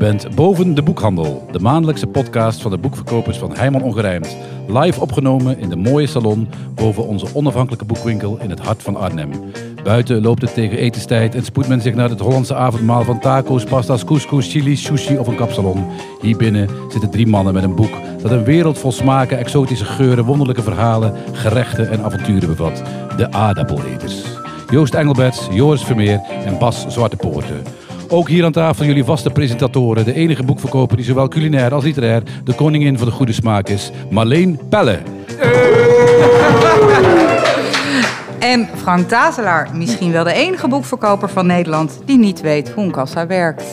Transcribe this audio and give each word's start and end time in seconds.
bent 0.00 0.34
Boven 0.34 0.74
de 0.74 0.82
Boekhandel, 0.82 1.46
de 1.52 1.58
maandelijkse 1.58 2.06
podcast 2.06 2.62
van 2.62 2.70
de 2.70 2.78
boekverkopers 2.78 3.38
van 3.38 3.56
Heijman 3.56 3.82
Ongerijmd. 3.82 4.36
Live 4.68 5.00
opgenomen 5.00 5.58
in 5.58 5.68
de 5.68 5.76
mooie 5.76 6.06
salon 6.06 6.48
boven 6.74 7.06
onze 7.06 7.26
onafhankelijke 7.34 7.84
boekwinkel 7.84 8.38
in 8.38 8.50
het 8.50 8.60
hart 8.60 8.82
van 8.82 8.96
Arnhem. 8.96 9.30
Buiten 9.84 10.22
loopt 10.22 10.42
het 10.42 10.54
tegen 10.54 10.78
etenstijd 10.78 11.34
en 11.34 11.44
spoedt 11.44 11.68
men 11.68 11.80
zich 11.80 11.94
naar 11.94 12.08
het 12.08 12.20
Hollandse 12.20 12.54
avondmaal 12.54 13.04
van 13.04 13.20
taco's, 13.20 13.64
pasta's, 13.64 14.04
couscous, 14.04 14.50
chili, 14.50 14.76
sushi 14.76 15.18
of 15.18 15.26
een 15.26 15.36
kapsalon. 15.36 15.86
Hier 16.20 16.36
binnen 16.36 16.68
zitten 16.88 17.10
drie 17.10 17.26
mannen 17.26 17.54
met 17.54 17.62
een 17.62 17.74
boek 17.74 17.92
dat 18.22 18.30
een 18.30 18.44
wereld 18.44 18.78
vol 18.78 18.92
smaken, 18.92 19.38
exotische 19.38 19.84
geuren, 19.84 20.24
wonderlijke 20.24 20.62
verhalen, 20.62 21.14
gerechten 21.32 21.90
en 21.90 22.02
avonturen 22.02 22.48
bevat. 22.48 22.82
De 23.16 23.32
aardappeleters. 23.32 24.22
Joost 24.70 24.94
Engelberts, 24.94 25.48
Joris 25.52 25.84
Vermeer 25.84 26.20
en 26.44 26.58
Bas 26.58 26.86
Zwartepoorten. 26.88 27.79
Ook 28.12 28.28
hier 28.28 28.44
aan 28.44 28.52
tafel 28.52 28.84
jullie 28.84 29.04
vaste 29.04 29.30
presentatoren, 29.30 30.04
de 30.04 30.14
enige 30.14 30.42
boekverkoper 30.42 30.96
die 30.96 31.06
zowel 31.06 31.28
culinair 31.28 31.74
als 31.74 31.84
literair 31.84 32.22
de 32.44 32.54
koningin 32.54 32.98
van 32.98 33.06
de 33.06 33.12
goede 33.12 33.32
smaak 33.32 33.68
is, 33.68 33.90
Marleen 34.10 34.60
Pelle. 34.68 34.98
En 38.38 38.68
Frank 38.76 39.08
Tazelaar, 39.08 39.70
misschien 39.74 40.12
wel 40.12 40.24
de 40.24 40.32
enige 40.32 40.68
boekverkoper 40.68 41.28
van 41.28 41.46
Nederland 41.46 42.00
die 42.04 42.18
niet 42.18 42.40
weet 42.40 42.70
hoe 42.70 42.84
een 42.84 42.90
kassa 42.90 43.26
werkt. 43.26 43.64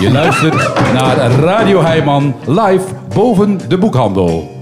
Je 0.00 0.10
luistert 0.10 0.70
naar 0.94 1.30
Radio 1.30 1.82
Heijman 1.82 2.34
live 2.46 2.84
boven 3.14 3.60
de 3.68 3.78
boekhandel. 3.78 4.53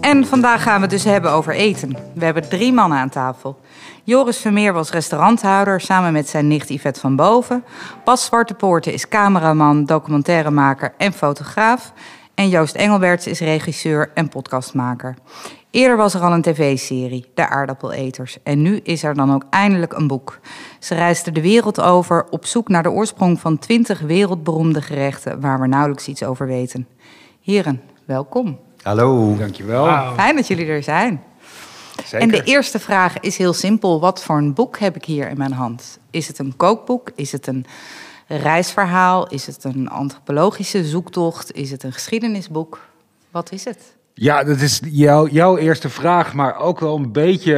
En 0.00 0.26
vandaag 0.26 0.62
gaan 0.62 0.74
we 0.74 0.80
het 0.80 0.90
dus 0.90 1.04
hebben 1.04 1.30
over 1.30 1.54
eten. 1.54 1.96
We 2.14 2.24
hebben 2.24 2.48
drie 2.48 2.72
mannen 2.72 2.98
aan 2.98 3.08
tafel. 3.08 3.60
Joris 4.04 4.38
Vermeer 4.38 4.72
was 4.72 4.90
restauranthouder 4.90 5.80
samen 5.80 6.12
met 6.12 6.28
zijn 6.28 6.48
nicht 6.48 6.68
Yvette 6.68 7.00
van 7.00 7.16
Boven. 7.16 7.64
Bas 8.04 8.24
Zwartepoorten 8.24 8.92
is 8.92 9.08
cameraman, 9.08 9.84
documentairemaker 9.84 10.94
en 10.98 11.12
fotograaf. 11.12 11.92
En 12.34 12.48
Joost 12.48 12.74
Engelberts 12.74 13.26
is 13.26 13.40
regisseur 13.40 14.10
en 14.14 14.28
podcastmaker. 14.28 15.14
Eerder 15.70 15.96
was 15.96 16.14
er 16.14 16.20
al 16.20 16.32
een 16.32 16.42
tv-serie, 16.42 17.26
De 17.34 17.48
Aardappeleters. 17.48 18.38
En 18.42 18.62
nu 18.62 18.76
is 18.76 19.02
er 19.02 19.14
dan 19.14 19.34
ook 19.34 19.44
eindelijk 19.50 19.92
een 19.92 20.06
boek. 20.06 20.38
Ze 20.78 20.94
reisden 20.94 21.34
de 21.34 21.42
wereld 21.42 21.80
over 21.80 22.26
op 22.30 22.46
zoek 22.46 22.68
naar 22.68 22.82
de 22.82 22.90
oorsprong 22.90 23.40
van 23.40 23.58
20 23.58 24.00
wereldberoemde 24.00 24.82
gerechten 24.82 25.40
waar 25.40 25.60
we 25.60 25.66
nauwelijks 25.66 26.08
iets 26.08 26.22
over 26.22 26.46
weten. 26.46 26.88
Heren, 27.40 27.80
welkom. 28.04 28.67
Hallo. 28.82 29.36
Dankjewel. 29.36 30.14
Fijn 30.14 30.36
dat 30.36 30.46
jullie 30.46 30.66
er 30.66 30.82
zijn. 30.82 31.22
Zeker. 32.04 32.18
En 32.20 32.28
de 32.28 32.42
eerste 32.42 32.78
vraag 32.78 33.20
is 33.20 33.36
heel 33.36 33.52
simpel. 33.52 34.00
Wat 34.00 34.22
voor 34.22 34.36
een 34.36 34.54
boek 34.54 34.78
heb 34.78 34.96
ik 34.96 35.04
hier 35.04 35.28
in 35.28 35.38
mijn 35.38 35.52
hand? 35.52 35.98
Is 36.10 36.28
het 36.28 36.38
een 36.38 36.56
kookboek? 36.56 37.10
Is 37.14 37.32
het 37.32 37.46
een 37.46 37.66
reisverhaal? 38.26 39.26
Is 39.26 39.46
het 39.46 39.64
een 39.64 39.88
antropologische 39.88 40.84
zoektocht? 40.84 41.52
Is 41.52 41.70
het 41.70 41.82
een 41.82 41.92
geschiedenisboek? 41.92 42.80
Wat 43.30 43.52
is 43.52 43.64
het? 43.64 43.96
Ja, 44.20 44.44
dat 44.44 44.60
is 44.60 44.80
jouw, 44.90 45.28
jouw 45.28 45.56
eerste 45.56 45.88
vraag, 45.88 46.34
maar 46.34 46.56
ook 46.56 46.80
wel 46.80 46.96
een 46.96 47.12
beetje 47.12 47.54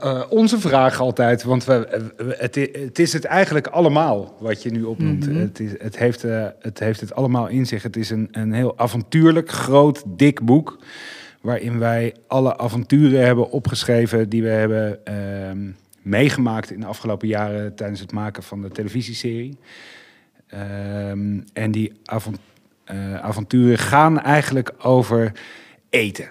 eh, 0.00 0.22
onze 0.28 0.60
vraag 0.60 1.00
altijd. 1.00 1.42
Want 1.42 1.64
we, 1.64 1.86
eh, 1.86 2.80
het, 2.84 2.98
is 2.98 3.12
het 3.12 3.24
eigenlijk 3.24 3.66
allemaal 3.66 4.36
wat 4.40 4.62
je 4.62 4.70
nu 4.70 4.82
opnoemt. 4.82 5.26
het, 5.26 5.60
is, 5.60 5.70
het, 5.78 5.98
heeft, 5.98 6.24
eh, 6.24 6.46
het 6.60 6.78
heeft 6.78 7.00
het 7.00 7.14
allemaal 7.14 7.46
in 7.46 7.66
zich. 7.66 7.82
Het 7.82 7.96
is 7.96 8.10
een, 8.10 8.28
een 8.30 8.52
heel 8.52 8.78
avontuurlijk, 8.78 9.50
groot, 9.50 10.02
dik 10.06 10.40
boek. 10.40 10.78
Waarin 11.40 11.78
wij 11.78 12.14
alle 12.26 12.58
avonturen 12.58 13.24
hebben 13.24 13.50
opgeschreven 13.50 14.28
die 14.28 14.42
we 14.42 14.48
hebben 14.48 15.06
ehm, 15.06 15.70
meegemaakt 16.02 16.70
in 16.70 16.80
de 16.80 16.86
afgelopen 16.86 17.28
jaren 17.28 17.74
tijdens 17.74 18.00
het 18.00 18.12
maken 18.12 18.42
van 18.42 18.62
de 18.62 18.68
televisieserie. 18.68 19.58
Ehm, 20.46 21.40
en 21.52 21.70
die 21.70 21.92
avon- 22.04 22.38
eh, 22.84 23.14
avonturen 23.14 23.78
gaan 23.78 24.20
eigenlijk 24.20 24.72
over 24.78 25.32
eten. 25.90 26.30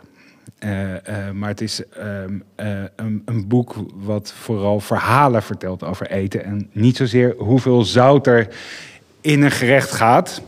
Eh, 0.59 1.27
eh, 1.27 1.33
maar 1.33 1.49
het 1.49 1.61
is 1.61 1.87
ehm, 1.89 2.39
eh, 2.55 2.83
een, 2.95 3.21
een 3.25 3.47
boek 3.47 3.75
wat 3.95 4.31
vooral 4.31 4.79
verhalen 4.79 5.43
vertelt 5.43 5.83
over 5.83 6.09
eten. 6.11 6.43
En 6.43 6.69
niet 6.71 6.97
zozeer 6.97 7.35
hoeveel 7.37 7.83
zout 7.83 8.27
er 8.27 8.55
in 9.21 9.41
een 9.41 9.51
gerecht 9.51 9.91
gaat. 9.91 10.41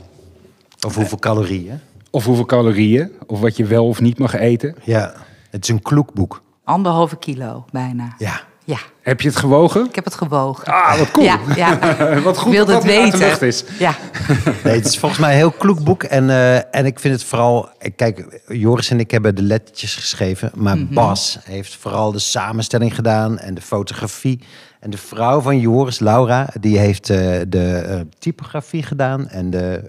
Of 0.86 0.96
hoeveel 0.96 1.20
calorieën? 1.20 1.80
Of 2.12 2.26
hoeveel 2.26 2.46
calorieën. 2.46 3.12
Of 3.26 3.40
wat 3.40 3.58
je 3.58 3.66
wel 3.66 3.88
of 3.88 4.02
niet 4.02 4.18
mag 4.18 4.34
eten. 4.34 4.76
Ja, 4.84 5.14
het 5.50 5.64
is 5.64 5.70
een 5.70 5.82
kloekboek. 5.82 6.44
Anderhalve 6.64 7.18
kilo 7.18 7.66
bijna. 7.72 8.16
Ja. 8.18 8.42
Ja, 8.70 8.78
Heb 9.02 9.22
je 9.22 9.28
het 9.28 9.38
gewogen? 9.38 9.86
ik 9.86 9.96
heb 9.96 10.06
het 10.06 10.16
gewogen. 10.16 10.66
Ah, 10.66 10.98
wat 10.98 11.12
cool. 11.12 11.26
Ja, 11.26 11.40
ja. 11.56 11.80
wat 12.22 12.38
goed 12.38 12.46
Ik 12.46 12.54
wilde 12.54 12.72
dat 12.72 12.84
het 12.84 12.92
dat 12.92 13.02
uit 13.02 13.12
de 13.12 13.18
weten. 13.18 13.28
lucht 13.28 13.42
is. 13.42 13.64
Ja, 13.80 13.96
Nee, 14.64 14.76
het 14.76 14.86
is 14.86 14.98
volgens 14.98 15.22
mij 15.22 15.32
een 15.32 15.38
heel 15.38 15.52
kloek 15.52 15.84
boek. 15.84 16.04
En, 16.04 16.30
eh, 16.30 16.76
en 16.76 16.86
ik 16.86 17.00
vind 17.00 17.14
het 17.14 17.24
vooral... 17.24 17.70
Kijk, 17.96 18.42
Joris 18.48 18.90
en 18.90 19.00
ik 19.00 19.12
hebben 19.12 19.36
de 19.36 19.42
lettertjes 19.42 19.96
geschreven. 19.96 20.52
Maar 20.56 20.78
Bas 20.86 21.40
heeft 21.44 21.76
vooral 21.76 22.12
de 22.12 22.20
samenstelling 22.20 22.96
gedaan 22.96 23.38
en 23.40 23.54
de 23.54 23.62
fotografie. 23.62 24.40
En 24.80 24.90
de 24.90 24.98
vrouw 24.98 25.42
van 25.42 25.60
Joris, 25.60 26.00
Laura, 26.00 26.50
die 26.60 26.78
heeft 26.78 27.10
eh, 27.10 27.18
de 27.48 27.76
eh, 27.76 28.00
typografie 28.20 28.84
gedaan. 28.84 29.28
En 29.30 29.50
de, 29.50 29.82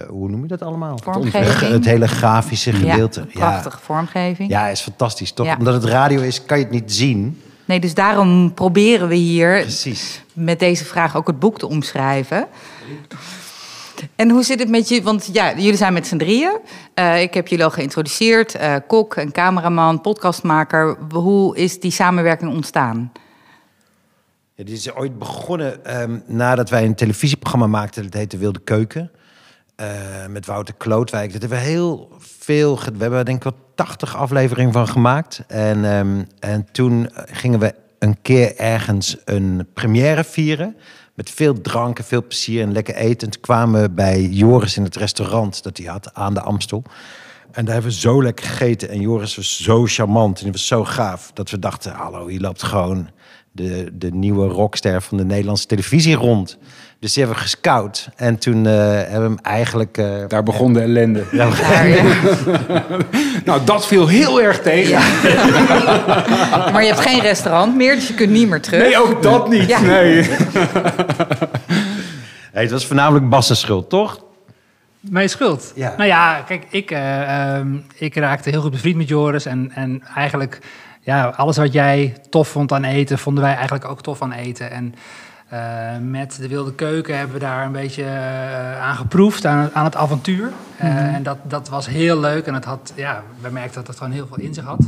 eh, 0.00 0.08
hoe 0.08 0.28
noem 0.28 0.42
je 0.42 0.48
dat 0.48 0.62
allemaal? 0.62 0.98
Vormgeving. 1.02 1.72
Het 1.72 1.84
hele 1.84 2.08
grafische 2.08 2.72
gedeelte. 2.72 3.20
ja 3.28 3.38
prachtige 3.38 3.78
vormgeving. 3.78 4.50
Ja, 4.50 4.68
is 4.68 4.80
fantastisch, 4.80 5.32
toch? 5.32 5.46
Ja. 5.46 5.56
Omdat 5.58 5.74
het 5.74 5.84
radio 5.84 6.20
is, 6.20 6.44
kan 6.44 6.58
je 6.58 6.64
het 6.64 6.72
niet 6.72 6.92
zien. 6.92 7.40
Nee, 7.64 7.80
dus 7.80 7.94
daarom 7.94 8.54
proberen 8.54 9.08
we 9.08 9.14
hier 9.14 9.60
Precies. 9.60 10.22
met 10.32 10.58
deze 10.58 10.84
vraag 10.84 11.16
ook 11.16 11.26
het 11.26 11.38
boek 11.38 11.58
te 11.58 11.66
omschrijven. 11.66 12.46
En 14.16 14.30
hoe 14.30 14.42
zit 14.42 14.58
het 14.58 14.68
met 14.68 14.88
je? 14.88 15.02
Want 15.02 15.28
ja, 15.32 15.54
jullie 15.54 15.76
zijn 15.76 15.92
met 15.92 16.06
z'n 16.06 16.16
drieën. 16.16 16.58
Eh, 16.94 17.22
ik 17.22 17.34
heb 17.34 17.48
jullie 17.48 17.64
al 17.64 17.70
geïntroduceerd. 17.70 18.54
eh, 18.54 18.74
kok, 18.86 19.16
een 19.16 19.32
cameraman, 19.32 20.00
podcastmaker. 20.00 20.96
Hoe 21.12 21.56
is 21.56 21.80
die 21.80 21.90
samenwerking 21.90 22.52
ontstaan? 22.54 23.12
Ja, 24.54 24.64
dit 24.64 24.76
is 24.76 24.92
ooit 24.94 25.18
begonnen 25.18 25.84
ehm, 25.84 26.18
nadat 26.26 26.70
wij 26.70 26.84
een 26.84 26.94
televisieprogramma 26.94 27.66
maakten. 27.66 28.02
Dat 28.02 28.14
heette 28.14 28.36
Wilde 28.36 28.60
Keuken. 28.64 29.10
Eh, 29.82 30.26
met 30.28 30.46
Wouter 30.46 30.74
Klootwijk. 30.74 31.32
Dat 31.32 31.40
hebben 31.40 31.58
we 31.58 31.64
heel 31.64 32.08
veel... 32.18 32.78
We 32.78 32.98
hebben 32.98 33.24
denk 33.24 33.36
ik 33.36 33.42
wel 33.42 33.58
80 33.74 34.16
afleveringen 34.16 34.72
van 34.72 34.88
gemaakt. 34.88 35.42
En, 35.46 35.84
ehm, 35.84 36.22
en 36.38 36.66
toen 36.72 37.10
gingen 37.14 37.58
we 37.58 37.74
een 37.98 38.22
keer 38.22 38.56
ergens 38.56 39.16
een 39.24 39.66
première 39.74 40.24
vieren. 40.24 40.76
Met 41.14 41.30
veel 41.30 41.60
drank 41.60 41.98
en 41.98 42.04
veel 42.04 42.26
plezier 42.26 42.62
en 42.62 42.72
lekker 42.72 42.94
eten. 42.94 43.26
En 43.26 43.32
toen 43.32 43.42
kwamen 43.42 43.82
we 43.82 43.90
bij 43.90 44.22
Joris 44.22 44.76
in 44.76 44.84
het 44.84 44.96
restaurant 44.96 45.62
dat 45.62 45.76
hij 45.76 45.86
had 45.86 46.14
aan 46.14 46.34
de 46.34 46.40
Amstel. 46.40 46.82
En 47.52 47.64
daar 47.64 47.74
hebben 47.74 47.92
we 47.92 47.98
zo 47.98 48.22
lekker 48.22 48.46
gegeten. 48.46 48.88
En 48.88 49.00
Joris 49.00 49.36
was 49.36 49.62
zo 49.62 49.86
charmant 49.86 50.38
en 50.38 50.42
die 50.42 50.52
was 50.52 50.66
zo 50.66 50.84
gaaf. 50.84 51.30
Dat 51.34 51.50
we 51.50 51.58
dachten, 51.58 51.92
hallo, 51.92 52.26
hier 52.26 52.40
loopt 52.40 52.62
gewoon 52.62 53.08
de, 53.52 53.88
de 53.92 54.10
nieuwe 54.12 54.48
rockster 54.48 55.02
van 55.02 55.16
de 55.16 55.24
Nederlandse 55.24 55.66
televisie 55.66 56.14
rond. 56.14 56.58
Dus 56.98 57.12
die 57.12 57.22
hebben 57.22 57.42
we 57.42 57.48
gescout. 57.48 58.08
En 58.16 58.38
toen 58.38 58.66
eh, 58.66 58.72
hebben 58.82 59.08
we 59.20 59.26
hem 59.26 59.38
eigenlijk... 59.42 59.98
eh, 59.98 60.06
Daar 60.28 60.42
begon 60.42 60.72
de 60.72 60.80
ellende. 60.80 61.24
Ja. 61.32 61.48
Nou, 63.44 63.60
dat 63.64 63.86
viel 63.86 64.08
heel 64.08 64.42
erg 64.42 64.60
tegen. 64.60 64.98
Maar 66.72 66.82
je 66.82 66.88
hebt 66.88 67.00
geen 67.00 67.20
restaurant 67.20 67.76
meer, 67.76 67.94
dus 67.94 68.08
je 68.08 68.14
kunt 68.14 68.30
niet 68.30 68.48
meer 68.48 68.60
terug. 68.60 68.82
Nee, 68.82 68.98
ook 69.02 69.22
dat 69.22 69.48
niet. 69.48 69.66
Ja. 69.68 69.80
Nee. 69.80 70.22
hey, 72.52 72.62
het 72.62 72.70
was 72.70 72.86
voornamelijk 72.86 73.28
Bas' 73.28 73.60
schuld, 73.60 73.88
toch? 73.90 74.24
Mijn 75.00 75.28
schuld? 75.28 75.72
Ja. 75.74 75.94
Nou 75.96 76.08
ja, 76.08 76.42
kijk, 76.46 76.66
ik, 76.70 76.90
eh, 76.90 77.54
ehm, 77.56 77.76
ik 77.94 78.14
raakte 78.16 78.50
heel 78.50 78.60
goed 78.60 78.70
bevriend 78.70 78.96
met 78.96 79.08
Joris. 79.08 79.46
En, 79.46 79.70
en 79.74 80.02
eigenlijk, 80.14 80.58
ja, 81.04 81.24
alles 81.26 81.56
wat 81.56 81.72
jij 81.72 82.16
tof 82.30 82.48
vond 82.48 82.72
aan 82.72 82.84
eten, 82.84 83.18
vonden 83.18 83.42
wij 83.44 83.54
eigenlijk 83.54 83.84
ook 83.84 84.02
tof 84.02 84.22
aan 84.22 84.32
eten. 84.32 84.70
En 84.70 84.94
eh, 85.48 85.58
met 86.00 86.36
de 86.40 86.48
Wilde 86.48 86.74
Keuken 86.74 87.16
hebben 87.16 87.34
we 87.34 87.40
daar 87.40 87.66
een 87.66 87.72
beetje 87.72 88.04
eh, 88.04 88.80
aan 88.82 88.96
geproefd, 88.96 89.46
aan, 89.46 89.58
het- 89.58 89.74
aan 89.74 89.84
het 89.84 89.96
avontuur. 89.96 90.52
Eh, 90.76 91.14
En 91.14 91.22
dat, 91.22 91.38
dat 91.48 91.68
was 91.68 91.86
heel 91.88 92.20
leuk. 92.20 92.46
En 92.46 92.54
het 92.54 92.64
had, 92.64 92.92
ja, 92.96 93.22
we 93.40 93.48
merkten 93.50 93.74
dat 93.74 93.86
het 93.86 93.96
gewoon 93.96 94.12
heel 94.12 94.26
veel 94.26 94.38
in 94.38 94.54
zich 94.54 94.64
had. 94.64 94.80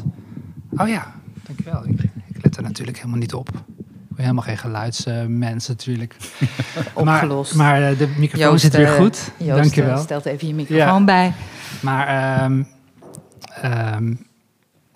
Oh 0.76 0.88
ja, 0.88 1.12
dankjewel. 1.46 1.82
Ik, 1.86 2.02
ik 2.34 2.42
let 2.42 2.56
er 2.56 2.62
natuurlijk 2.62 2.96
helemaal 2.96 3.18
niet 3.18 3.34
op. 3.34 3.48
Ik 3.48 3.54
ben 4.20 4.24
helemaal 4.28 4.42
geen 4.42 4.58
geluidsmens 4.58 5.68
natuurlijk. 5.68 6.16
Opgelost. 6.94 7.54
Maar, 7.54 7.80
maar 7.80 7.96
de 7.96 8.08
microfoon 8.18 8.48
Joost, 8.50 8.62
zit 8.62 8.76
weer 8.76 8.88
goed. 8.88 9.30
Joost, 9.36 9.56
Dankjewel. 9.62 9.98
stelt 9.98 10.24
even 10.26 10.48
je 10.48 10.54
microfoon 10.54 11.04
bij. 11.04 11.32
Maar 11.80 12.06
ehm, 12.06 12.62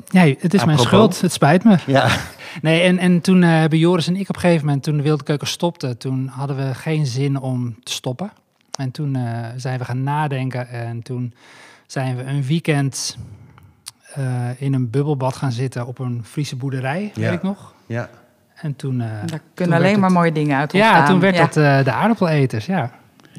ja, 0.08 0.34
het 0.38 0.54
is 0.54 0.64
mijn 0.64 0.78
schuld. 0.78 1.20
Het 1.20 1.32
spijt 1.32 1.64
me. 1.64 1.76
Ja. 1.86 2.08
Nee, 2.62 2.80
en, 2.80 2.98
en 2.98 3.20
toen 3.20 3.42
eh, 3.42 3.48
hebben 3.50 3.78
Joris 3.78 4.06
en 4.06 4.16
ik 4.16 4.28
op 4.28 4.34
een 4.34 4.40
gegeven 4.40 4.66
moment, 4.66 4.82
toen 4.84 4.96
de 4.96 5.02
Wilde 5.02 5.22
Keuken 5.24 5.46
stopte, 5.46 5.96
toen 5.96 6.26
hadden 6.26 6.56
we 6.56 6.74
geen 6.74 7.06
zin 7.06 7.40
om 7.40 7.76
te 7.82 7.92
stoppen. 7.92 8.30
En 8.78 8.90
toen 8.90 9.16
eh, 9.16 9.46
zijn 9.56 9.78
we 9.78 9.84
gaan 9.84 10.02
nadenken 10.02 10.68
en 10.68 11.02
toen 11.02 11.34
zijn 11.86 12.16
we 12.16 12.22
een 12.22 12.42
weekend 12.44 13.16
eh, 14.14 14.48
in 14.58 14.74
een 14.74 14.90
bubbelbad 14.90 15.36
gaan 15.36 15.52
zitten 15.52 15.86
op 15.86 15.98
een 15.98 16.22
Friese 16.24 16.56
boerderij, 16.56 17.12
Ja. 17.14 17.20
weet 17.20 17.32
ik 17.32 17.42
nog. 17.42 17.74
ja. 17.86 18.10
En 18.54 18.76
toen... 18.76 19.00
eh, 19.00 19.08
Daar 19.26 19.40
kunnen 19.54 19.76
alleen 19.76 20.00
maar 20.00 20.12
mooie 20.12 20.32
dingen 20.32 20.56
uit 20.58 20.72
Ja, 20.72 21.06
toen 21.06 21.20
werd 21.20 21.34
Ja. 21.36 21.40
dat 21.46 21.56
eh, 21.56 21.84
de 21.84 21.92
aardappeleters, 21.92 22.66
ja. 22.66 22.90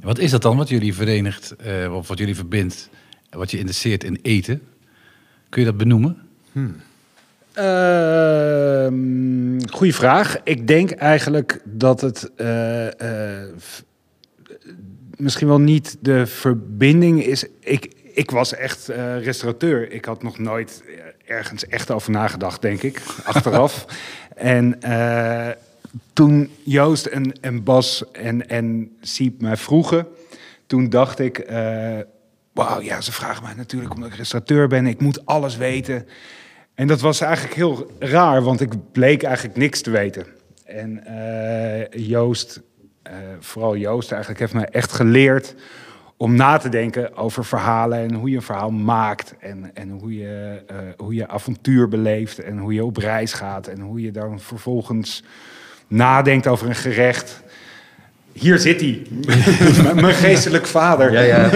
Wat 0.02 0.20
is 0.20 0.32
dat 0.32 0.42
dan 0.42 0.58
wat 0.58 0.70
jullie 0.70 0.94
verenigt, 0.94 1.56
eh, 1.56 1.94
of 1.96 2.08
wat 2.08 2.18
jullie 2.18 2.36
verbindt, 2.36 2.90
wat 3.30 3.52
je 3.52 3.58
interesseert 3.58 4.04
in 4.04 4.20
eten? 4.22 4.62
Kun 5.50 5.62
je 5.62 5.68
dat 5.68 5.78
benoemen? 5.78 6.18
Ehm, 7.60 9.60
goeie 9.72 9.96
vraag. 9.96 10.38
Ik 10.44 10.68
denk 10.68 10.92
eigenlijk 10.92 11.62
dat 11.64 12.02
het 12.02 12.32
eh, 12.36 13.42
eh, 13.42 13.48
misschien 15.18 15.48
wel 15.48 15.60
niet 15.60 15.98
de 16.00 16.28
verbinding 16.28 17.24
is. 17.24 17.46
Ik, 17.60 17.94
ik 18.14 18.32
was 18.32 18.54
echt 18.54 18.90
eh, 18.90 19.24
restaurateur. 19.24 19.92
Ik 19.92 20.06
had 20.06 20.24
nog 20.24 20.38
nooit 20.38 20.84
ergens 21.26 21.68
echt 21.68 21.92
over 21.92 22.12
nagedacht, 22.12 22.62
denk 22.62 22.82
ik, 22.82 23.02
achteraf. 23.24 23.86
en 24.36 24.80
toen 26.14 26.50
Joost 26.64 27.06
en, 27.06 27.42
en 27.42 27.64
Bas 27.64 28.12
en, 28.12 28.50
en 28.50 28.92
Siep 29.02 29.42
mij 29.42 29.58
vroegen, 29.58 30.08
toen 30.68 30.90
dacht 30.90 31.20
ik... 31.20 31.46
Wauw, 32.54 32.82
ja, 32.82 33.02
ze 33.02 33.12
vragen 33.12 33.44
mij 33.44 33.54
natuurlijk 33.54 33.94
omdat 33.94 34.10
ik 34.10 34.16
restaurateur 34.16 34.68
ben. 34.68 34.88
Ik 34.88 35.02
moet 35.02 35.26
alles 35.26 35.58
weten. 35.58 36.08
En 36.80 36.88
dat 36.88 37.02
was 37.02 37.22
eigenlijk 37.22 37.56
heel 37.56 37.92
raar, 38.00 38.42
want 38.42 38.62
ik 38.62 38.92
bleek 38.92 39.24
eigenlijk 39.24 39.58
niks 39.58 39.82
te 39.82 39.90
weten. 39.90 40.26
En 40.66 41.06
eh, 41.06 42.08
Joost, 42.08 42.62
eh, 43.04 43.14
vooral 43.40 43.78
Joost 43.78 44.12
eigenlijk, 44.12 44.40
heeft 44.40 44.54
mij 44.54 44.66
echt 44.66 44.92
geleerd 44.92 45.56
om 46.18 46.36
na 46.36 46.58
te 46.58 46.70
denken 46.70 47.16
over 47.16 47.46
verhalen 47.46 48.00
en 48.00 48.14
hoe 48.14 48.30
je 48.30 48.36
een 48.36 48.42
verhaal 48.42 48.72
maakt. 48.72 49.36
En, 49.40 49.76
en 49.76 49.90
hoe, 49.90 50.18
je, 50.18 50.64
eh, 50.68 50.78
hoe 50.98 51.14
je 51.14 51.28
avontuur 51.28 51.88
beleeft 51.88 52.40
en 52.40 52.58
hoe 52.58 52.74
je 52.74 52.86
op 52.86 52.98
reis 52.98 53.34
gaat. 53.34 53.68
En 53.68 53.80
hoe 53.80 54.02
je 54.02 54.12
dan 54.12 54.40
vervolgens 54.40 55.24
nadenkt 55.88 56.48
over 56.48 56.68
een 56.68 56.76
gerecht. 56.76 57.44
Hier 58.40 58.60
zit 58.60 58.80
hij, 58.82 59.02
mijn 60.02 60.14
geestelijk 60.14 60.68
vader. 60.68 61.12
Ja, 61.12 61.22
ja. 61.22 61.50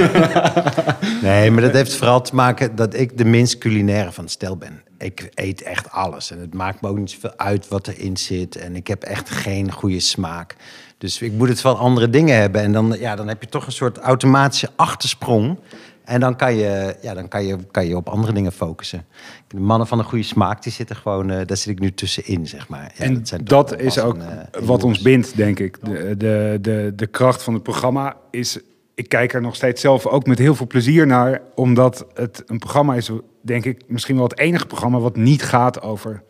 nee, 1.21 1.51
maar 1.51 1.62
dat 1.62 1.74
heeft 1.74 1.95
vooral 1.95 2.21
te 2.21 2.35
maken 2.35 2.75
dat 2.75 2.94
ik 2.94 3.18
de 3.18 3.25
minst 3.25 3.57
culinaire 3.57 4.12
van 4.12 4.24
het 4.24 4.33
stel 4.33 4.57
ben. 4.57 4.81
Ik 4.97 5.30
eet 5.33 5.62
echt 5.62 5.91
alles 5.91 6.31
en 6.31 6.39
het 6.39 6.53
maakt 6.53 6.81
me 6.81 6.88
ook 6.88 6.97
niet 6.97 7.12
zoveel 7.12 7.38
uit 7.38 7.68
wat 7.68 7.88
erin 7.88 8.18
zit. 8.18 8.56
En 8.56 8.75
ik 8.75 8.88
heb 8.88 9.03
echt 9.03 9.30
geen 9.30 9.71
goede 9.71 10.00
smaak. 10.00 10.56
Dus 10.97 11.21
ik 11.21 11.31
moet 11.31 11.50
het 11.50 11.62
van 11.62 11.77
andere 11.77 12.09
dingen 12.09 12.38
hebben. 12.38 12.62
En 12.62 12.71
dan, 12.71 12.95
ja, 13.00 13.15
dan 13.15 13.27
heb 13.27 13.41
je 13.41 13.50
toch 13.50 13.65
een 13.65 13.71
soort 13.71 13.97
automatische 13.97 14.69
achtersprong. 14.75 15.57
En 16.04 16.20
dan 16.20 16.36
kan 16.36 16.56
je, 16.56 16.96
ja, 17.02 17.14
dan 17.14 17.28
kan 17.28 17.46
je, 17.46 17.58
kan 17.72 17.86
je 17.88 17.96
op 17.96 18.10
andere 18.10 18.34
dingen 18.34 18.52
focussen. 18.52 19.06
De 19.48 19.60
mannen 19.60 19.88
van 19.88 20.00
een 20.00 20.06
goede 20.06 20.24
smaak, 20.24 20.64
die 20.64 20.72
zitten 20.72 20.96
gewoon, 20.96 21.30
eh, 21.30 21.46
daar 21.46 21.58
zit 21.58 21.68
ik 21.68 21.80
nu 21.80 21.94
tussenin, 21.94 22.48
zeg 22.48 22.68
maar. 22.68 22.94
Ja, 22.98 23.06
en 23.06 23.26
zijn 23.26 23.44
dat, 23.44 23.80
is 23.80 24.00
ook 24.00 24.18
en, 24.18 24.50
eh, 24.52 24.62
wat 24.64 24.84
ons 24.84 25.02
bindt, 25.02 25.36
denk 25.36 25.60
ik. 25.60 25.86
De, 25.86 26.18
de, 26.18 26.58
de, 26.62 26.92
de 26.96 27.08
kracht 27.08 27.44
van 27.44 27.54
het 27.54 27.64
programma 27.64 28.16
is... 28.32 28.60
Ik 28.96 29.10
kijk 29.10 29.34
er 29.34 29.42
nog 29.42 29.56
steeds 29.56 29.82
zelf 29.82 30.06
ook 30.06 30.26
met 30.26 30.40
heel 30.40 30.56
veel 30.56 30.68
plezier 30.68 31.08
naar. 31.08 31.42
Omdat 31.56 32.06
het 32.14 32.44
een 32.46 32.60
programma 32.60 32.96
is, 32.96 33.12
denk 33.42 33.66
ik, 33.66 33.84
misschien 33.88 34.16
wel 34.16 34.24
het 34.24 34.40
enige 34.40 34.66
programma... 34.66 35.00
wat 35.00 35.16
niet 35.16 35.44
gaat 35.44 35.82
over 35.82 36.24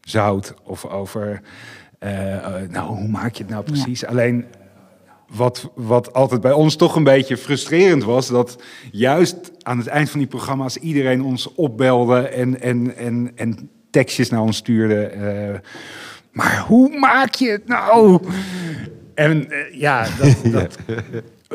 zout 0.00 0.54
of 0.62 0.84
over... 0.84 1.40
eh, 1.98 2.10
nou, 2.68 2.96
hoe 2.96 3.08
maak 3.08 3.34
je 3.34 3.42
het 3.42 3.52
nou 3.52 3.64
precies? 3.64 4.06
Alleen 4.06 4.44
wat, 5.30 5.70
wat 5.74 6.12
altijd 6.12 6.40
bij 6.40 6.52
ons 6.52 6.76
toch 6.76 6.96
een 6.96 7.04
beetje 7.04 7.36
frustrerend 7.36 8.04
was, 8.04 8.28
dat 8.28 8.62
juist 8.90 9.36
aan 9.62 9.78
het 9.78 9.86
eind 9.86 10.10
van 10.10 10.18
die 10.18 10.28
programma's 10.28 10.76
iedereen 10.76 11.22
ons 11.22 11.54
opbelde 11.54 12.18
en, 12.28 12.60
en, 12.60 12.96
en, 12.96 13.32
en 13.36 13.70
tekstjes 13.90 14.30
naar 14.30 14.40
ons 14.40 14.56
stuurde. 14.56 15.02
eh, 15.04 15.58
maar 16.32 16.64
hoe 16.66 16.98
maak 16.98 17.34
je 17.34 17.50
het 17.50 17.66
nou? 17.68 18.20
En 19.14 19.50
eh, 19.50 19.80
ja, 19.80 20.06
dat, 20.18 20.36
dat, 20.52 20.76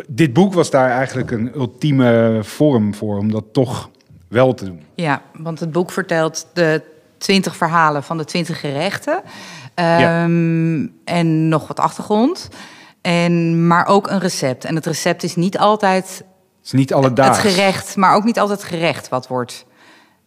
dit 0.07 0.33
boek 0.33 0.53
was 0.53 0.69
daar 0.69 0.89
eigenlijk 0.89 1.31
een 1.31 1.51
ultieme 1.55 2.39
vorm 2.43 2.93
voor, 2.95 3.17
om 3.17 3.31
dat 3.31 3.45
toch 3.51 3.89
wel 4.27 4.53
te 4.53 4.65
doen. 4.65 4.81
Ja, 4.95 5.21
want 5.33 5.59
het 5.59 5.71
boek 5.71 5.91
vertelt 5.91 6.47
de 6.53 6.81
20 7.17 7.55
verhalen 7.55 8.03
van 8.03 8.17
de 8.17 8.25
20 8.25 8.59
gerechten. 8.59 9.21
Ja. 9.75 10.23
Ehm, 10.23 10.87
En 11.03 11.47
nog 11.47 11.67
wat 11.67 11.79
achtergrond. 11.79 12.49
En, 13.03 13.67
maar 13.67 13.85
ook 13.85 14.09
een 14.09 14.19
recept. 14.19 14.65
En 14.65 14.75
het 14.75 14.85
recept 14.85 15.23
is 15.23 15.35
niet 15.35 15.57
altijd 15.57 16.07
Het 16.07 16.65
is 16.65 16.71
niet 16.71 16.93
alledaags. 16.93 17.41
het 17.41 17.53
gerecht, 17.53 17.95
maar 17.95 18.15
ook 18.15 18.23
niet 18.23 18.39
altijd 18.39 18.61
het 18.61 18.69
gerecht 18.69 19.09
wat 19.09 19.27
wordt 19.27 19.65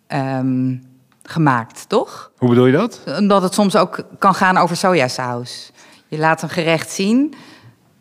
ehm, 0.06 0.76
gemaakt, 1.22 1.88
toch? 1.88 2.30
Hoe 2.36 2.48
bedoel 2.48 2.66
je 2.66 2.72
dat? 2.72 3.00
Omdat 3.18 3.42
het 3.42 3.54
soms 3.54 3.76
ook 3.76 4.04
kan 4.18 4.34
gaan 4.34 4.56
over 4.56 4.76
sojasaus. 4.76 5.70
Je 6.08 6.18
laat 6.18 6.42
een 6.42 6.48
gerecht 6.48 6.90
zien. 6.90 7.34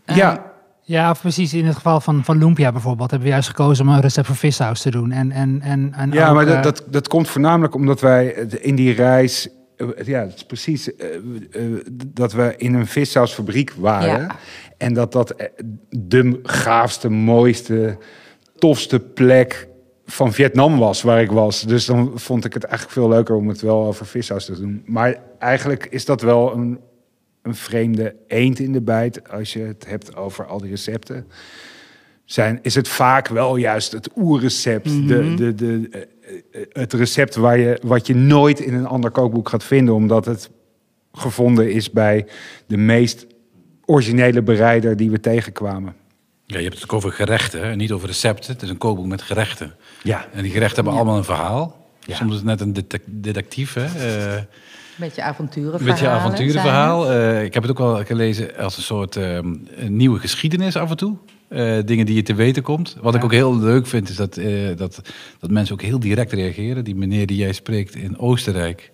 Eh, 0.06 0.16
ja, 0.16 0.44
Ja, 0.82 1.12
of 1.12 1.22
precies. 1.22 1.54
In 1.54 1.66
het 1.66 1.76
geval 1.76 2.02
van, 2.02 2.24
van 2.24 2.38
lumpia 2.38 2.72
bijvoorbeeld 2.72 3.10
hebben 3.10 3.28
we 3.28 3.34
juist 3.34 3.50
gekozen 3.50 3.88
om 3.88 3.94
een 3.94 4.02
recept 4.02 4.28
voor 4.28 4.36
vissaus 4.36 4.82
te 4.82 4.92
doen. 4.92 5.12
En, 5.12 5.32
en, 5.32 5.62
en, 5.62 5.94
en 5.96 6.12
Ja, 6.12 6.28
ook, 6.28 6.36
maar 6.36 6.46
dat, 6.46 6.56
eh, 6.56 6.64
dat, 6.64 6.84
dat 6.88 7.08
komt 7.08 7.30
voornamelijk 7.30 7.76
omdat 7.76 8.02
wij 8.02 8.26
in 8.62 8.76
die 8.76 8.94
reis... 8.94 9.50
eh, 9.78 10.06
Ja, 10.06 10.22
het 10.22 10.36
is 10.36 10.46
precies 10.46 10.96
eh, 10.96 11.16
eh, 11.16 11.22
dat 12.08 12.34
we 12.34 12.54
in 12.58 12.74
een 12.74 12.88
vissausfabriek 12.88 13.72
waren. 13.72 14.20
Ja. 14.20 14.36
En 14.78 14.94
dat 14.94 15.12
dat 15.12 15.32
eh, 15.32 15.48
de 15.90 16.40
gaafste, 16.44 17.10
mooiste, 17.10 17.98
tofste 18.58 19.00
plek 19.00 19.68
van 20.06 20.34
Vietnam 20.34 20.78
was 20.78 21.02
waar 21.02 21.22
ik 21.22 21.32
was. 21.32 21.62
Dus 21.62 21.86
dan 21.86 22.12
vond 22.16 22.46
ik 22.46 22.54
het 22.54 22.64
eigenlijk 22.64 23.00
veel 23.00 23.10
leuker 23.10 23.36
om 23.36 23.48
het 23.48 23.62
wel 23.62 23.86
over 23.86 24.06
vissaus 24.06 24.46
te 24.46 24.60
doen. 24.60 24.84
Maar 24.86 25.20
eigenlijk 25.40 25.88
is 25.90 26.06
dat 26.06 26.22
wel 26.22 26.54
een, 26.54 26.80
een 27.42 27.56
vreemde 27.56 28.16
eend 28.28 28.60
in 28.60 28.72
de 28.72 28.82
bijt... 28.82 29.30
als 29.30 29.54
je 29.54 29.60
het 29.60 29.86
hebt 29.88 30.16
over 30.16 30.46
al 30.46 30.60
die 30.60 30.70
recepten 30.70 31.28
zijn, 32.26 32.60
is 32.62 32.76
het 32.76 32.88
vaak 32.88 33.28
wel 33.28 33.56
juist 33.56 33.92
het 33.92 34.10
oerrecept. 34.16 35.08
de, 35.08 35.34
de, 35.36 35.56
de, 35.56 35.88
eh, 35.92 36.02
eh, 36.02 36.08
het 36.72 36.94
recept 36.94 37.36
waar 37.36 37.58
je, 37.60 37.80
wat 37.84 38.08
je 38.08 38.16
nooit 38.16 38.60
in 38.60 38.74
een 38.74 38.86
ander 38.88 39.12
kookboek 39.12 39.50
gaat 39.50 39.64
vinden, 39.64 39.94
omdat 39.94 40.26
het 40.26 40.50
gevonden 41.14 41.72
is 41.72 41.92
bij 41.92 42.26
de 42.68 42.78
meest 42.78 43.26
originele 43.86 44.42
bereider 44.42 44.98
die 44.98 45.12
we 45.12 45.20
tegenkwamen. 45.20 45.96
Ja, 46.46 46.58
je 46.58 46.64
hebt 46.64 46.76
het 46.76 46.84
ook 46.84 46.94
over 46.94 47.12
gerechten, 47.12 47.68
hè, 47.68 47.76
niet 47.76 47.92
over 47.92 48.08
recepten. 48.08 48.54
Het 48.54 48.62
is 48.62 48.70
een 48.70 48.78
kookboek 48.78 49.06
met 49.06 49.22
gerechten. 49.22 49.74
Ja. 50.04 50.28
En 50.34 50.44
die 50.44 50.52
gerechten 50.52 50.76
hebben 50.76 50.94
allemaal 50.94 51.18
een 51.18 51.24
verhaal. 51.24 51.88
Ja. 52.00 52.16
Soms 52.16 52.30
is 52.32 52.38
het 52.38 52.46
net 52.46 52.62
een 52.62 52.74
detec- 52.74 53.04
detectief, 53.06 53.74
hè. 53.74 53.86
eh, 53.86 54.34
Een 54.36 54.46
beetje 54.98 55.22
avonturenverhalen. 55.22 55.80
Een 55.88 55.94
beetje 55.94 56.08
avonturenverhaal. 56.08 57.12
Eh, 57.12 57.44
ik 57.44 57.54
heb 57.54 57.64
het 57.64 57.72
ook 57.72 57.78
wel 57.78 58.06
gelezen 58.06 58.58
als 58.58 58.78
een 58.78 58.84
soort 58.84 59.16
ehm, 59.16 59.56
een 59.76 59.96
nieuwe 59.98 60.20
geschiedenis 60.20 60.76
af 60.76 60.90
en 60.90 60.98
toe. 60.98 61.18
Eh, 61.48 61.78
dingen 61.86 62.06
die 62.06 62.16
je 62.16 62.22
te 62.22 62.34
weten 62.34 62.64
komt. 62.64 62.96
Wat 63.02 63.16
ik 63.16 63.24
ook 63.24 63.32
heel 63.32 63.60
leuk 63.60 63.88
vind, 63.88 64.10
is 64.10 64.16
dat, 64.16 64.38
eh, 64.38 64.48
dat, 64.76 65.02
dat 65.40 65.50
mensen 65.50 65.74
ook 65.74 65.82
heel 65.82 66.00
direct 66.00 66.32
reageren. 66.32 66.84
Die 66.84 66.96
meneer 66.96 67.26
die 67.28 67.38
jij 67.38 67.54
spreekt 67.54 67.96
in 67.96 68.20
Oostenrijk. 68.20 68.92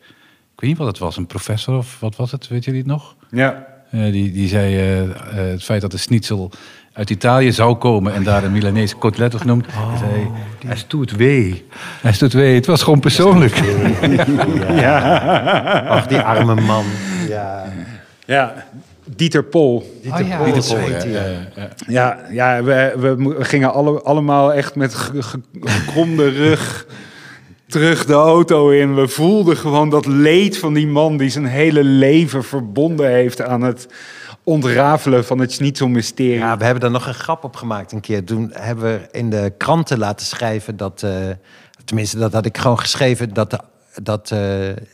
Ik 0.53 0.59
weet 0.59 0.69
niet 0.69 0.77
wat 0.77 0.87
het 0.87 0.97
was, 0.97 1.17
een 1.17 1.27
professor 1.27 1.77
of 1.77 1.99
wat 1.99 2.15
was 2.15 2.31
het? 2.31 2.47
Weet 2.47 2.65
jullie 2.65 2.79
het 2.79 2.89
nog? 2.89 3.15
Ja, 3.31 3.67
Eh, 3.91 4.11
die, 4.11 4.31
die 4.31 4.47
zei 4.47 4.75
het 4.75 5.63
feit 5.63 5.81
dat 5.81 5.91
de 5.91 5.97
schnitzel 5.97 6.51
uit 6.93 7.09
Italië 7.09 7.51
zou 7.51 7.75
komen 7.75 8.13
en 8.13 8.23
daar 8.23 8.43
een 8.43 8.51
Milanese 8.51 8.97
cotelet 8.97 9.31
was 9.31 9.41
genoemd. 9.41 9.65
hij 9.69 9.97
zei, 9.97 10.27
hij 10.65 10.77
stoet 10.77 11.11
wee. 11.11 11.65
Hij 12.01 12.13
stoet 12.13 12.33
wee. 12.33 12.55
Het 12.55 12.65
was 12.65 12.83
gewoon 12.83 12.99
persoonlijk. 12.99 13.55
Ach, 15.87 16.07
die 16.11 16.19
arme 16.19 16.55
man. 16.61 16.85
Ja. 17.27 17.73
ja. 18.25 18.65
Dieter 19.21 19.43
Pol. 19.43 19.99
Dieter 20.01 20.21
Oh 20.21 20.27
ja. 20.27 20.37
Pol, 20.37 20.53
Dieter 20.53 21.09
ja, 21.09 21.25
ja. 21.55 21.69
ja, 21.87 22.19
ja. 22.31 22.63
We, 22.63 22.93
we, 22.97 23.35
gingen 23.43 23.73
alle, 23.73 24.01
allemaal 24.01 24.53
echt 24.53 24.75
met 24.75 24.93
ge- 24.95 25.23
ge- 25.23 25.41
gekromde 25.59 26.29
rug 26.29 26.85
terug 27.67 28.05
de 28.05 28.13
auto 28.13 28.69
in. 28.69 28.95
We 28.95 29.07
voelden 29.07 29.57
gewoon 29.57 29.89
dat 29.89 30.05
leed 30.05 30.57
van 30.57 30.73
die 30.73 30.87
man 30.87 31.17
die 31.17 31.29
zijn 31.29 31.45
hele 31.45 31.83
leven 31.83 32.43
verbonden 32.43 33.09
heeft 33.09 33.41
aan 33.41 33.61
het 33.61 33.87
ontrafelen 34.43 35.25
van 35.25 35.39
het 35.39 35.51
schnitzelmysterie. 35.51 36.37
Ja, 36.37 36.57
we 36.57 36.63
hebben 36.63 36.81
daar 36.81 36.91
nog 36.91 37.07
een 37.07 37.13
grap 37.13 37.43
op 37.43 37.55
gemaakt 37.55 37.91
een 37.91 38.01
keer. 38.01 38.23
Toen 38.23 38.51
hebben 38.53 38.83
we 38.83 39.07
in 39.11 39.29
de 39.29 39.53
kranten 39.57 39.97
laten 39.97 40.25
schrijven 40.25 40.77
dat... 40.77 41.03
eh, 41.03 41.11
tenminste, 41.85 42.17
dat 42.17 42.33
had 42.33 42.45
ik 42.45 42.57
gewoon 42.57 42.79
geschreven... 42.79 43.33
dat 43.33 43.49
de, 43.51 43.59
dat, 44.03 44.31
eh, 44.31 44.37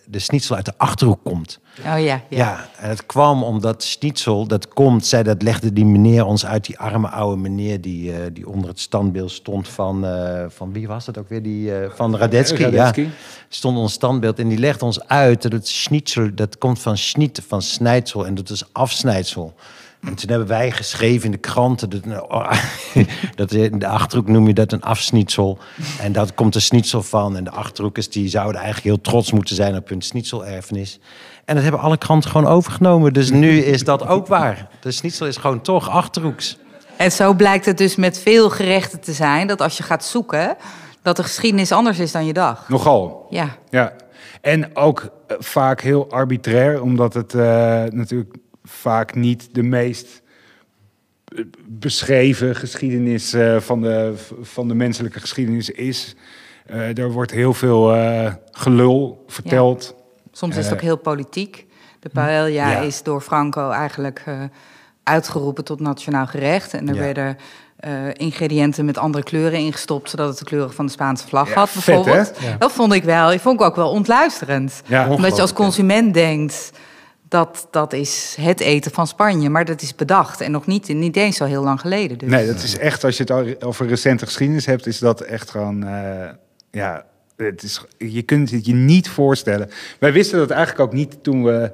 de 0.05 0.19
schnitzel 0.19 0.55
uit 0.55 0.65
de 0.65 0.73
Achterhoek 0.77 1.19
komt. 1.23 1.59
Oh 1.79 1.83
ja, 1.83 1.95
ja. 1.95 2.21
Ja. 2.29 2.69
en 2.77 2.89
het 2.89 3.05
kwam 3.05 3.43
omdat 3.43 3.83
schnitzel, 3.83 4.47
dat 4.47 4.67
komt... 4.67 5.05
Zei, 5.05 5.23
dat 5.23 5.41
legde 5.41 5.73
die 5.73 5.85
meneer 5.85 6.25
ons 6.25 6.45
uit, 6.45 6.65
die 6.65 6.79
arme 6.79 7.07
oude 7.07 7.41
meneer... 7.41 7.81
die, 7.81 8.13
eh, 8.13 8.19
die 8.33 8.49
onder 8.49 8.69
het 8.69 8.79
standbeeld 8.79 9.31
stond 9.31 9.67
van... 9.67 10.05
eh, 10.05 10.45
van 10.49 10.73
wie 10.73 10.87
was 10.87 11.05
dat 11.05 11.17
ook 11.17 11.29
weer? 11.29 11.43
Die, 11.43 11.75
eh, 11.75 11.89
van 11.95 12.15
Radetzky. 12.15 12.61
Radetzky. 12.61 13.01
Ja. 13.01 13.07
Stond 13.49 13.77
ons 13.77 13.93
standbeeld 13.93 14.39
en 14.39 14.47
die 14.47 14.57
legde 14.57 14.85
ons 14.85 15.07
uit... 15.07 15.41
dat 15.41 15.51
het 15.51 15.67
schnitzel, 15.67 16.29
dat 16.35 16.57
komt 16.57 16.79
van 16.79 16.97
schniet, 16.97 17.41
van 17.47 17.61
snijdsel... 17.61 18.25
en 18.25 18.35
dat 18.35 18.49
is 18.49 18.73
afsnijdsel. 18.73 19.53
En 20.01 20.15
toen 20.15 20.29
hebben 20.29 20.47
wij 20.47 20.71
geschreven 20.71 21.25
in 21.25 21.31
de 21.31 21.37
kranten... 21.37 21.89
dat, 21.89 22.05
oh, 22.27 22.51
dat 23.35 23.51
in 23.51 23.79
de 23.79 23.87
Achterhoek 23.87 24.27
noem 24.27 24.47
je 24.47 24.53
dat 24.53 24.71
een 24.71 24.81
afsnitsel. 24.81 25.57
En 26.01 26.11
dat 26.11 26.33
komt 26.33 26.55
een 26.55 26.61
schnitzel 26.61 27.03
van. 27.03 27.37
En 27.37 27.43
de 27.43 27.51
Achterhoekers 27.51 28.09
die 28.09 28.29
zouden 28.29 28.61
eigenlijk 28.61 28.85
heel 28.85 29.01
trots 29.01 29.31
moeten 29.31 29.55
zijn... 29.55 29.75
op 29.75 29.89
hun 29.89 30.01
schnitzelerfenis. 30.01 30.99
En 31.47 31.55
dat 31.55 31.63
hebben 31.63 31.81
alle 31.81 31.97
kranten 31.97 32.29
gewoon 32.29 32.47
overgenomen. 32.47 33.13
Dus 33.13 33.31
nu 33.31 33.57
is 33.75 33.83
dat 33.83 34.07
ook 34.07 34.27
waar. 34.27 34.67
De 34.81 34.91
schnitzel 34.91 35.27
is 35.27 35.37
gewoon 35.37 35.61
toch 35.61 35.89
Achterhoeks. 35.89 36.57
En 36.97 37.11
zo 37.11 37.33
blijkt 37.33 37.65
het 37.65 37.77
dus 37.77 37.95
met 37.95 38.19
veel 38.19 38.49
gerechten 38.49 38.99
te 38.99 39.13
zijn 39.13 39.47
dat 39.47 39.61
als 39.61 39.77
je 39.77 39.83
gaat 39.83 40.05
zoeken, 40.05 40.55
dat 41.01 41.15
de 41.15 41.23
geschiedenis 41.23 41.71
anders 41.71 41.99
is 41.99 42.11
dan 42.11 42.25
je 42.25 42.33
dacht. 42.33 42.69
Nogal. 42.69 43.27
Ja, 43.29 43.57
Ja. 43.69 43.93
En 44.41 44.75
ook 44.75 45.09
eh, 45.27 45.37
vaak 45.39 45.81
heel 45.81 46.09
arbitrair, 46.09 46.81
omdat 46.81 47.13
het 47.13 47.33
eh, 47.33 47.41
natuurlijk 47.89 48.35
vaak 48.63 49.15
niet 49.15 49.49
de 49.51 49.63
meest 49.63 50.21
eh, 51.25 51.43
beschreven 51.67 52.55
geschiedenis 52.55 53.33
eh, 53.33 53.59
van, 53.59 53.81
de, 53.81 54.13
van 54.41 54.67
de 54.67 54.73
menselijke 54.73 55.19
geschiedenis 55.19 55.69
is. 55.69 56.15
Eh, 56.65 56.97
er 56.97 57.11
wordt 57.11 57.31
heel 57.31 57.53
veel 57.53 57.93
eh, 57.93 58.33
gelul 58.51 59.23
verteld. 59.27 59.95
Soms 60.37 60.55
is 60.57 60.63
het 60.63 60.73
ook 60.73 60.79
Eh, 60.79 60.85
heel 60.85 60.97
politiek. 60.97 61.65
De 61.99 62.09
paella 62.09 62.45
Ja. 62.45 62.79
is 62.79 63.03
door 63.03 63.21
Franco 63.21 63.69
eigenlijk 63.69 64.21
eh, 64.25 64.33
uitgeroepen 65.03 65.63
tot 65.63 65.79
nationaal 65.79 66.25
gerecht. 66.27 66.73
En 66.73 66.87
er 66.89 66.95
Ja. 66.95 67.01
werden 67.01 67.37
eh, 67.77 67.91
ingrediënten 68.13 68.85
met 68.85 68.97
andere 68.97 69.23
kleuren 69.23 69.59
ingestopt, 69.59 70.09
zodat 70.09 70.29
het 70.29 70.37
de 70.37 70.45
kleuren 70.45 70.73
van 70.73 70.85
de 70.85 70.91
Spaanse 70.91 71.27
vlag 71.27 71.47
Ja, 71.49 71.53
had, 71.55 71.69
bijvoorbeeld. 71.73 72.33
Dat 72.59 72.71
vond 72.71 72.93
ik 72.93 73.03
wel. 73.03 73.31
Ik 73.31 73.39
vond 73.39 73.59
ik 73.59 73.65
ook 73.65 73.75
wel 73.75 73.89
ontluisterend. 73.89 74.81
Omdat 75.09 75.35
je 75.35 75.41
als 75.41 75.53
consument 75.53 76.13
denkt 76.13 76.71
dat 77.29 77.67
dat 77.71 77.93
is 77.93 78.37
het 78.41 78.59
eten 78.59 78.91
van 78.91 79.07
Spanje, 79.07 79.49
maar 79.49 79.65
dat 79.65 79.81
is 79.81 79.95
bedacht 79.95 80.41
en 80.41 80.51
nog 80.51 80.65
niet, 80.65 80.87
niet 80.87 81.15
eens 81.15 81.37
zo 81.37 81.45
heel 81.45 81.63
lang 81.63 81.79
geleden. 81.81 82.17
Dus. 82.17 82.29
Nee, 82.29 82.47
dat 82.47 82.63
is 82.63 82.77
echt, 82.77 83.03
als 83.03 83.17
je 83.17 83.23
het 83.23 83.63
over 83.63 83.87
recente 83.87 84.25
geschiedenis 84.25 84.65
hebt, 84.65 84.85
is 84.87 84.99
dat 84.99 85.21
echt 85.21 85.49
gewoon, 85.49 85.85
ja, 86.71 87.05
het 87.37 87.63
is, 87.63 87.85
je 87.97 88.21
kunt 88.21 88.51
het 88.51 88.65
je 88.65 88.73
niet 88.73 89.09
voorstellen. 89.09 89.69
Wij 89.99 90.13
wisten 90.13 90.37
dat 90.37 90.49
eigenlijk 90.49 90.79
ook 90.79 90.93
niet 90.93 91.23
toen 91.23 91.43
we 91.43 91.71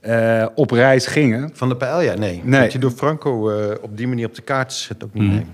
eh, 0.00 0.46
op 0.54 0.70
reis 0.70 1.06
gingen. 1.06 1.50
Van 1.52 1.68
de 1.68 1.76
paella, 1.76 2.14
nee. 2.14 2.42
Nee. 2.44 2.60
Dat 2.60 2.72
je 2.72 2.78
door 2.78 2.90
Franco 2.90 3.50
eh, 3.50 3.76
op 3.80 3.96
die 3.96 4.08
manier 4.08 4.26
op 4.26 4.34
de 4.34 4.42
kaart 4.42 4.72
zet 4.72 5.04
ook 5.04 5.14
niet 5.14 5.30
mee. 5.30 5.46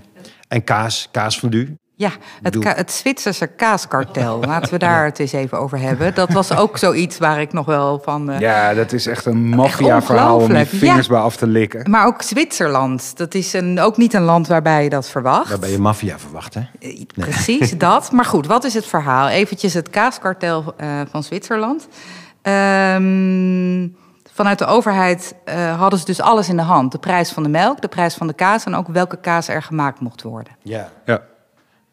En 0.47 0.63
kaas, 0.63 1.09
kaas 1.11 1.39
van 1.39 1.49
du. 1.49 1.77
Ja, 1.97 2.09
het, 2.41 2.63
het 2.75 2.91
Zwitserse 2.91 3.47
kaaskartel. 3.47 4.39
Laten 4.47 4.71
we 4.71 4.77
daar 4.77 5.05
het 5.05 5.19
eens 5.19 5.31
even 5.31 5.59
over 5.59 5.79
hebben. 5.79 6.13
Dat 6.15 6.31
was 6.31 6.55
ook 6.55 6.77
zoiets 6.77 7.17
waar 7.17 7.41
ik 7.41 7.53
nog 7.53 7.65
wel 7.65 7.99
van. 8.03 8.29
eh, 8.31 8.39
Ja, 8.39 8.73
dat 8.73 8.91
is 8.91 9.07
echt 9.07 9.25
een 9.25 9.47
maffia-verhaal 9.49 10.37
om 10.39 10.55
je 10.55 10.65
vingers 10.65 11.05
ja. 11.07 11.11
bij 11.13 11.21
af 11.21 11.35
te 11.35 11.47
likken. 11.47 11.89
Maar 11.89 12.05
ook 12.05 12.21
Zwitserland. 12.21 13.17
Dat 13.17 13.33
is 13.33 13.53
een, 13.53 13.79
ook 13.79 13.97
niet 13.97 14.13
een 14.13 14.21
land 14.23 14.47
waarbij 14.47 14.83
je 14.83 14.89
dat 14.89 15.09
verwacht. 15.09 15.49
Daar 15.49 15.59
ben 15.59 15.69
je 15.71 15.79
maffia 15.79 16.19
verwacht, 16.19 16.53
hè? 16.53 16.61
Eh, 16.79 17.01
Precies, 17.15 17.77
dat. 17.87 18.11
Maar 18.11 18.25
goed, 18.25 18.47
wat 18.47 18.63
is 18.63 18.73
het 18.73 18.85
verhaal? 18.85 19.27
Eventjes 19.27 19.73
het 19.73 19.89
kaaskartel 19.89 20.73
eh, 20.77 20.87
van 21.09 21.23
Zwitserland. 21.23 21.87
Ehm, 22.41 23.87
vanuit 24.33 24.59
de 24.59 24.65
overheid 24.65 25.35
eh, 25.45 25.79
hadden 25.79 25.99
ze 25.99 26.05
dus 26.05 26.21
alles 26.21 26.49
in 26.49 26.55
de 26.57 26.61
hand. 26.63 26.91
De 26.91 26.97
prijs 26.97 27.31
van 27.31 27.43
de 27.43 27.49
melk, 27.49 27.81
de 27.81 27.87
prijs 27.87 28.13
van 28.13 28.27
de 28.27 28.33
kaas... 28.33 28.63
en 28.65 28.75
ook 28.75 28.87
welke 28.87 29.17
kaas 29.17 29.47
er 29.47 29.63
gemaakt 29.63 29.99
mocht 29.99 30.21
worden. 30.23 30.53
Ja. 30.61 30.89
Ja. 31.05 31.21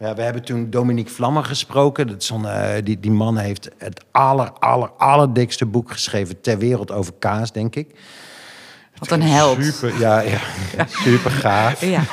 Ja, 0.03 0.15
we 0.15 0.23
hebben 0.23 0.43
toen 0.43 0.71
Dominique 0.71 1.13
Vlammer 1.13 1.45
gesproken. 1.45 2.07
Dat 2.07 2.21
is 2.21 2.27
zo'n, 2.27 2.47
eh, 2.47 2.85
die, 2.85 3.01
die 3.01 3.11
man 3.11 3.37
heeft 3.37 3.71
het 3.79 4.05
aller, 4.11 4.53
aller, 4.53 4.91
allerdikste 4.91 5.67
boek 5.67 5.91
geschreven 5.91 6.41
ter 6.41 6.59
wereld 6.59 6.91
over 6.91 7.13
kaas, 7.19 7.53
denk 7.53 7.77
ik. 7.77 7.95
Wat 9.03 9.11
een 9.11 9.23
held. 9.23 9.65
Super, 9.65 9.99
ja, 9.99 10.21
ja, 10.21 10.39
super 10.89 11.31
gaaf. 11.31 11.81
Ja. 11.85 12.03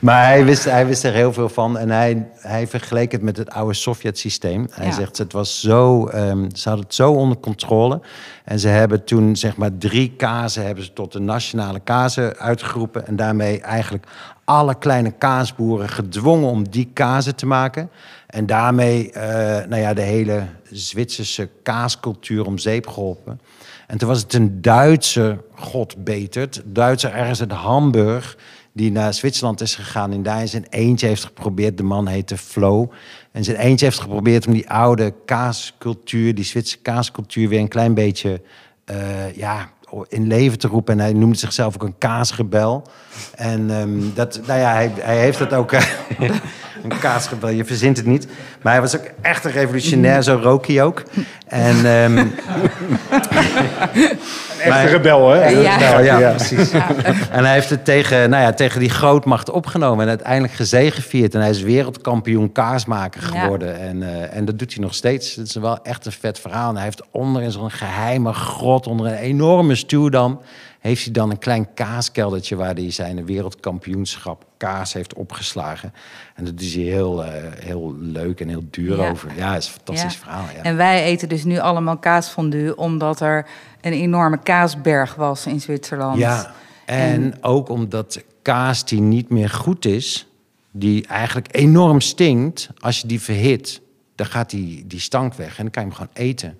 Maar 0.00 0.24
hij 0.24 0.44
wist, 0.44 0.64
hij 0.64 0.86
wist 0.86 1.04
er 1.04 1.12
heel 1.12 1.32
veel 1.32 1.48
van. 1.48 1.78
En 1.78 1.90
hij, 1.90 2.26
hij 2.34 2.66
vergeleek 2.66 3.12
het 3.12 3.22
met 3.22 3.36
het 3.36 3.50
oude 3.50 3.74
Sovjet-systeem. 3.74 4.66
Hij 4.70 4.86
Ja. 4.86 4.92
zegt, 4.92 5.18
het 5.18 5.32
was 5.32 5.60
zo, 5.60 6.06
ehm, 6.06 6.48
ze 6.54 6.68
hadden 6.68 6.86
het 6.86 6.94
zo 6.94 7.12
onder 7.12 7.38
controle. 7.38 8.00
En 8.44 8.58
ze 8.58 8.68
hebben 8.68 9.04
toen 9.04 9.36
zeg 9.36 9.56
maar 9.56 9.70
drie 9.78 10.14
kazen 10.16 10.66
hebben 10.66 10.84
ze 10.84 10.92
tot 10.92 11.12
de 11.12 11.20
nationale 11.20 11.80
kazen 11.80 12.36
uitgeroepen. 12.36 13.06
En 13.06 13.16
daarmee 13.16 13.60
eigenlijk 13.60 14.06
alle 14.44 14.74
kleine 14.78 15.10
kaasboeren 15.10 15.88
gedwongen 15.88 16.48
om 16.50 16.68
die 16.68 16.90
kazen 16.92 17.34
te 17.36 17.46
maken. 17.46 17.90
En 18.26 18.46
daarmee 18.46 19.12
eh, 19.12 19.66
nou 19.68 19.82
ja, 19.82 19.94
de 19.94 20.02
hele 20.02 20.42
Zwitserse 20.70 21.48
kaascultuur 21.62 22.46
om 22.46 22.58
zeep 22.58 22.86
geholpen. 22.86 23.40
En 23.86 23.98
toen 23.98 24.08
was 24.08 24.20
het 24.20 24.34
een 24.34 24.60
Duitse, 24.62 25.44
god 25.54 26.04
betert, 26.04 26.62
Duitser 26.64 27.12
ergens 27.12 27.40
uit 27.40 27.52
Hamburg, 27.52 28.36
die 28.72 28.92
naar 28.92 29.14
Zwitserland 29.14 29.60
is 29.60 29.74
gegaan 29.74 30.12
en 30.12 30.22
daar 30.22 30.40
in 30.40 30.48
zijn 30.48 30.66
eentje 30.70 31.06
heeft 31.06 31.24
geprobeerd, 31.24 31.76
de 31.76 31.82
man 31.82 32.06
heette 32.06 32.36
Flo, 32.36 32.92
en 33.32 33.44
zijn 33.44 33.56
eentje 33.56 33.84
heeft 33.84 34.00
geprobeerd 34.00 34.46
om 34.46 34.52
die 34.52 34.70
oude 34.70 35.14
kaascultuur, 35.24 36.34
die 36.34 36.44
Zwitserse 36.44 36.82
kaascultuur 36.82 37.48
weer 37.48 37.60
een 37.60 37.68
klein 37.68 37.94
beetje 37.94 38.40
eh, 38.84 39.36
ja, 39.36 39.70
in 40.08 40.26
leven 40.26 40.58
te 40.58 40.68
roepen. 40.68 40.94
En 40.94 41.00
hij 41.00 41.12
noemde 41.12 41.38
zichzelf 41.38 41.74
ook 41.74 41.82
een 41.82 41.98
kaasrebel. 41.98 42.82
En 43.34 43.70
ehm, 43.70 44.14
dat, 44.14 44.40
nou 44.46 44.60
ja, 44.60 44.72
hij, 44.72 44.92
hij 44.94 45.18
heeft 45.18 45.38
dat 45.38 45.52
ook, 45.52 45.72
eh, 45.72 45.82
een 46.82 46.98
kaasrebel, 46.98 47.48
je 47.48 47.64
verzint 47.64 47.96
het 47.96 48.06
niet. 48.06 48.26
Maar 48.62 48.72
hij 48.72 48.80
was 48.82 48.96
ook 48.96 49.04
echt 49.22 49.44
een 49.44 49.50
revolutionair, 49.50 50.22
zo 50.22 50.38
rook 50.42 50.66
hij 50.66 50.82
ook. 50.82 51.02
En... 51.46 51.76
ehm, 51.86 52.16
Een 52.16 52.32
echte 54.62 54.68
Maar- 54.68 54.88
rebel, 54.88 55.30
hè? 55.30 55.48
Ja. 55.48 55.78
nou, 55.78 56.04
ja, 56.04 56.30
precies. 56.30 56.70
En 57.30 57.44
hij 57.44 57.52
heeft 57.52 57.70
het 57.70 57.84
tegen, 57.84 58.30
nou 58.30 58.42
ja, 58.42 58.52
tegen 58.52 58.80
die 58.80 58.90
grootmacht 58.90 59.50
opgenomen 59.50 60.02
en 60.02 60.08
uiteindelijk 60.08 60.52
gezegevierd. 60.54 61.34
En 61.34 61.40
hij 61.40 61.50
is 61.50 61.62
wereldkampioen 61.62 62.52
kaasmaker 62.52 63.20
Ja. 63.34 63.40
geworden. 63.40 63.80
En, 63.80 64.02
eh, 64.02 64.36
en 64.36 64.44
dat 64.44 64.58
doet 64.58 64.72
hij 64.74 64.82
nog 64.82 64.94
steeds. 64.94 65.34
Het 65.34 65.48
is 65.48 65.54
wel 65.54 65.78
echt 65.82 66.06
een 66.06 66.12
vet 66.12 66.40
verhaal. 66.40 66.68
En 66.68 66.74
hij 66.74 66.84
heeft 66.84 67.02
onder 67.10 67.42
in 67.42 67.50
zo'n 67.52 67.70
geheime 67.70 68.32
grot, 68.32 68.86
onder 68.86 69.06
een 69.06 69.16
enorme 69.18 69.74
stuwdam... 69.74 70.40
heeft 70.80 71.04
hij 71.04 71.12
dan 71.12 71.30
een 71.30 71.38
klein 71.38 71.74
kaaskeldertje... 71.74 72.56
waar 72.56 72.74
hij 72.74 72.90
zijn 72.90 73.26
wereldkampioenschap 73.26 74.44
kaas 74.56 74.92
heeft 74.92 75.14
opgeslagen. 75.14 75.92
En 76.34 76.44
dat 76.44 76.60
is 76.60 76.74
hij 76.74 76.84
heel, 76.84 77.24
eh, 77.24 77.42
heel 77.64 77.96
leuk 77.98 78.40
en 78.40 78.48
heel 78.48 78.64
duur 78.70 78.96
Ja. 78.96 79.10
over. 79.10 79.30
Ja, 79.36 79.56
is 79.56 79.66
een 79.66 79.72
fantastisch 79.72 80.12
Ja. 80.14 80.18
verhaal. 80.18 80.44
Ja. 80.54 80.62
En 80.62 80.76
wij 80.76 81.04
eten 81.04 81.28
dus 81.28 81.44
nu 81.44 81.58
allemaal 81.58 81.98
kaasfondue... 81.98 82.76
omdat 82.76 83.20
er 83.20 83.46
een 83.80 83.92
enorme 83.92 84.38
kaasberg 84.38 85.14
was 85.14 85.46
in 85.46 85.60
Zwitserland. 85.60 86.18
Ja, 86.18 86.54
en, 86.84 87.34
ook 87.40 87.68
omdat 87.68 88.22
kaas 88.42 88.84
die 88.84 89.00
niet 89.00 89.30
meer 89.30 89.50
goed 89.50 89.84
is, 89.84 90.26
die 90.70 91.06
eigenlijk 91.06 91.48
enorm 91.50 92.00
stinkt, 92.00 92.68
als 92.78 93.00
je 93.00 93.06
die 93.06 93.20
verhit, 93.20 93.80
dan 94.14 94.26
gaat 94.26 94.50
die, 94.50 94.86
die 94.86 95.00
stank 95.00 95.34
weg 95.34 95.58
en 95.58 95.62
dan 95.62 95.70
kan 95.70 95.82
je 95.82 95.88
hem 95.88 95.96
gewoon 95.96 96.26
eten. 96.28 96.58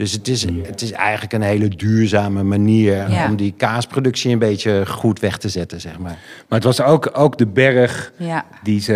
Dus 0.00 0.12
het 0.12 0.28
is, 0.28 0.44
het 0.62 0.82
is 0.82 0.92
eigenlijk 0.92 1.32
een 1.32 1.42
hele 1.42 1.68
duurzame 1.68 2.42
manier 2.42 3.10
Ja. 3.10 3.26
om 3.28 3.36
die 3.36 3.54
kaasproductie 3.56 4.32
een 4.32 4.38
beetje 4.38 4.86
goed 4.86 5.20
weg 5.20 5.38
te 5.38 5.48
zetten, 5.48 5.80
zeg 5.80 5.98
maar. 5.98 6.18
Maar 6.48 6.58
het 6.58 6.64
was 6.64 6.80
ook, 6.82 7.10
ook 7.12 7.38
de 7.38 7.46
berg 7.46 8.12
Ja. 8.16 8.44
die 8.62 8.80
ze, 8.80 8.94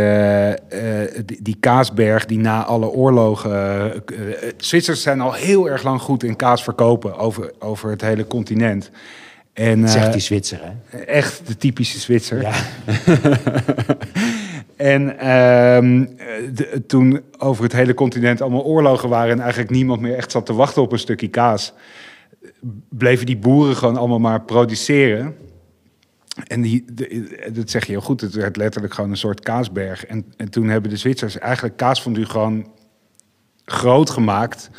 eh, 0.68 1.22
die, 1.26 1.42
die 1.42 1.56
kaasberg 1.60 2.24
die 2.26 2.38
na 2.38 2.64
alle 2.64 2.86
oorlogen. 2.88 3.52
eh, 3.92 4.00
Zwitsers 4.56 5.02
zijn 5.02 5.20
al 5.20 5.32
heel 5.32 5.68
erg 5.70 5.82
lang 5.82 6.00
goed 6.00 6.22
in 6.24 6.36
kaas 6.36 6.62
verkopen 6.62 7.16
over, 7.16 7.52
over 7.58 7.90
het 7.90 8.00
hele 8.00 8.26
continent. 8.26 8.90
En, 9.52 9.88
Zegt 9.88 10.12
die 10.12 10.20
Zwitser, 10.22 10.60
hè? 10.62 10.98
Echt 10.98 11.40
de 11.46 11.56
typische 11.56 11.98
Zwitser. 11.98 12.40
Ja. 12.42 12.52
En 14.76 15.18
ehm, 15.18 16.06
de- 16.54 16.82
toen 16.86 17.20
over 17.38 17.62
het 17.62 17.72
hele 17.72 17.94
continent 17.94 18.40
allemaal 18.40 18.64
oorlogen 18.64 19.08
waren 19.08 19.32
en 19.32 19.40
eigenlijk 19.40 19.70
niemand 19.70 20.00
meer 20.00 20.14
echt 20.16 20.30
zat 20.30 20.46
te 20.46 20.54
wachten 20.54 20.82
op 20.82 20.92
een 20.92 20.98
stukje 20.98 21.28
kaas, 21.28 21.72
bleven 22.88 23.26
die 23.26 23.36
boeren 23.36 23.76
gewoon 23.76 23.96
allemaal 23.96 24.18
maar 24.18 24.42
produceren. 24.42 25.36
En 26.46 26.60
die, 26.60 26.84
de- 26.92 27.50
dat 27.52 27.70
zeg 27.70 27.84
je 27.86 27.92
heel 27.92 28.00
goed, 28.00 28.20
het 28.20 28.34
werd 28.34 28.56
letterlijk 28.56 28.94
gewoon 28.94 29.10
een 29.10 29.16
soort 29.16 29.40
kaasberg. 29.40 30.06
En, 30.06 30.24
en 30.36 30.50
toen 30.50 30.68
hebben 30.68 30.90
de 30.90 30.96
Zwitsers 30.96 31.38
eigenlijk 31.38 31.76
kaasfondue 31.76 32.26
gewoon 32.26 32.70
groot 33.64 34.10
gemaakt. 34.10 34.70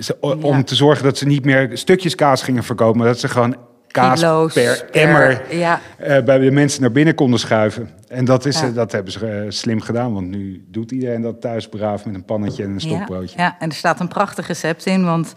Ze- 0.00 0.16
o- 0.20 0.38
Om 0.40 0.56
Ja. 0.56 0.62
te 0.62 0.74
zorgen 0.74 1.04
dat 1.04 1.18
ze 1.18 1.26
niet 1.26 1.44
meer 1.44 1.70
stukjes 1.78 2.14
kaas 2.14 2.42
gingen 2.42 2.64
verkopen, 2.64 2.98
maar 2.98 3.06
dat 3.06 3.18
ze 3.20 3.28
gewoon 3.28 3.56
kaas 3.90 4.20
Kilo's 4.20 4.52
per 4.52 4.84
per- 4.90 5.02
emmer 5.02 5.56
ja. 5.56 5.80
eh, 5.98 6.22
bij 6.24 6.38
de 6.38 6.50
mensen 6.50 6.80
naar 6.80 6.92
binnen 6.92 7.14
konden 7.14 7.38
schuiven. 7.40 7.90
En 8.08 8.24
dat, 8.24 8.44
is, 8.46 8.60
Ja. 8.60 8.66
eh, 8.66 8.74
dat 8.74 8.92
hebben 8.92 9.12
ze 9.12 9.26
eh, 9.26 9.44
slim 9.50 9.80
gedaan, 9.80 10.12
want 10.12 10.28
nu 10.28 10.64
doet 10.68 10.90
iedereen 10.92 11.20
dat 11.22 11.40
thuis 11.40 11.68
braaf 11.68 12.04
met 12.04 12.14
een 12.14 12.24
pannetje 12.24 12.62
en 12.64 12.70
een 12.70 12.80
stokbroodje. 12.80 13.36
Ja, 13.38 13.44
ja, 13.44 13.56
en 13.58 13.68
er 13.68 13.74
staat 13.74 14.00
een 14.00 14.08
prachtig 14.08 14.46
recept 14.46 14.86
in. 14.86 15.04
Want 15.04 15.32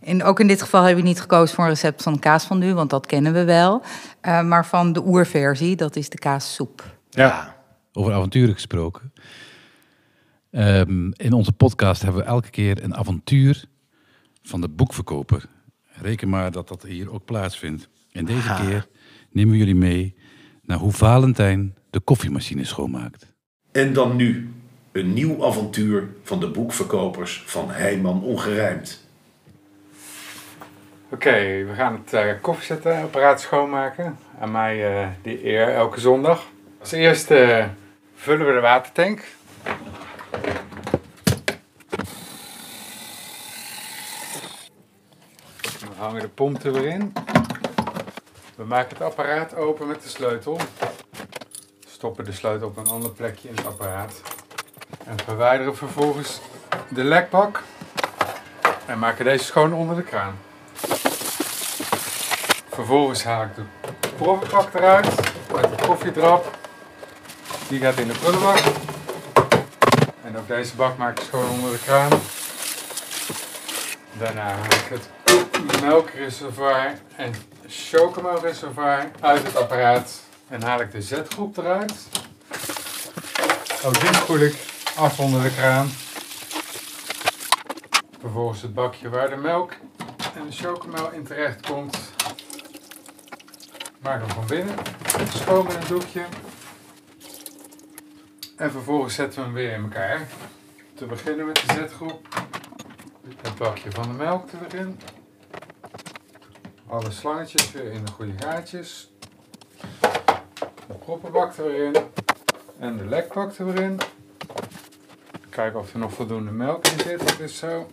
in, 0.00 0.22
ook 0.24 0.40
in 0.40 0.46
dit 0.46 0.62
geval 0.62 0.82
heb 0.82 0.96
je 0.96 1.02
niet 1.02 1.20
gekozen 1.20 1.54
voor 1.54 1.64
een 1.64 1.70
recept 1.70 2.02
van 2.02 2.18
kaasfondue, 2.18 2.74
want 2.74 2.90
dat 2.90 3.06
kennen 3.06 3.32
we 3.32 3.44
wel. 3.44 3.82
Eh, 4.20 4.42
maar 4.42 4.66
van 4.66 4.92
de 4.92 5.06
oerversie, 5.06 5.76
dat 5.76 5.96
is 5.96 6.08
de 6.08 6.18
kaassoep. 6.18 6.84
Ja. 7.10 7.54
Over 7.92 8.12
avonturen 8.12 8.54
gesproken. 8.54 9.12
Ehm, 10.50 11.10
in 11.10 11.32
onze 11.32 11.52
podcast 11.52 12.02
hebben 12.02 12.20
we 12.20 12.26
elke 12.28 12.50
keer 12.50 12.84
een 12.84 12.94
avontuur 12.96 13.64
van 14.42 14.60
de 14.60 14.68
boekverkoper. 14.68 15.44
Reken 16.02 16.28
maar 16.28 16.50
dat 16.50 16.68
dat 16.68 16.82
hier 16.82 17.12
ook 17.12 17.24
plaatsvindt. 17.24 17.88
En 18.12 18.24
deze 18.24 18.54
keer 18.54 18.86
nemen 19.30 19.52
we 19.52 19.58
jullie 19.58 19.74
mee 19.74 20.14
naar 20.62 20.78
hoe 20.78 20.92
Valentijn 20.92 21.74
de 21.90 22.00
koffiemachine 22.00 22.64
schoonmaakt. 22.64 23.32
En 23.72 23.92
dan 23.92 24.16
nu, 24.16 24.52
een 24.92 25.12
nieuw 25.12 25.44
avontuur 25.46 26.08
van 26.22 26.40
de 26.40 26.50
boekverkopers 26.50 27.42
van 27.46 27.70
Heijman 27.70 28.22
Ongerijmd. 28.22 29.08
Oké, 31.12 31.64
we 31.64 31.72
gaan 31.74 32.02
het 32.04 32.12
uh, 32.14 32.32
koffiezetapparaat 32.40 33.40
schoonmaken. 33.40 34.18
Aan 34.40 34.50
mij 34.50 35.02
uh, 35.02 35.08
die 35.22 35.46
eer 35.46 35.68
elke 35.68 36.00
zondag. 36.00 36.46
Als 36.80 36.92
eerste 36.92 37.34
uh, 37.34 37.64
vullen 38.14 38.46
we 38.46 38.52
de 38.52 38.60
watertank. 38.60 39.24
Hangen 46.00 46.20
de 46.20 46.28
pomp 46.28 46.64
er 46.64 46.72
weer 46.72 46.86
in. 46.86 47.12
We 48.56 48.64
maken 48.64 48.88
het 48.88 49.02
apparaat 49.02 49.54
open 49.54 49.86
met 49.86 50.02
de 50.02 50.08
sleutel. 50.08 50.60
Stoppen 51.86 52.24
de 52.24 52.32
sleutel 52.32 52.68
op 52.68 52.76
een 52.76 52.88
ander 52.88 53.10
plekje 53.10 53.48
in 53.48 53.56
het 53.56 53.66
apparaat. 53.66 54.20
En 55.04 55.18
verwijderen 55.24 55.76
vervolgens 55.76 56.40
de 56.88 57.04
lekbak. 57.04 57.62
En 58.86 58.98
maken 58.98 59.24
deze 59.24 59.44
schoon 59.44 59.72
onder 59.72 59.96
de 59.96 60.02
kraan. 60.02 60.38
Vervolgens 62.70 63.24
haal 63.24 63.42
ik 63.42 63.54
de 63.54 63.62
proefbak 64.16 64.74
eruit 64.74 65.14
met 65.54 65.78
de 65.78 65.86
koffiedrap. 65.86 66.58
Die 67.68 67.80
gaat 67.80 67.98
in 67.98 68.08
de 68.08 68.18
prullenbak. 68.18 68.60
En 70.24 70.38
ook 70.38 70.48
deze 70.48 70.76
bak 70.76 70.96
maak 70.96 71.18
ik 71.18 71.24
schoon 71.24 71.50
onder 71.50 71.70
de 71.70 71.78
kraan. 71.78 72.10
Daarna 74.12 74.42
haal 74.42 74.64
ik 74.64 74.86
het 74.88 75.08
melkreservoir 75.80 76.98
en 77.16 77.34
chocomelreservoir 77.66 79.10
uit 79.20 79.42
het 79.42 79.56
apparaat. 79.56 80.20
En 80.48 80.62
haal 80.62 80.80
ik 80.80 80.92
de 80.92 81.02
zetgroep 81.02 81.56
eruit. 81.56 82.08
Ook 83.84 84.00
die 84.00 84.14
spoel 84.14 84.38
ik 84.38 84.54
af 84.96 85.20
onder 85.20 85.42
de 85.42 85.50
kraan. 85.50 85.88
Vervolgens 88.20 88.62
het 88.62 88.74
bakje 88.74 89.08
waar 89.08 89.30
de 89.30 89.36
melk 89.36 89.72
en 90.34 90.46
de 90.46 90.52
chocomel 90.52 91.10
in 91.10 91.24
terecht 91.24 91.66
komt. 91.66 91.98
Maak 93.98 94.20
hem 94.20 94.30
van 94.30 94.46
binnen. 94.46 94.74
Schoon 95.34 95.66
met 95.66 95.74
een 95.74 95.86
doekje. 95.88 96.24
En 98.56 98.70
vervolgens 98.70 99.14
zetten 99.14 99.38
we 99.38 99.44
hem 99.44 99.54
weer 99.54 99.72
in 99.72 99.82
elkaar. 99.82 100.28
Te 100.94 101.06
beginnen 101.06 101.46
met 101.46 101.56
de 101.66 101.74
zetgroep. 101.74 102.28
Het 103.42 103.54
bakje 103.54 103.90
van 103.90 104.02
de 104.02 104.14
melk 104.14 104.48
erin. 104.70 105.00
Alle 106.90 107.10
slangetjes 107.10 107.72
weer 107.72 107.92
in 107.92 108.04
de 108.04 108.12
goede 108.12 108.32
gaatjes. 108.38 109.10
De 110.86 110.94
proppenbak 111.04 111.56
erin. 111.58 111.96
En 112.78 112.96
de 112.96 113.04
lekbak 113.04 113.58
erin. 113.58 114.00
Kijken 115.48 115.80
of 115.80 115.92
er 115.92 115.98
nog 115.98 116.12
voldoende 116.12 116.50
melk 116.50 116.86
in 116.86 117.00
zit. 117.00 117.18
Dat 117.18 117.38
is 117.38 117.56
zo. 117.56 117.90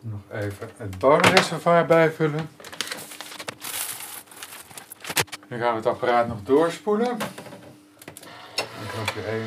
Nog 0.00 0.20
even 0.32 0.70
het 0.76 0.98
bodemreservoir 0.98 1.86
bijvullen. 1.86 2.50
Dan 5.48 5.58
gaan 5.58 5.70
we 5.70 5.76
het 5.76 5.86
apparaat 5.86 6.28
nog 6.28 6.42
doorspoelen. 6.42 7.18
Dan 8.54 8.86
knopje 8.92 9.22
1. 9.22 9.46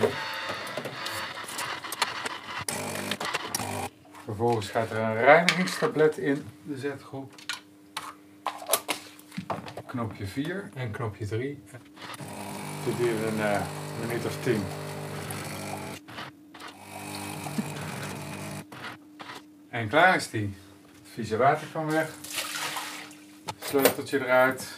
Vervolgens 4.26 4.70
gaat 4.70 4.90
er 4.90 4.98
een 4.98 5.16
reinigingstablet 5.16 6.18
in 6.18 6.48
de 6.64 6.78
zetgroep. 6.78 7.34
Knopje 9.92 10.28
4 10.28 10.70
en 10.76 10.92
knopje 10.92 11.26
3. 11.26 11.64
Dit 12.86 12.98
duurt 12.98 13.24
een 13.28 13.38
uh, 13.38 13.62
minuut 14.00 14.26
of 14.26 14.38
10. 14.44 14.64
En 19.70 19.88
klaar 19.88 20.16
is 20.16 20.30
die. 20.30 20.56
Het 20.96 21.12
vieze 21.14 21.38
water 21.38 21.68
kan 21.74 21.92
weg. 21.92 22.10
Sleuteltje 23.60 24.20
eruit. 24.20 24.74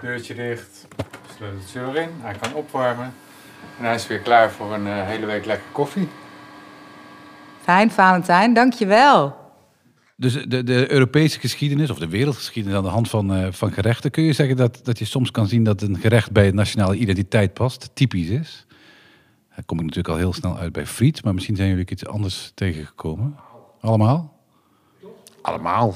Deurtje 0.00 0.34
dicht. 0.34 0.86
Sleuteltje 1.36 1.80
erin. 1.80 2.10
Hij 2.20 2.34
kan 2.34 2.54
opwarmen. 2.54 3.14
En 3.78 3.84
hij 3.84 3.94
is 3.94 4.06
weer 4.06 4.20
klaar 4.20 4.50
voor 4.50 4.74
een 4.74 4.86
uh, 4.86 5.06
hele 5.06 5.26
week 5.26 5.44
lekker 5.44 5.68
koffie. 5.72 6.08
Fijn, 7.62 7.90
Valentijn. 7.90 8.54
Dankjewel. 8.54 9.39
Dus 10.20 10.32
de, 10.32 10.64
de 10.64 10.92
Europese 10.92 11.40
geschiedenis 11.40 11.90
of 11.90 11.98
de 11.98 12.08
wereldgeschiedenis 12.08 12.78
aan 12.78 12.84
de 12.84 12.90
hand 12.90 13.10
van, 13.10 13.36
uh, 13.36 13.46
van 13.50 13.72
gerechten. 13.72 14.10
Kun 14.10 14.22
je 14.22 14.32
zeggen 14.32 14.56
dat, 14.56 14.80
dat 14.82 14.98
je 14.98 15.04
soms 15.04 15.30
kan 15.30 15.46
zien 15.46 15.64
dat 15.64 15.82
een 15.82 15.98
gerecht 15.98 16.32
bij 16.32 16.50
nationale 16.50 16.96
identiteit 16.96 17.54
past, 17.54 17.90
typisch 17.94 18.28
is? 18.28 18.66
Daar 19.54 19.64
kom 19.64 19.78
ik 19.78 19.84
natuurlijk 19.84 20.14
al 20.14 20.20
heel 20.20 20.32
snel 20.32 20.58
uit 20.58 20.72
bij 20.72 20.86
friet, 20.86 21.24
maar 21.24 21.34
misschien 21.34 21.56
zijn 21.56 21.68
jullie 21.68 21.90
iets 21.90 22.06
anders 22.06 22.52
tegengekomen. 22.54 23.36
Allemaal? 23.80 24.40
Allemaal. 25.42 25.94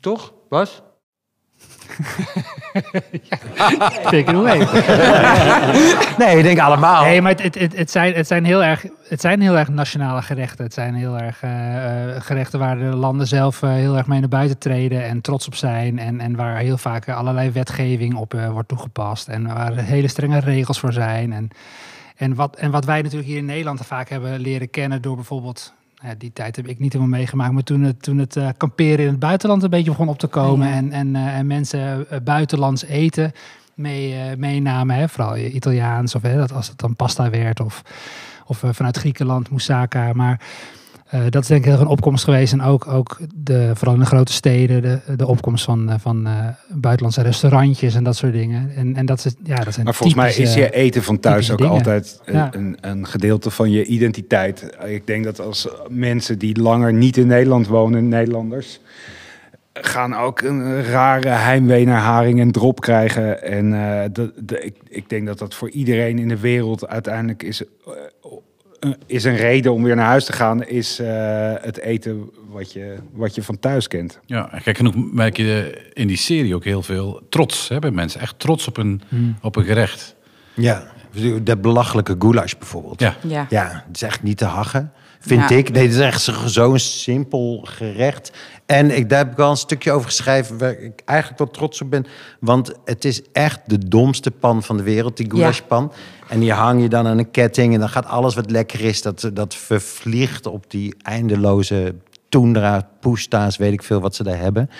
Toch, 0.00 0.32
Bas? 0.48 0.82
Take 4.10 4.26
away. 4.26 4.58
nee, 6.18 6.36
ik 6.36 6.42
denk 6.42 6.58
allemaal. 6.58 7.04
Nee, 7.04 7.22
maar 7.22 7.30
het, 7.30 7.42
het, 7.42 7.58
het, 7.58 7.76
het, 7.76 7.90
zijn, 7.90 8.14
het, 8.14 8.26
zijn 8.26 8.44
heel 8.44 8.64
erg, 8.64 8.86
het 9.08 9.20
zijn 9.20 9.40
heel 9.40 9.58
erg 9.58 9.68
nationale 9.68 10.22
gerechten. 10.22 10.64
Het 10.64 10.74
zijn 10.74 10.94
heel 10.94 11.18
erg 11.18 11.42
uh, 11.42 11.50
gerechten 12.18 12.58
waar 12.58 12.78
de 12.78 12.84
landen 12.84 13.26
zelf 13.26 13.62
uh, 13.62 13.72
heel 13.72 13.96
erg 13.96 14.06
mee 14.06 14.20
naar 14.20 14.28
buiten 14.28 14.58
treden 14.58 15.04
en 15.04 15.20
trots 15.20 15.46
op 15.46 15.54
zijn. 15.54 15.98
En, 15.98 16.20
en 16.20 16.36
waar 16.36 16.56
heel 16.56 16.78
vaak 16.78 17.08
allerlei 17.08 17.50
wetgeving 17.50 18.14
op 18.14 18.34
uh, 18.34 18.50
wordt 18.50 18.68
toegepast. 18.68 19.28
En 19.28 19.46
waar 19.46 19.76
hele 19.76 20.08
strenge 20.08 20.40
regels 20.40 20.80
voor 20.80 20.92
zijn. 20.92 21.32
En, 21.32 21.48
en, 22.16 22.34
wat, 22.34 22.56
en 22.56 22.70
wat 22.70 22.84
wij 22.84 23.02
natuurlijk 23.02 23.28
hier 23.28 23.38
in 23.38 23.44
Nederland 23.44 23.86
vaak 23.86 24.08
hebben 24.08 24.40
leren 24.40 24.70
kennen 24.70 25.02
door 25.02 25.14
bijvoorbeeld 25.14 25.74
ja, 26.04 26.14
die 26.18 26.32
tijd 26.32 26.56
heb 26.56 26.66
ik 26.68 26.78
niet 26.78 26.92
helemaal 26.92 27.18
meegemaakt. 27.18 27.52
Maar 27.52 27.62
toen 27.62 27.82
het, 27.82 28.02
toen 28.02 28.18
het 28.18 28.36
uh, 28.36 28.48
kamperen 28.56 29.04
in 29.04 29.10
het 29.10 29.18
buitenland 29.18 29.62
een 29.62 29.70
beetje 29.70 29.90
begon 29.90 30.08
op 30.08 30.18
te 30.18 30.26
komen. 30.26 30.68
En, 30.68 30.92
en, 30.92 31.14
uh, 31.14 31.38
en 31.38 31.46
mensen 31.46 32.06
uh, 32.12 32.18
buitenlands 32.24 32.84
eten 32.84 33.32
mee, 33.74 34.36
meenamen. 34.36 34.96
Hè, 34.96 35.08
vooral 35.08 35.36
Italiaans 35.36 36.14
of 36.14 36.22
hè, 36.22 36.36
dat 36.36 36.52
als 36.52 36.68
het 36.68 36.78
dan 36.78 36.96
pasta 36.96 37.30
werd. 37.30 37.60
Of, 37.60 37.82
of 38.46 38.62
vanuit 38.70 38.96
Griekenland, 38.96 39.50
moussaka. 39.50 40.12
Maar 40.12 40.40
uh, 41.14 41.20
dat 41.30 41.42
is 41.42 41.48
denk 41.48 41.66
ik 41.66 41.80
een 41.80 41.86
opkomst 41.86 42.24
geweest. 42.24 42.52
En 42.52 42.62
ook, 42.62 42.86
ook 42.86 43.20
de, 43.34 43.70
vooral 43.74 43.94
in 43.94 44.00
de 44.00 44.06
grote 44.06 44.32
steden, 44.32 44.82
de, 44.82 45.16
de 45.16 45.26
opkomst 45.26 45.64
van, 45.64 46.00
van 46.00 46.26
uh, 46.26 46.48
buitenlandse 46.68 47.22
restaurantjes 47.22 47.94
en 47.94 48.04
dat 48.04 48.16
soort 48.16 48.32
dingen. 48.32 48.70
En, 48.76 48.96
en 48.96 49.06
dat, 49.06 49.24
is, 49.24 49.34
ja, 49.44 49.56
dat 49.56 49.74
zijn 49.74 49.84
maar 49.84 49.94
volgens 49.94 50.18
typische, 50.18 50.42
mij 50.42 50.50
is 50.50 50.54
je 50.54 50.76
eten 50.76 51.02
van 51.02 51.20
thuis 51.20 51.50
ook 51.50 51.58
dingen. 51.58 51.72
altijd 51.72 52.20
Ja. 52.26 52.54
een, 52.54 52.76
een 52.80 53.06
gedeelte 53.06 53.50
van 53.50 53.70
je 53.70 53.84
identiteit. 53.84 54.76
Ik 54.86 55.06
denk 55.06 55.24
dat 55.24 55.40
als 55.40 55.68
mensen 55.88 56.38
die 56.38 56.60
langer 56.60 56.92
niet 56.92 57.16
in 57.16 57.26
Nederland 57.26 57.66
wonen, 57.66 58.08
Nederlanders, 58.08 58.80
gaan 59.72 60.14
ook 60.14 60.40
een 60.40 60.82
rare 60.82 61.28
heimwee 61.28 61.84
naar 61.84 62.00
haring 62.00 62.40
en 62.40 62.50
drop 62.52 62.80
krijgen. 62.80 63.42
En 63.42 63.72
uh, 63.72 64.02
de, 64.12 64.32
de, 64.36 64.60
ik, 64.60 64.76
ik 64.88 65.08
denk 65.08 65.26
dat 65.26 65.38
dat 65.38 65.54
voor 65.54 65.70
iedereen 65.70 66.18
in 66.18 66.28
de 66.28 66.40
wereld 66.40 66.88
uiteindelijk 66.88 67.42
is 67.42 67.62
is 69.06 69.24
een 69.24 69.36
reden 69.36 69.72
om 69.72 69.82
weer 69.82 69.96
naar 69.96 70.06
huis 70.06 70.24
te 70.24 70.32
gaan, 70.32 70.64
is 70.64 71.00
uh, 71.00 71.06
het 71.60 71.78
eten 71.78 72.30
wat 72.48 72.72
je, 72.72 72.96
wat 73.12 73.34
je 73.34 73.42
van 73.42 73.58
thuis 73.58 73.88
kent. 73.88 74.20
Ja, 74.26 74.52
en 74.52 74.60
gek 74.60 74.76
genoeg 74.76 74.94
merk 75.12 75.36
je 75.36 75.82
in 75.92 76.06
die 76.06 76.16
serie 76.16 76.54
ook 76.54 76.64
heel 76.64 76.82
veel 76.82 77.20
trots 77.28 77.68
hè, 77.68 77.78
bij 77.78 77.90
mensen. 77.90 78.20
Echt 78.20 78.38
trots 78.38 78.68
op 78.68 78.76
een, 78.76 79.02
hmm. 79.08 79.36
op 79.42 79.56
een 79.56 79.64
gerecht. 79.64 80.14
Ja, 80.54 80.86
de 81.42 81.56
belachelijke 81.56 82.16
goulash 82.18 82.54
bijvoorbeeld. 82.54 83.00
Ja, 83.00 83.16
Ja. 83.20 83.46
Ja, 83.48 83.84
het 83.86 83.96
is 83.96 84.02
echt 84.02 84.22
niet 84.22 84.38
te 84.38 84.44
hachen. 84.44 84.92
Vind 85.26 85.48
Ja. 85.50 85.56
ik. 85.56 85.70
Nee, 85.72 85.82
het 85.82 85.92
is 85.92 85.98
echt 86.00 86.22
zo- 86.22 86.46
zo'n 86.46 86.78
simpel 86.78 87.60
gerecht. 87.68 88.32
En 88.66 88.96
ik, 88.96 89.08
daar 89.08 89.18
heb 89.18 89.30
ik 89.30 89.36
wel 89.36 89.50
een 89.50 89.56
stukje 89.56 89.92
over 89.92 90.06
geschreven 90.06 90.58
waar 90.58 90.78
ik 90.78 91.02
eigenlijk 91.04 91.38
wel 91.38 91.50
trots 91.50 91.80
op 91.82 91.90
ben. 91.90 92.06
Want 92.40 92.72
het 92.84 93.04
is 93.04 93.22
echt 93.32 93.60
de 93.66 93.78
domste 93.88 94.30
pan 94.30 94.62
van 94.62 94.76
de 94.76 94.82
wereld, 94.82 95.16
die 95.16 95.30
goulashpan. 95.30 95.92
En 96.28 96.40
die 96.40 96.52
hang 96.52 96.82
je 96.82 96.88
dan 96.88 97.06
aan 97.06 97.18
een 97.18 97.30
ketting 97.30 97.74
en 97.74 97.80
dan 97.80 97.88
gaat 97.88 98.06
alles 98.06 98.34
wat 98.34 98.50
lekker 98.50 98.80
is, 98.80 99.02
dat, 99.02 99.30
dat 99.32 99.54
vervliegt 99.54 100.46
op 100.46 100.70
die 100.70 100.94
eindeloze 101.02 101.94
tundra, 102.28 102.88
poesta's, 103.00 103.56
weet 103.56 103.72
ik 103.72 103.82
veel 103.82 104.00
wat 104.00 104.14
ze 104.14 104.22
daar 104.22 104.38
hebben. 104.38 104.70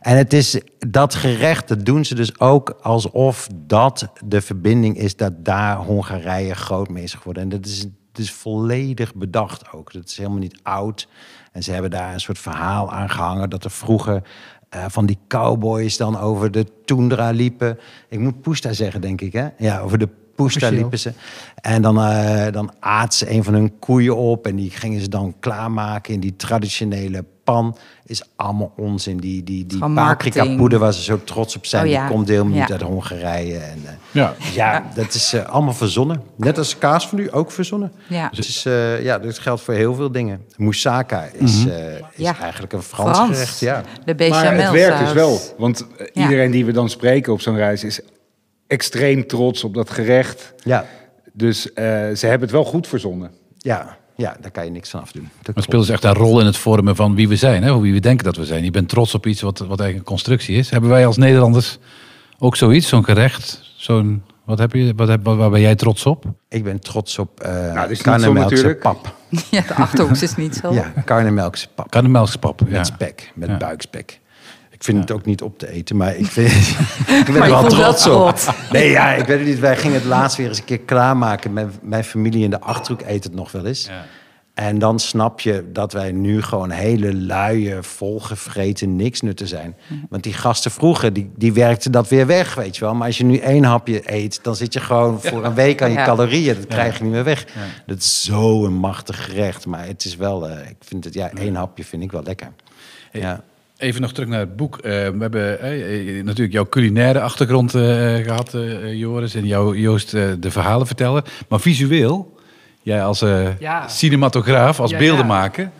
En 0.00 0.16
het 0.16 0.32
is 0.32 0.60
dat 0.88 1.14
gerecht, 1.14 1.68
dat 1.68 1.84
doen 1.84 2.04
ze 2.04 2.14
dus 2.14 2.40
ook 2.40 2.78
alsof 2.82 3.48
dat 3.54 4.08
de 4.24 4.40
verbinding 4.40 4.96
is 4.98 5.16
dat 5.16 5.44
daar 5.44 5.76
Hongarije 5.76 6.54
groot 6.54 6.88
mee 6.88 7.02
is 7.02 7.14
geworden. 7.14 7.42
En 7.42 7.48
dat 7.48 7.66
is, 7.66 7.86
het 8.12 8.20
is 8.20 8.32
volledig 8.32 9.14
bedacht 9.14 9.72
ook. 9.72 9.92
Dat 9.92 10.04
is 10.04 10.16
helemaal 10.16 10.38
niet 10.38 10.60
oud. 10.62 11.08
En 11.52 11.62
ze 11.62 11.72
hebben 11.72 11.90
daar 11.90 12.12
een 12.12 12.20
soort 12.20 12.38
verhaal 12.38 12.92
aan 12.92 13.10
gehangen 13.10 13.50
dat 13.50 13.64
er 13.64 13.70
vroeger 13.70 14.22
eh, 14.68 14.84
van 14.88 15.06
die 15.06 15.18
cowboys 15.28 15.96
dan 15.96 16.18
over 16.18 16.50
de 16.50 16.66
tundra 16.84 17.30
liepen. 17.30 17.78
Ik 18.08 18.18
moet 18.18 18.40
poesta 18.40 18.72
zeggen, 18.72 19.00
denk 19.00 19.20
ik, 19.20 19.32
hè? 19.32 19.48
Ja, 19.58 19.80
over 19.80 19.98
de 19.98 20.08
poesta 20.34 20.68
liepen 20.68 20.98
ze. 20.98 21.12
En 21.54 21.82
dan, 21.82 22.00
eh, 22.00 22.52
dan 22.52 22.72
aat 22.80 23.14
ze 23.14 23.30
een 23.30 23.44
van 23.44 23.54
hun 23.54 23.78
koeien 23.78 24.16
op 24.16 24.46
en 24.46 24.56
die 24.56 24.70
gingen 24.70 25.00
ze 25.00 25.08
dan 25.08 25.34
klaarmaken 25.40 26.14
in 26.14 26.20
die 26.20 26.36
traditionele 26.36 27.24
Japan 27.52 27.76
is 28.06 28.22
allemaal 28.36 28.72
onzin. 28.76 29.16
Die, 29.16 29.42
die, 29.44 29.66
die 29.66 29.78
paprika 29.78 30.56
poeder 30.56 30.78
waar 30.78 30.92
ze 30.92 31.02
zo 31.02 31.20
trots 31.24 31.56
op 31.56 31.66
zijn, 31.66 31.84
Oh 31.84 31.90
ja. 31.90 32.00
die 32.06 32.14
komt 32.14 32.28
helemaal 32.28 32.52
niet 32.58 32.68
Ja. 32.68 32.72
uit 32.72 32.82
Hongarije. 32.82 33.58
En, 33.58 33.78
eh, 33.84 33.92
Ja. 34.10 34.34
ja, 34.54 34.84
dat 34.94 35.14
is 35.14 35.32
eh, 35.32 35.44
allemaal 35.44 35.74
verzonnen. 35.74 36.22
Net 36.36 36.58
als 36.58 36.78
kaas 36.78 37.08
van 37.08 37.18
u, 37.18 37.28
ook 37.30 37.50
verzonnen. 37.50 37.92
Ja. 38.08 38.28
Het 38.34 38.38
is, 38.38 38.64
eh, 38.66 39.02
ja, 39.02 39.18
dat 39.18 39.38
geldt 39.38 39.62
voor 39.62 39.74
heel 39.74 39.94
veel 39.94 40.12
dingen. 40.12 40.44
Moussaka 40.56 41.28
is, 41.32 41.66
eh, 41.66 41.94
is 41.94 42.00
Ja. 42.16 42.38
eigenlijk 42.40 42.72
een 42.72 42.82
Frans, 42.82 43.16
Frans. 43.16 43.30
gerecht. 43.32 43.58
Ja. 43.60 43.82
De 44.04 44.14
bechamel 44.14 44.52
Maar 44.52 44.62
het 44.62 44.70
werkt 44.72 44.98
dus 44.98 45.12
wel. 45.12 45.40
Want 45.58 45.86
Ja. 46.12 46.22
iedereen 46.22 46.50
die 46.50 46.64
we 46.64 46.72
dan 46.72 46.88
spreken 46.88 47.32
op 47.32 47.40
zo'n 47.40 47.56
reis 47.56 47.84
is 47.84 48.00
extreem 48.66 49.26
trots 49.26 49.64
op 49.64 49.74
dat 49.74 49.90
gerecht. 49.90 50.52
Ja, 50.64 50.84
Dus 51.32 51.72
eh, 51.72 51.84
ze 52.14 52.26
hebben 52.26 52.40
het 52.40 52.50
wel 52.50 52.64
goed 52.64 52.86
verzonnen. 52.88 53.30
ja, 53.58 53.96
ja, 54.16 54.36
daar 54.40 54.50
kan 54.50 54.64
je 54.64 54.70
niks 54.70 54.90
van 54.90 55.00
afdoen. 55.00 55.28
Dat 55.42 55.54
Maar 55.54 55.64
speelt 55.64 55.82
dus 55.86 55.90
echt 55.94 56.04
een 56.04 56.12
rol 56.14 56.40
in 56.40 56.46
het 56.46 56.56
vormen 56.56 56.96
van 56.96 57.14
wie 57.14 57.28
we 57.28 57.36
zijn, 57.36 57.62
hè? 57.62 57.70
hoe 57.70 57.82
wie 57.82 57.92
we 57.92 58.00
denken 58.00 58.24
dat 58.24 58.36
we 58.36 58.44
zijn. 58.44 58.64
Je 58.64 58.70
bent 58.70 58.88
trots 58.88 59.14
op 59.14 59.26
iets 59.26 59.40
wat, 59.40 59.58
wat 59.58 59.68
eigenlijk 59.68 59.98
een 59.98 60.04
constructie 60.04 60.56
is. 60.56 60.70
Hebben 60.70 60.90
wij 60.90 61.06
als 61.06 61.16
Nederlanders 61.16 61.78
ook 62.38 62.56
zoiets, 62.56 62.88
zo'n 62.88 63.04
gerecht, 63.04 63.72
zo'n, 63.76 64.22
wat 64.44 64.58
heb 64.58 64.72
je, 64.72 64.92
wat 64.96 65.08
heb, 65.08 65.24
waar 65.24 65.50
ben 65.50 65.60
jij 65.60 65.74
trots 65.74 66.06
op? 66.06 66.24
Ik 66.48 66.64
ben 66.64 66.80
trots 66.80 67.18
op 67.18 67.40
Nou, 67.74 67.94
zo 67.94 68.02
karnemelkse 68.02 68.54
natuurlijk. 68.54 68.80
pap. 68.80 69.14
Ja, 69.50 69.60
de 69.60 69.74
Achterhoeks 69.74 70.22
is 70.22 70.36
niet 70.36 70.54
zo. 70.56 70.72
Ja, 70.72 70.92
karnemelkse 71.04 71.68
pap. 71.74 71.90
Karnemelkspap. 71.90 72.60
Met 72.60 72.70
Ja. 72.70 72.84
spek, 72.84 73.32
met 73.34 73.48
Ja. 73.48 73.56
buikspek. 73.56 74.20
Ik 74.82 74.88
vind 74.88 75.00
het 75.00 75.10
ook 75.10 75.24
niet 75.24 75.42
op 75.42 75.58
te 75.58 75.70
eten, 75.70 75.96
maar 75.96 76.16
ik, 76.16 76.26
vind, 76.26 76.50
ik 77.20 77.24
ben 77.26 77.42
er 77.42 77.48
wel 77.48 77.68
trots 77.68 78.06
op. 78.06 78.54
Nee, 78.72 78.90
ja, 78.90 79.12
ik 79.12 79.26
weet 79.26 79.38
het 79.38 79.48
niet. 79.48 79.58
Wij 79.58 79.76
gingen 79.76 79.94
het 79.94 80.04
laatst 80.04 80.36
weer 80.36 80.48
eens 80.48 80.58
een 80.58 80.64
keer 80.64 80.80
klaarmaken. 80.80 81.52
Mijn, 81.52 81.72
mijn 81.82 82.04
familie 82.04 82.44
in 82.44 82.50
de 82.50 82.60
Achterhoek 82.60 83.02
eet 83.06 83.24
het 83.24 83.34
nog 83.34 83.52
wel 83.52 83.66
eens. 83.66 83.86
Ja. 83.86 84.04
En 84.54 84.78
dan 84.78 84.98
snap 84.98 85.40
je 85.40 85.70
dat 85.72 85.92
wij 85.92 86.12
nu 86.12 86.42
gewoon 86.42 86.70
hele 86.70 87.14
luie, 87.14 87.82
volgevreten 87.82 88.96
niksnutten 88.96 89.48
zijn. 89.48 89.76
Want 90.08 90.22
die 90.22 90.32
gasten 90.32 90.70
vroeger, 90.70 91.12
die, 91.12 91.30
die 91.36 91.52
werkten 91.52 91.92
dat 91.92 92.08
weer 92.08 92.26
weg, 92.26 92.54
weet 92.54 92.76
je 92.76 92.84
wel. 92.84 92.94
Maar 92.94 93.06
als 93.06 93.18
je 93.18 93.24
nu 93.24 93.36
één 93.36 93.64
hapje 93.64 94.12
eet, 94.12 94.38
dan 94.42 94.56
zit 94.56 94.72
je 94.72 94.80
gewoon 94.80 95.20
voor 95.20 95.44
een 95.44 95.54
week 95.54 95.82
aan 95.82 95.90
je 95.90 96.04
calorieën. 96.04 96.54
Dat 96.54 96.66
krijg 96.66 96.98
je 96.98 97.04
niet 97.04 97.12
meer 97.12 97.24
weg. 97.24 97.46
Dat 97.86 97.98
is 97.98 98.22
zo'n 98.24 98.74
machtig 98.74 99.24
gerecht. 99.24 99.66
Maar 99.66 99.86
het 99.86 100.04
is 100.04 100.16
wel, 100.16 100.48
eh, 100.48 100.68
ik 100.68 100.76
vind 100.80 101.04
het, 101.04 101.14
ja, 101.14 101.30
één 101.30 101.54
hapje 101.54 101.84
vind 101.84 102.02
ik 102.02 102.12
wel 102.12 102.22
lekker. 102.22 102.52
Ja. 103.12 103.42
Even 103.82 104.00
nog 104.00 104.12
terug 104.12 104.28
naar 104.28 104.38
het 104.40 104.56
boek. 104.56 104.76
Eh, 104.78 104.82
we 104.90 105.16
hebben 105.18 105.60
eh, 105.60 106.24
natuurlijk 106.24 106.52
jouw 106.52 106.66
culinaire 106.68 107.20
achtergrond 107.20 107.74
eh, 107.74 107.82
gehad, 108.14 108.54
eh, 108.54 108.92
Joris. 108.94 109.34
En 109.34 109.46
jou, 109.46 109.78
Joost, 109.78 110.10
de 110.10 110.50
verhalen 110.50 110.86
vertellen. 110.86 111.22
Maar 111.48 111.60
visueel, 111.60 112.38
jij 112.82 113.04
als 113.04 113.24
Ja. 113.58 113.88
cinematograaf, 113.88 114.80
als 114.80 114.90
Ja, 114.90 114.98
beeldenmaker. 114.98 115.70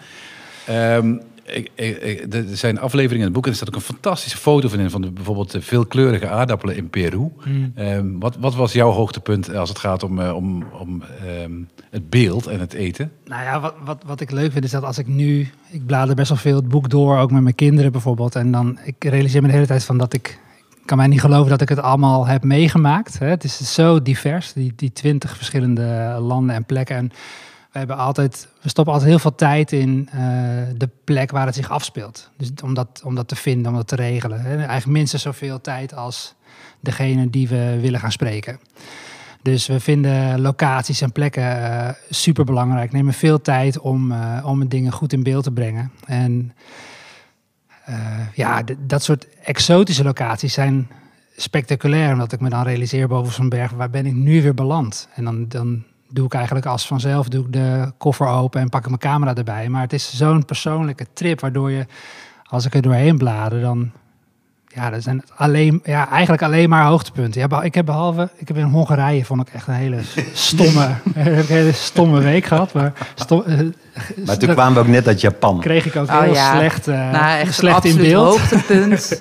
Ehm, 0.66 1.14
ik, 1.54 1.70
ik- 1.74 2.34
er 2.34 2.44
zijn 2.56 2.78
afleveringen 2.80 3.18
in 3.18 3.24
het 3.24 3.32
boek 3.32 3.44
en 3.44 3.50
er 3.50 3.56
staat 3.56 3.68
ook 3.68 3.74
een 3.74 3.80
fantastische 3.80 4.38
foto 4.38 4.68
van 4.68 4.78
in. 4.78 4.90
Van 4.90 5.02
de, 5.02 5.10
bijvoorbeeld 5.10 5.50
de 5.50 5.60
veelkleurige 5.60 6.28
aardappelen 6.28 6.76
in 6.76 6.90
Peru. 6.90 7.30
Mm. 7.44 7.72
Ehm, 7.74 8.18
wat, 8.18 8.36
wat 8.36 8.54
was 8.54 8.72
jouw 8.72 8.90
hoogtepunt 8.90 9.54
als 9.54 9.68
het 9.68 9.78
gaat 9.78 10.02
om, 10.02 10.20
eh, 10.20 10.34
om, 10.36 10.64
om 10.80 11.02
ehm, 11.26 11.52
het 11.90 12.10
beeld 12.10 12.46
en 12.46 12.60
het 12.60 12.72
eten? 12.72 13.12
Nou 13.24 13.42
ja, 13.42 13.60
wat, 13.60 13.74
wat, 13.84 14.02
wat 14.06 14.20
ik 14.20 14.30
leuk 14.30 14.52
vind 14.52 14.64
is 14.64 14.70
dat 14.70 14.84
als 14.84 14.98
ik 14.98 15.06
nu... 15.06 15.48
Ik 15.70 15.86
blader 15.86 16.14
best 16.14 16.28
wel 16.28 16.38
veel 16.38 16.56
het 16.56 16.68
boek 16.68 16.88
door, 16.90 17.18
ook 17.18 17.30
met 17.30 17.42
mijn 17.42 17.54
kinderen 17.54 17.92
bijvoorbeeld. 17.92 18.34
En 18.36 18.50
dan, 18.50 18.78
ik 18.84 19.04
realiseer 19.04 19.40
me 19.42 19.46
de 19.48 19.54
hele 19.54 19.66
tijd 19.66 19.84
van 19.84 19.98
dat 19.98 20.12
ik... 20.12 20.40
Ik 20.80 20.88
kan 20.88 20.96
mij 20.96 21.06
niet 21.06 21.20
geloven 21.20 21.50
dat 21.50 21.60
ik 21.60 21.68
het 21.68 21.78
allemaal 21.80 22.26
heb 22.26 22.44
meegemaakt. 22.44 23.18
Hè. 23.18 23.26
Het 23.26 23.44
is 23.44 23.74
zo 23.74 24.02
divers, 24.02 24.52
die, 24.52 24.72
die 24.76 24.92
twintig 24.92 25.36
verschillende 25.36 26.16
landen 26.20 26.54
en 26.54 26.64
plekken. 26.64 26.96
En 26.96 27.10
we, 27.72 27.78
hebben 27.78 27.96
altijd, 27.96 28.48
we 28.60 28.68
stoppen 28.68 28.92
altijd 28.92 29.10
heel 29.10 29.20
veel 29.20 29.34
tijd 29.34 29.72
in 29.72 30.08
eh, 30.12 30.20
de 30.76 30.88
plek 31.04 31.30
waar 31.30 31.46
het 31.46 31.54
zich 31.54 31.70
afspeelt. 31.70 32.30
Dus 32.36 32.50
om 33.04 33.14
dat, 33.14 33.28
te 33.28 33.36
vinden, 33.36 33.70
om 33.70 33.76
dat 33.76 33.88
te 33.88 33.96
regelen. 33.96 34.40
Hè. 34.40 34.56
Eigenlijk 34.56 34.86
minstens 34.86 35.22
zoveel 35.22 35.60
tijd 35.60 35.94
als 35.94 36.34
degene 36.80 37.30
die 37.30 37.48
we 37.48 37.78
willen 37.80 38.00
gaan 38.00 38.12
spreken. 38.12 38.60
Dus 39.42 39.66
we 39.66 39.80
vinden 39.80 40.40
locaties 40.40 41.00
en 41.00 41.12
plekken 41.12 41.62
eh 41.62 41.88
super 42.10 42.44
belangrijk. 42.44 42.92
Nemen 42.92 43.14
veel 43.14 43.40
tijd 43.40 43.78
om, 43.78 44.12
eh, 44.12 44.42
om 44.44 44.68
dingen 44.68 44.92
goed 44.92 45.12
in 45.12 45.22
beeld 45.22 45.44
te 45.44 45.52
brengen. 45.52 45.92
En 46.06 46.52
ja, 48.34 48.62
dat 48.78 49.02
soort 49.02 49.26
exotische 49.44 50.04
locaties 50.04 50.52
zijn 50.52 50.88
spectaculair. 51.36 52.12
Omdat 52.12 52.32
ik 52.32 52.40
me 52.40 52.48
dan 52.48 52.62
realiseer 52.62 53.08
boven 53.08 53.32
zo'n 53.32 53.48
berg, 53.48 53.70
waar 53.70 53.90
ben 53.90 54.06
ik 54.06 54.14
nu 54.14 54.42
weer 54.42 54.54
beland? 54.54 55.08
En 55.14 55.24
dan, 55.24 55.48
dan 55.48 55.84
doe 56.12 56.26
ik 56.26 56.34
eigenlijk 56.34 56.66
als 56.66 56.86
vanzelf 56.86 57.28
doe 57.28 57.44
ik 57.44 57.52
de 57.52 57.92
koffer 57.98 58.26
open 58.26 58.60
en 58.60 58.68
pak 58.68 58.80
ik 58.80 58.86
mijn 58.86 58.98
camera 58.98 59.34
erbij. 59.34 59.68
Maar 59.68 59.82
het 59.82 59.92
is 59.92 60.16
zo'n 60.16 60.44
persoonlijke 60.44 61.06
trip, 61.12 61.40
waardoor 61.40 61.70
je, 61.70 61.86
als 62.42 62.66
ik 62.66 62.74
er 62.74 62.82
doorheen 62.82 63.18
blader, 63.18 63.60
dan 63.60 63.90
ja, 64.74 64.90
dat 64.90 65.02
zijn 65.02 65.22
alleen, 65.36 65.80
ja, 65.84 66.08
eigenlijk 66.08 66.42
alleen 66.42 66.68
maar 66.68 66.84
hoogtepunten. 66.84 67.40
Ja, 67.40 67.62
ik 67.62 67.74
heb 67.74 67.86
behalve, 67.86 68.30
ik 68.36 68.48
heb 68.48 68.56
in 68.56 68.62
Hongarije 68.64 69.24
vond 69.24 69.40
ik 69.40 69.54
echt 69.54 69.66
een 69.66 69.74
hele 69.74 69.98
stomme, 70.32 70.88
een 71.14 71.46
hele 71.46 71.72
stomme 71.72 72.20
week 72.20 72.44
gehad. 72.44 72.72
Maar, 72.72 72.92
stom, 73.14 73.42
eh, 73.42 73.58
Maar 74.26 74.38
toen 74.38 74.52
kwamen 74.52 74.74
we 74.74 74.80
ook 74.80 74.86
net 74.86 75.06
uit 75.06 75.20
Japan. 75.20 75.60
kreeg 75.60 75.86
ik 75.86 75.96
ook 75.96 76.08
Oh 76.08 76.20
heel 76.20 76.34
ja. 76.34 76.56
slecht, 76.56 76.88
eh, 76.88 77.10
nou, 77.10 77.38
echt 77.40 77.54
slecht 77.54 77.84
in 77.84 77.90
absoluut 77.90 78.10
beeld. 78.12 78.38
hoogtepunt. 78.38 79.20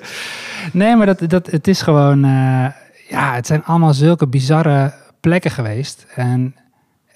Nee, 0.72 0.96
maar 0.96 1.06
dat, 1.06 1.30
dat, 1.30 1.46
het 1.46 1.68
is 1.68 1.82
gewoon, 1.82 2.24
eh, 2.24 2.66
ja, 3.08 3.34
het 3.34 3.46
zijn 3.46 3.64
allemaal 3.64 3.94
zulke 3.94 4.26
bizarre 4.26 4.94
plekken 5.20 5.50
geweest. 5.50 6.06
En, 6.14 6.54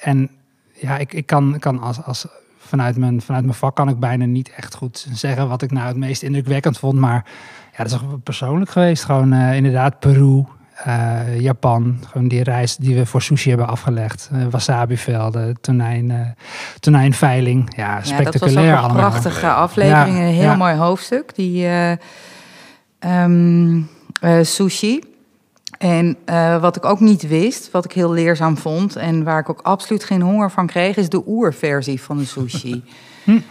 en 0.00 0.30
ja, 0.72 0.98
ik, 0.98 1.12
ik 1.12 1.26
kan, 1.26 1.56
kan 1.58 1.80
als, 1.80 2.02
als 2.02 2.26
vanuit, 2.58 2.96
mijn, 2.96 3.20
vanuit 3.22 3.44
mijn 3.44 3.56
vak 3.56 3.74
kan 3.74 3.88
ik 3.88 3.98
bijna 3.98 4.24
niet 4.24 4.50
echt 4.56 4.74
goed 4.74 5.06
zeggen 5.12 5.48
wat 5.48 5.62
ik 5.62 5.70
nou 5.72 5.86
het 5.86 5.96
meest 5.96 6.22
indrukwekkend 6.22 6.78
vond. 6.78 6.98
Maar 6.98 7.24
ja, 7.76 7.84
dat 7.84 7.86
is 7.86 7.94
ook 7.94 8.22
persoonlijk 8.22 8.70
geweest. 8.70 9.04
Gewoon 9.04 9.32
eh, 9.32 9.56
inderdaad 9.56 9.98
Peru, 9.98 10.44
eh, 10.84 11.40
Japan. 11.40 11.98
Gewoon 12.10 12.28
die 12.28 12.42
reis 12.42 12.76
die 12.76 12.94
we 12.94 13.06
voor 13.06 13.22
sushi 13.22 13.48
hebben 13.48 13.68
afgelegd. 13.68 14.30
Eh, 14.32 14.46
wasabivelden, 14.50 15.60
tonijn, 15.60 16.10
eh, 16.10 16.20
tonijnveiling. 16.80 17.72
Ja, 17.76 17.82
Ja, 17.82 17.94
dat 17.94 18.02
was 18.04 18.12
ook 18.12 18.20
spectaculair 18.22 18.72
een 18.72 18.78
allemaal. 18.78 19.10
prachtige 19.10 19.50
aflevering. 19.50 20.16
Ja, 20.16 20.22
een 20.22 20.32
heel 20.32 20.42
ja. 20.42 20.56
mooi 20.56 20.74
hoofdstuk. 20.74 21.34
Die 21.34 21.66
eh, 21.66 21.92
ehm, 22.98 23.80
eh, 24.20 24.42
sushi. 24.42 25.00
En 25.78 26.16
eh, 26.24 26.60
wat 26.60 26.76
ik 26.76 26.84
ook 26.84 27.00
niet 27.00 27.28
wist, 27.28 27.70
wat 27.70 27.84
ik 27.84 27.92
heel 27.92 28.12
leerzaam 28.12 28.56
vond... 28.56 28.96
en 28.96 29.24
waar 29.24 29.40
ik 29.40 29.50
ook 29.50 29.60
absoluut 29.62 30.04
geen 30.04 30.22
honger 30.22 30.50
van 30.50 30.66
kreeg... 30.66 30.96
is 30.96 31.08
de 31.08 31.22
oerversie 31.26 32.00
van 32.00 32.18
de 32.18 32.24
sushi. 32.24 32.82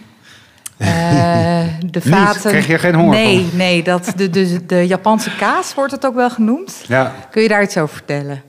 Eh, 0.78 1.64
de 1.90 2.02
vaten... 2.02 2.52
Kreeg 2.52 2.68
je 2.68 2.80
geen 2.80 2.96
honger 2.96 3.16
nee, 3.16 3.46
Nee, 3.54 3.84
dat, 3.84 4.14
de, 4.16 4.30
de, 4.30 4.66
de 4.66 4.88
Japanse 4.88 5.36
kaas 5.36 5.74
wordt 5.74 5.92
het 5.92 6.06
ook 6.06 6.16
wel 6.16 6.30
genoemd. 6.30 6.84
Ja. 6.88 7.16
Kun 7.32 7.42
je 7.42 7.48
daar 7.48 7.64
iets 7.64 7.78
over 7.78 7.96
vertellen? 7.96 8.44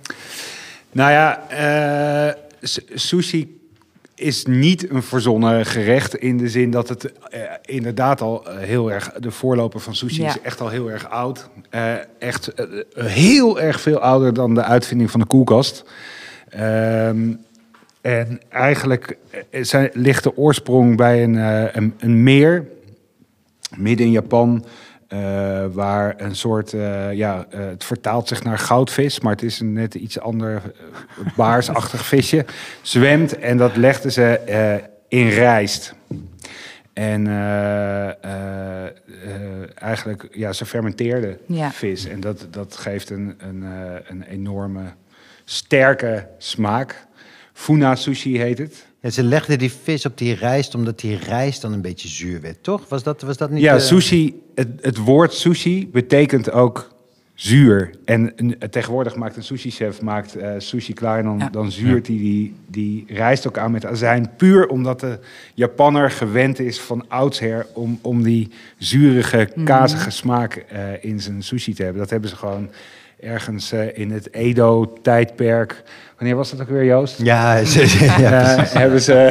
Nou 0.93 1.11
ja, 1.11 1.49
eh, 1.49 2.35
sushi 2.95 3.56
is 4.17 4.45
niet 4.45 4.91
een 4.91 5.03
verzonnen 5.03 5.67
gerecht 5.67 6.17
in 6.17 6.37
de 6.37 6.49
zin 6.49 6.71
dat 6.71 6.89
het 6.89 7.13
eh, 7.13 7.41
inderdaad 7.65 8.21
al 8.21 8.47
eh, 8.49 8.59
heel 8.59 8.93
erg 8.93 9.13
de 9.13 9.31
voorloper 9.31 9.81
van 9.81 9.95
sushi 9.95 10.23
Ja. 10.23 10.29
is 10.29 10.41
echt 10.41 10.61
al 10.61 10.69
heel 10.69 10.91
erg 10.91 11.11
oud. 11.11 11.49
Eh, 11.71 11.95
echt 12.19 12.49
eh, 12.49 12.67
heel 13.05 13.61
erg 13.61 13.81
veel 13.81 13.99
ouder 13.99 14.35
dan 14.35 14.55
de 14.55 14.63
uitvinding 14.63 15.11
van 15.11 15.21
de 15.21 15.27
koelkast. 15.27 15.85
Ehm, 16.49 17.33
en 18.01 18.41
eigenlijk 18.49 19.17
zijn, 19.51 19.91
ligt 19.93 20.23
de 20.23 20.37
oorsprong 20.37 20.97
bij 20.97 21.23
een, 21.23 21.35
een, 21.77 21.95
een 21.99 22.23
meer 22.23 22.65
midden 23.77 24.07
in 24.07 24.13
Japan. 24.13 24.65
Eh, 25.09 25.65
waar 25.73 26.15
een 26.17 26.37
soort, 26.37 26.73
eh, 26.73 27.13
ja, 27.13 27.47
eh, 27.51 27.61
het 27.61 27.85
vertaalt 27.85 28.29
zich 28.29 28.43
naar 28.43 28.59
goudvis, 28.59 29.21
maar 29.21 29.33
het 29.33 29.43
is 29.43 29.61
een 29.61 29.73
net 29.73 29.95
iets 29.95 30.21
ander 30.21 30.63
baarsachtig 31.37 32.07
visje. 32.15 32.45
Zwemt 32.83 33.39
en 33.39 33.57
dat 33.57 33.77
legden 33.77 34.13
ze 34.13 34.41
in 35.09 35.29
rijst. 35.29 35.95
En 36.93 37.27
eigenlijk, 39.75 40.29
ja, 40.31 40.53
ze 40.53 40.67
fermenteerden 40.67 41.39
Ja. 41.47 41.71
vis. 41.71 42.07
En 42.07 42.21
dat, 42.21 42.47
dat 42.51 42.77
geeft 42.77 43.11
een, 43.11 43.35
een, 43.39 43.65
een 44.09 44.23
enorme 44.23 44.83
sterke 45.45 46.27
smaak. 46.39 47.07
Funa 47.53 47.95
sushi 47.95 48.39
heet 48.39 48.59
het. 48.59 48.86
Ja, 49.07 49.13
ze 49.13 49.23
legden 49.23 49.59
die 49.59 49.73
vis 49.83 50.07
op 50.07 50.19
die 50.19 50.35
rijst 50.35 50.75
omdat 50.75 51.01
die 51.01 51.17
rijst 51.19 51.63
dan 51.63 51.73
een 51.73 51.81
beetje 51.81 52.09
zuur 52.09 52.41
werd, 52.41 52.63
toch? 52.63 52.89
Was 52.89 53.03
dat, 53.03 53.23
was 53.23 53.37
dat 53.37 53.51
niet... 53.51 53.63
Ja, 53.63 53.75
eh, 53.75 53.81
sushi, 53.81 54.35
het, 54.55 54.69
het 54.81 54.97
woord 54.97 55.35
sushi 55.35 55.89
betekent 55.93 56.51
ook 56.51 56.91
zuur. 57.35 57.91
En 58.05 58.33
een- 58.37 58.57
tegenwoordig 58.71 59.17
maakt 59.17 59.37
een 59.37 59.43
sushi-chef 59.43 60.03
maakt, 60.03 60.35
eh, 60.37 60.51
sushi 60.59 60.93
klaar 60.93 61.19
en 61.19 61.25
dan, 61.25 61.39
Ja. 61.39 61.49
dan 61.49 61.73
zuurt 61.73 62.07
hij 62.07 62.17
die, 62.17 62.55
die 62.67 63.05
rijst 63.09 63.47
ook 63.49 63.59
aan 63.59 63.71
met 63.71 63.87
azijn. 63.87 64.31
Puur 64.37 64.67
omdat 64.69 65.01
de 65.01 65.19
Japanner 65.55 66.11
gewend 66.11 66.59
is 66.59 66.81
van 66.81 67.05
oudsher 67.09 67.67
om, 67.73 67.99
om 68.03 68.23
die 68.23 68.49
zurige, 68.79 69.49
kazige 69.65 70.11
smaak 70.11 70.55
eh, 70.57 71.05
in 71.05 71.21
zijn 71.21 71.43
sushi 71.43 71.75
te 71.75 71.83
hebben. 71.83 72.01
Dat 72.01 72.11
hebben 72.11 72.31
ze 72.31 72.37
gewoon 72.37 72.69
ergens 73.21 73.73
eh, 73.73 73.99
in 73.99 74.11
het 74.11 74.33
Edo-tijdperk. 74.35 75.83
Wanneer 76.19 76.37
was 76.37 76.51
dat 76.51 76.61
ook 76.61 76.69
weer, 76.69 76.85
Joost? 76.85 77.23
Ja, 77.23 77.55
ja, 78.19 78.57
Eh, 78.57 78.73
hebben 78.73 79.01
ze, 79.03 79.31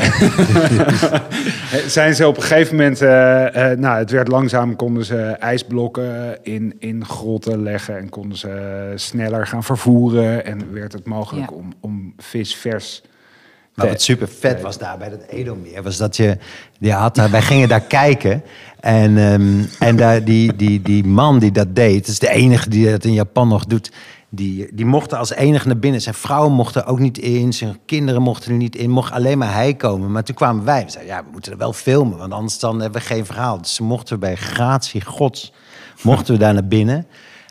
zijn 1.87 2.15
ze 2.15 2.27
op 2.27 2.35
een 2.37 2.43
gegeven 2.43 2.75
moment, 2.75 3.01
eh, 3.01 3.71
eh, 3.71 3.79
nou, 3.79 3.97
het 3.97 4.11
werd 4.11 4.27
langzaam, 4.27 4.75
konden 4.75 5.05
ze 5.05 5.21
ijsblokken 5.21 6.37
in, 6.43 6.75
in 6.79 7.05
grotten 7.05 7.63
leggen 7.63 7.97
en 7.97 8.09
konden 8.09 8.37
ze 8.37 8.91
sneller 8.95 9.47
gaan 9.47 9.63
vervoeren 9.63 10.45
en 10.45 10.73
werd 10.73 10.93
het 10.93 11.05
mogelijk 11.05 11.49
Ja. 11.49 11.55
om, 11.55 11.73
om 11.79 12.13
vis 12.17 12.55
vers 12.55 13.03
Maar 13.75 13.87
wat 13.87 14.01
super 14.01 14.27
vet 14.27 14.61
was 14.61 14.77
daar 14.77 14.97
bij 14.97 15.09
dat 15.09 15.21
Edelmeer, 15.29 15.83
was 15.83 15.97
dat 15.97 16.17
je, 16.17 16.37
je 16.77 16.91
had 16.91 17.15
daar, 17.15 17.31
wij 17.31 17.41
gingen 17.41 17.67
daar 17.67 17.81
kijken. 17.81 18.43
En, 18.79 19.17
ehm, 19.17 19.63
en 19.79 19.95
daar, 19.95 20.23
die, 20.23 20.55
die, 20.55 20.81
die 20.81 21.03
man 21.03 21.39
die 21.39 21.51
dat 21.51 21.75
deed, 21.75 21.95
het 21.95 22.07
is 22.07 22.19
de 22.19 22.29
enige 22.29 22.69
die 22.69 22.89
dat 22.91 23.03
in 23.03 23.13
Japan 23.13 23.47
nog 23.47 23.65
doet, 23.65 23.91
die, 24.29 24.67
die 24.73 24.85
mocht 24.85 25.11
er 25.11 25.17
als 25.17 25.33
enige 25.33 25.67
naar 25.67 25.77
binnen. 25.77 26.01
Zijn 26.01 26.15
vrouw 26.15 26.49
mocht 26.49 26.75
er 26.75 26.85
ook 26.85 26.99
niet 26.99 27.17
in, 27.17 27.53
zijn 27.53 27.77
kinderen 27.85 28.21
mochten 28.21 28.51
er 28.51 28.57
niet 28.57 28.75
in, 28.75 28.89
mocht 28.89 29.11
alleen 29.11 29.37
maar 29.37 29.53
hij 29.53 29.73
komen. 29.73 30.11
Maar 30.11 30.23
toen 30.23 30.35
kwamen 30.35 30.65
wij, 30.65 30.85
we 30.85 30.91
zeiden, 30.91 31.15
ja, 31.15 31.23
we 31.23 31.29
moeten 31.31 31.51
er 31.51 31.57
wel 31.57 31.73
filmen, 31.73 32.17
want 32.17 32.33
anders 32.33 32.59
dan 32.59 32.81
hebben 32.81 33.01
we 33.01 33.07
geen 33.07 33.25
verhaal. 33.25 33.61
Dus 33.61 33.79
mochten 33.79 34.13
we 34.13 34.19
bij 34.19 34.35
gratie 34.35 35.01
gods, 35.01 35.53
mochten 36.01 36.33
we 36.33 36.39
daar 36.39 36.53
naar 36.53 36.67
binnen. 36.67 37.07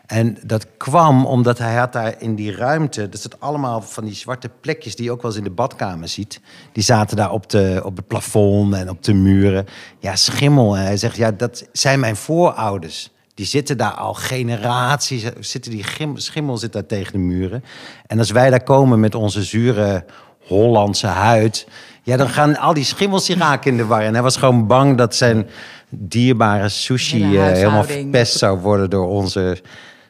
En 0.07 0.39
dat 0.43 0.67
kwam 0.77 1.27
omdat 1.27 1.59
hij 1.59 1.75
had 1.75 1.93
daar 1.93 2.15
in 2.19 2.35
die 2.35 2.57
ruimte... 2.57 3.09
dat 3.09 3.23
het 3.23 3.41
allemaal 3.41 3.83
van 3.83 4.05
die 4.05 4.15
zwarte 4.15 4.51
plekjes 4.61 4.97
die 4.97 5.05
je 5.05 5.11
ook 5.11 5.23
wel 5.23 5.31
eens 5.31 5.41
in 5.41 5.47
de 5.47 5.51
badkamer 5.51 6.09
ziet... 6.09 6.41
die 6.73 6.83
zaten 6.83 7.17
daar 7.17 7.33
op, 7.33 7.51
de, 7.51 7.81
op 7.85 7.97
het 7.97 8.07
plafond 8.07 8.75
en 8.75 8.91
op 8.91 9.03
de 9.03 9.15
muren. 9.15 9.67
Ja, 9.99 10.17
schimmel. 10.17 10.77
En 10.77 10.85
hij 10.85 10.97
zegt, 10.97 11.17
ja, 11.17 11.31
dat 11.31 11.69
zijn 11.73 12.01
mijn 12.01 12.17
voorouders. 12.17 13.11
Die 13.35 13.47
zitten 13.47 13.77
daar 13.77 13.93
al 13.93 14.15
generaties. 14.15 15.25
Zitten 15.41 15.71
die 15.71 15.85
schimmel 16.15 16.57
zit 16.57 16.73
daar 16.73 16.87
tegen 16.87 17.13
de 17.13 17.19
muren. 17.19 17.65
En 18.07 18.19
als 18.19 18.31
wij 18.31 18.51
daar 18.51 18.63
komen 18.63 19.01
met 19.01 19.15
onze 19.15 19.43
zure 19.43 20.05
Hollandse 20.47 21.07
huid... 21.07 21.67
ja, 22.03 22.17
dan 22.17 22.29
gaan 22.29 22.57
al 22.57 22.75
die 22.75 22.85
schimmels 22.85 23.27
die 23.27 23.37
raken 23.37 23.71
in 23.71 23.77
de 23.77 23.87
war. 23.87 24.03
En 24.03 24.13
hij 24.13 24.23
was 24.23 24.37
gewoon 24.37 24.67
bang 24.67 24.97
dat 24.97 25.15
zijn 25.15 25.49
dierbare 25.89 26.69
sushi... 26.69 27.37
Eh, 27.37 27.45
helemaal 27.45 27.85
verpest 27.85 28.39
zou 28.39 28.59
worden 28.59 28.91
door 28.91 29.09
onze 29.09 29.59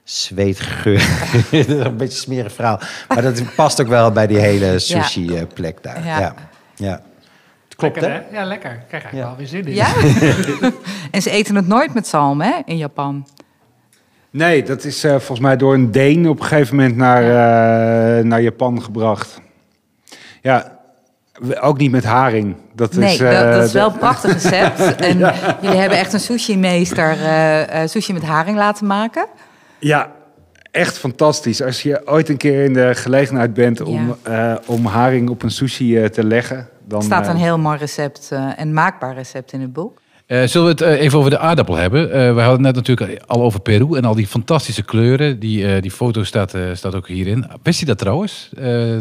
zweetgeur. 0.04 0.98
dat 1.32 1.52
is 1.52 1.66
een 1.66 1.96
beetje 1.96 1.98
een 1.98 2.10
smerig 2.10 2.52
verhaal. 2.52 2.80
Maar 3.08 3.22
dat 3.22 3.54
past 3.54 3.80
ook 3.80 3.88
wel 3.88 4.10
bij 4.12 4.26
die 4.26 4.38
hele 4.38 4.78
sushi-plek 4.78 5.82
daar. 5.82 6.04
Ja. 6.04 6.34
Ja. 6.74 7.00
Klopt, 7.76 8.00
Lekker, 8.00 8.24
hè? 8.30 8.36
Ja, 8.38 8.44
lekker. 8.44 8.70
Ik 8.70 8.78
krijg 8.88 9.04
eigenlijk 9.04 9.22
Ja. 9.22 9.26
wel 9.26 9.36
weer 9.36 9.46
zin 9.46 9.66
in. 9.66 9.74
Ja? 9.74 9.86
en 11.10 11.22
ze 11.22 11.30
eten 11.30 11.54
het 11.56 11.66
nooit 11.66 11.94
met 11.94 12.06
zalm, 12.06 12.40
hè, 12.40 12.52
in 12.64 12.76
Japan. 12.76 13.26
Nee, 14.30 14.62
dat 14.62 14.84
is 14.84 15.04
eh, 15.04 15.10
volgens 15.10 15.40
mij 15.40 15.56
door 15.56 15.74
een 15.74 15.90
Deen 15.90 16.28
op 16.28 16.40
een 16.40 16.46
gegeven 16.46 16.76
moment 16.76 16.96
naar, 16.96 17.22
eh, 17.22 18.24
naar 18.24 18.42
Japan 18.42 18.82
gebracht. 18.82 19.40
Ja, 20.42 20.78
ook 21.60 21.78
niet 21.78 21.90
met 21.90 22.04
haring. 22.04 22.56
Dat 22.74 22.94
Nee, 22.94 23.12
is, 23.12 23.18
dat, 23.18 23.32
eh, 23.32 23.52
dat 23.52 23.64
is 23.64 23.72
wel 23.72 23.90
een 23.90 23.98
prachtig 23.98 24.32
recept. 24.32 24.78
En 25.10 25.18
jullie 25.60 25.78
hebben 25.78 25.98
echt 25.98 26.12
een 26.12 26.20
sushi-meester 26.20 27.10
eh, 27.10 27.82
eh, 27.82 27.88
sushi 27.88 28.12
met 28.12 28.22
haring 28.22 28.56
laten 28.56 28.86
maken. 28.86 29.26
Ja, 29.84 30.12
echt 30.70 30.98
fantastisch. 30.98 31.62
Als 31.62 31.82
je 31.82 32.06
ooit 32.06 32.28
een 32.28 32.36
keer 32.36 32.64
in 32.64 32.72
de 32.72 32.94
gelegenheid 32.94 33.54
bent 33.54 33.80
om, 33.80 34.16
eh, 34.22 34.54
om 34.66 34.86
haring 34.86 35.30
op 35.30 35.42
een 35.42 35.50
sushi 35.50 35.98
eh, 35.98 36.08
te 36.08 36.24
leggen, 36.24 36.68
dan... 36.84 36.98
Er 36.98 37.04
staat 37.04 37.24
eh, 37.26 37.30
een 37.30 37.40
heel 37.40 37.58
mooi 37.58 37.78
recept 37.78 38.28
eh, 38.32 38.58
en 38.58 38.72
maakbaar 38.72 39.14
recept 39.14 39.52
in 39.52 39.60
het 39.60 39.72
boek. 39.72 40.00
Eh, 40.26 40.42
zullen 40.44 40.66
we 40.66 40.72
het 40.72 40.80
eh, 40.80 41.04
even 41.04 41.18
over 41.18 41.30
de 41.30 41.38
aardappel 41.38 41.74
hebben? 41.74 42.12
Eh, 42.12 42.34
we 42.34 42.40
hadden 42.40 42.60
net 42.60 42.74
natuurlijk 42.74 43.22
al 43.26 43.42
over 43.42 43.60
Peru 43.60 43.96
en 43.96 44.04
al 44.04 44.14
die 44.14 44.26
fantastische 44.26 44.82
kleuren. 44.82 45.38
Die, 45.38 45.80
die 45.80 45.90
foto 45.90 46.24
staat, 46.24 46.56
staat 46.72 46.94
ook 46.94 47.08
hierin. 47.08 47.46
Wist 47.62 47.80
je 47.80 47.86
dat 47.86 47.98
trouwens? 47.98 48.50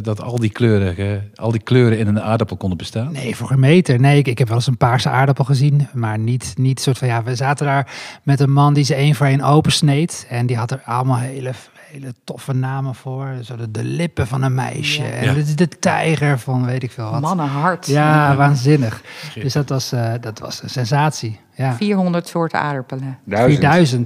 Dat 0.01 0.21
al 0.21 0.39
die, 0.39 0.49
kleuren, 0.49 1.31
al 1.35 1.51
die 1.51 1.61
kleuren 1.61 1.97
in 1.97 2.07
een 2.07 2.21
aardappel 2.21 2.57
konden 2.57 2.77
bestaan? 2.77 3.11
Nee, 3.11 3.35
voor 3.35 3.51
een 3.51 3.59
meter. 3.59 3.99
Nee, 3.99 4.17
ik, 4.17 4.27
ik 4.27 4.37
heb 4.37 4.47
wel 4.47 4.57
eens 4.57 4.67
een 4.67 4.77
paarse 4.77 5.09
aardappel 5.09 5.43
gezien. 5.43 5.87
Maar 5.93 6.19
niet, 6.19 6.53
niet 6.57 6.79
soort 6.79 6.97
van, 6.97 7.07
ja, 7.07 7.23
we 7.23 7.35
zaten 7.35 7.65
daar 7.65 7.91
met 8.23 8.39
een 8.39 8.51
man 8.51 8.73
die 8.73 8.83
ze 8.83 8.95
één 8.95 9.15
voor 9.15 9.25
één 9.25 9.41
opensneed. 9.41 10.25
En 10.29 10.45
die 10.45 10.57
had 10.57 10.71
er 10.71 10.81
allemaal 10.85 11.17
hele, 11.17 11.51
hele 11.93 12.13
toffe 12.23 12.53
namen 12.53 12.95
voor. 12.95 13.27
Zo 13.43 13.55
de, 13.55 13.71
de 13.71 13.83
lippen 13.83 14.27
van 14.27 14.41
een 14.43 14.53
meisje. 14.55 15.01
Ja. 15.03 15.09
En 15.09 15.25
Ja. 15.25 15.33
de, 15.33 15.53
de 15.55 15.67
tijger 15.67 16.39
van 16.39 16.65
weet 16.65 16.83
ik 16.83 16.91
veel 16.91 17.11
wat. 17.11 17.21
Mannenhart. 17.21 17.85
Ja, 17.87 18.35
waanzinnig. 18.35 19.01
Dus 19.33 19.53
dat 19.53 19.69
was, 19.69 19.91
eh, 19.91 20.11
dat 20.21 20.39
was 20.39 20.63
een 20.63 20.69
sensatie. 20.69 21.39
Ja. 21.55 21.73
400 21.75 22.27
soorten 22.27 22.59
aardappelen. 22.59 23.17
duizend. 23.23 23.59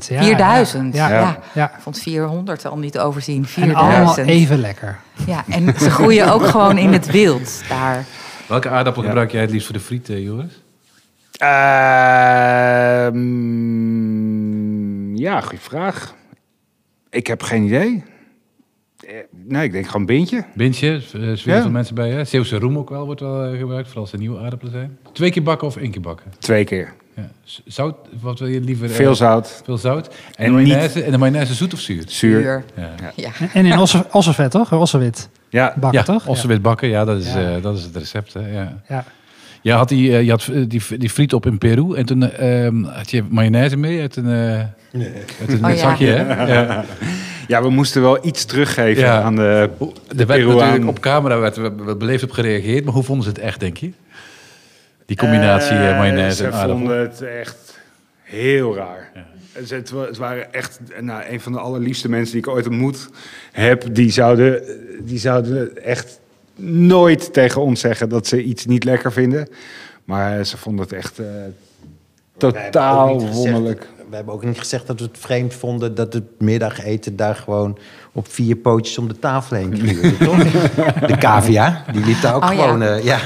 4000. 0.05 0.07
Ja, 0.07 0.21
4000. 0.23 0.95
Ja, 0.95 1.09
Ja, 1.09 1.19
ja. 1.19 1.37
ja. 1.53 1.65
Ik 1.75 1.81
vond 1.81 1.99
400 1.99 2.65
al 2.65 2.77
niet 2.77 2.99
overzien. 2.99 3.45
En 3.55 3.75
allemaal 3.75 4.13
4000. 4.13 4.27
even 4.27 4.59
lekker. 4.59 4.97
Ja, 5.25 5.43
en 5.49 5.73
ze 5.79 5.89
groeien 5.89 6.31
ook 6.33 6.45
gewoon 6.55 6.77
in 6.77 6.93
het 6.93 7.05
wild 7.11 7.61
daar. 7.69 8.05
Welke 8.47 8.69
aardappel 8.69 9.03
gebruik 9.03 9.31
jij 9.31 9.41
het 9.41 9.51
liefst 9.51 9.65
voor 9.67 9.75
de 9.75 9.81
friet, 9.81 10.09
eh, 10.09 10.23
Joris? 10.23 10.61
Ehm, 13.37 15.15
ja, 15.15 15.41
goede 15.41 15.61
vraag. 15.61 16.13
Ik 17.09 17.27
heb 17.27 17.43
geen 17.43 17.63
idee. 17.63 18.03
Eh, 19.07 19.13
Nee, 19.47 19.63
ik 19.63 19.71
denk 19.71 19.85
gewoon 19.87 20.05
bintje. 20.05 20.43
Bintje, 20.55 20.93
eh, 20.93 21.01
zweren 21.01 21.37
Ja. 21.43 21.61
veel 21.61 21.69
mensen 21.71 21.95
bij. 21.95 22.09
Hè? 22.09 22.23
Zeeuwse 22.23 22.57
roem 22.59 22.77
ook 22.77 22.89
wel 22.89 23.05
wordt 23.05 23.21
wel 23.21 23.43
eh, 23.45 23.59
gebruikt, 23.59 23.85
vooral 23.85 24.03
als 24.03 24.13
er 24.13 24.19
nieuwe 24.19 24.39
aardappelen 24.39 24.73
zijn. 24.73 24.97
Twee 25.13 25.31
keer 25.31 25.43
bakken 25.43 25.67
of 25.67 25.77
één 25.77 25.91
keer 25.91 26.01
bakken? 26.01 26.25
Twee 26.39 26.63
keer. 26.63 26.93
Ja. 27.15 27.29
Zout, 27.65 27.95
wat 28.21 28.39
wil 28.39 28.47
je 28.47 28.59
liever? 28.61 28.89
eh, 28.89 28.95
Veel 28.95 29.15
zout, 29.15 29.61
Veel 29.65 29.77
zout. 29.77 30.07
En, 30.35 30.45
En 30.45 30.51
mayonaise, 30.53 31.03
en 31.03 31.11
de 31.11 31.17
mayonaise 31.17 31.53
zoet 31.53 31.73
of 31.73 31.79
zuur? 31.79 32.03
zuur. 32.07 32.41
Uur. 32.41 32.63
Ja, 32.75 33.11
Ja. 33.15 33.29
En 33.53 33.65
in 33.65 33.77
osse, 33.77 34.05
ossenvet, 34.11 34.51
toch? 34.51 34.73
Ossenwit 34.73 35.29
Ja, 35.49 35.73
bakken, 35.79 35.99
ja 35.99 36.05
toch? 36.05 36.27
ossewit 36.27 36.61
bakken, 36.61 36.87
ja, 36.87 37.05
dat 37.05 37.19
is, 37.19 37.33
Ja. 37.33 37.55
eh, 37.55 37.61
dat 37.61 37.77
is 37.77 37.83
het 37.83 37.95
recept. 37.95 38.33
Hè? 38.33 38.51
Ja. 38.51 38.81
Ja. 38.87 39.03
Je 39.61 39.71
had, 39.71 39.89
die, 39.89 40.11
je 40.23 40.29
had 40.29 40.49
die, 40.67 40.81
die 40.97 41.09
friet 41.09 41.33
op 41.33 41.45
in 41.45 41.57
Peru 41.57 41.93
en 41.95 42.05
toen 42.05 42.23
eh, 42.31 42.65
ehm, 42.65 42.83
had 42.83 43.11
je 43.11 43.23
mayonaise 43.29 43.77
mee 43.77 44.01
uit 44.01 44.15
een, 44.15 44.69
eh, 45.01 45.47
een 45.47 45.63
Oh, 45.65 45.69
ja. 45.71 45.75
zakje. 45.75 46.07
Hè? 46.07 46.45
Ja. 46.53 46.85
ja, 47.47 47.61
we 47.61 47.69
moesten 47.69 48.01
wel 48.01 48.25
iets 48.25 48.45
teruggeven 48.45 49.03
Ja. 49.03 49.21
aan 49.21 49.35
de, 49.35 49.41
Er 49.41 50.15
de 50.17 50.25
natuurlijk 50.25 50.87
op 50.87 50.99
camera 50.99 51.39
werd 51.39 51.55
er 51.57 51.85
wel 51.85 51.95
beleefd 51.95 52.23
op 52.23 52.31
gereageerd, 52.31 52.83
maar 52.85 52.93
hoe 52.93 53.03
vonden 53.03 53.23
ze 53.23 53.29
het 53.29 53.39
echt, 53.39 53.59
denk 53.59 53.77
je? 53.77 53.91
Die 55.05 55.17
combinatie 55.17 55.75
eh, 55.75 55.89
Eh, 55.89 55.97
mayonaise 55.97 56.35
Ze 56.35 56.43
en 56.45 56.51
aardappel. 56.53 56.77
vonden 56.77 56.99
het 56.99 57.21
echt 57.21 57.77
heel 58.23 58.75
raar. 58.75 59.11
Ze- 59.65 59.75
Het, 59.75 59.89
het 60.07 60.17
waren 60.17 60.53
echt 60.53 60.79
nou, 60.99 61.23
een 61.29 61.39
van 61.41 61.51
de 61.51 61.59
allerliefste 61.59 62.09
mensen 62.09 62.31
die 62.31 62.41
ik 62.41 62.47
ooit 62.47 62.67
ontmoet 62.67 63.09
heb. 63.51 63.83
Die 63.95 64.11
zouden, 64.11 64.61
die 65.01 65.19
zouden 65.19 65.83
echt 65.83 66.19
nooit 66.55 67.33
tegen 67.33 67.61
ons 67.61 67.79
zeggen 67.79 68.09
dat 68.09 68.27
ze 68.27 68.43
iets 68.43 68.65
niet 68.65 68.83
lekker 68.83 69.11
vinden. 69.11 69.47
Maar 70.05 70.45
ze 70.45 70.57
vonden 70.57 70.83
het 70.83 70.93
echt 70.93 71.19
eh, 71.19 71.25
totaal 72.37 73.27
wonderlijk. 73.31 73.87
We 74.09 74.15
hebben 74.15 74.33
ook 74.33 74.43
niet 74.45 74.59
gezegd 74.59 74.87
dat 74.87 74.99
we 74.99 75.05
het 75.05 75.17
vreemd 75.17 75.53
vonden 75.53 75.95
dat 75.95 76.13
het 76.13 76.23
middageten 76.39 77.15
daar 77.15 77.35
gewoon 77.35 77.77
op 78.11 78.27
vier 78.27 78.55
pootjes 78.55 78.97
om 78.97 79.07
de 79.07 79.19
tafel 79.19 79.55
heen 79.57 79.69
kluurde, 79.69 80.17
toch? 80.25 80.37
De 81.07 81.17
cavia, 81.19 81.85
die 81.91 82.05
liep 82.05 82.21
daar 82.21 82.35
ook 82.35 82.43
Oh, 82.43 82.53
ja. 82.53 82.61
gewoon, 82.61 82.81
eh, 82.81 83.03
ja. 83.03 83.19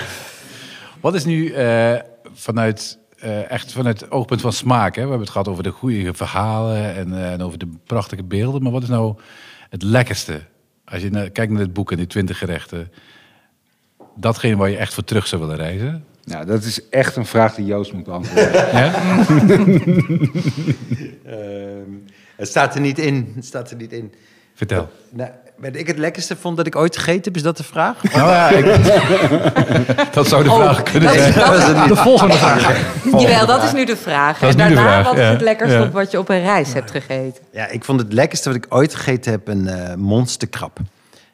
Wat 1.02 1.15
is 1.15 1.26
nu 1.26 1.50
eh, 1.52 1.96
vanuit, 2.34 2.98
eh, 3.20 3.52
echt 3.52 3.72
vanuit 3.72 4.02
het 4.02 4.12
oogpunt 4.12 4.41
van 4.41 4.54
smaak? 4.54 4.96
Hè? 4.96 5.02
We 5.02 5.08
hebben 5.10 5.20
het 5.20 5.30
gehad 5.30 5.48
over 5.48 5.63
de 5.63 5.70
goede 5.72 6.13
verhalen 6.13 6.96
en, 6.96 7.13
eh, 7.13 7.32
en 7.32 7.41
over 7.41 7.58
de 7.60 7.67
prachtige 7.86 8.24
beelden. 8.24 8.63
Maar 8.63 8.72
wat 8.72 8.84
is 8.84 8.89
nou 8.89 9.15
het 9.70 9.84
lekkerste? 9.84 10.41
Als 10.86 11.02
je 11.02 11.10
naar- 11.10 11.30
kijkt 11.30 11.52
naar 11.52 11.62
dit 11.63 11.74
boek 11.74 11.91
en 11.91 11.98
die 11.98 12.08
twintig 12.08 12.38
gerechten. 12.38 12.91
Datgene 14.15 14.56
waar 14.56 14.70
je 14.70 14.78
echt 14.78 14.94
voor 14.94 15.04
terug 15.04 15.28
zou 15.28 15.41
willen 15.41 15.56
reizen. 15.58 16.06
Nou, 16.23 16.45
dat 16.45 16.63
is 16.63 16.89
echt 16.89 17.15
een 17.15 17.25
vraag 17.25 17.55
die 17.55 17.65
Joost 17.65 17.93
moet 17.93 18.03
beantwoorden. 18.03 18.51
Ja? 18.77 18.91
Ehm, 21.25 21.89
het 22.36 22.47
staat 22.47 22.75
er 22.75 22.81
niet 22.81 22.99
in, 22.99 23.31
het 23.36 23.45
staat 23.45 23.69
er 23.71 23.75
niet 23.77 23.93
in. 23.93 24.13
Vertel. 24.53 24.89
Nou, 25.10 25.29
wat 25.57 25.75
ik 25.75 25.88
het 25.88 25.97
lekkerste 25.97 26.36
vond 26.36 26.57
dat 26.57 26.67
ik 26.67 26.75
ooit 26.75 26.97
gegeten 26.97 27.21
heb, 27.23 27.36
is 27.36 27.41
dat 27.41 27.57
de 27.57 27.63
vraag? 27.63 28.03
Nou 28.15 28.29
ja, 28.29 28.49
ik- 28.49 28.65
dat 30.13 30.27
zou 30.27 30.43
de 30.43 30.49
Oh, 30.49 30.55
vraag 30.55 30.84
kunnen 30.84 31.13
zijn. 31.13 31.34
dat 31.34 31.57
is-. 31.57 31.88
De 31.88 31.95
volgende 31.95 32.34
vraag. 32.36 32.77
Jawel, 33.03 33.45
dat 33.45 33.63
is 33.63 33.73
nu 33.73 33.86
de 33.86 33.97
vraag. 33.97 34.39
Dat 34.39 34.49
en 34.51 34.57
daarna, 34.57 34.81
vraag, 34.81 35.05
wat 35.05 35.17
is 35.17 35.27
het 35.27 35.41
lekkerste 35.41 35.77
Ja. 35.77 35.84
op 35.84 35.91
wat 35.93 36.12
je 36.12 36.19
op 36.19 36.29
een 36.29 36.41
reis 36.43 36.73
hebt 36.73 36.91
gegeten? 36.91 37.43
Ja, 37.51 37.67
ik 37.67 37.84
vond 37.84 37.99
het 37.99 38.13
lekkerste 38.13 38.47
wat 38.49 38.57
ik 38.57 38.65
ooit 38.69 38.95
gegeten 38.95 39.31
heb 39.31 39.47
een 39.47 39.69
monsterkrab. 39.99 40.79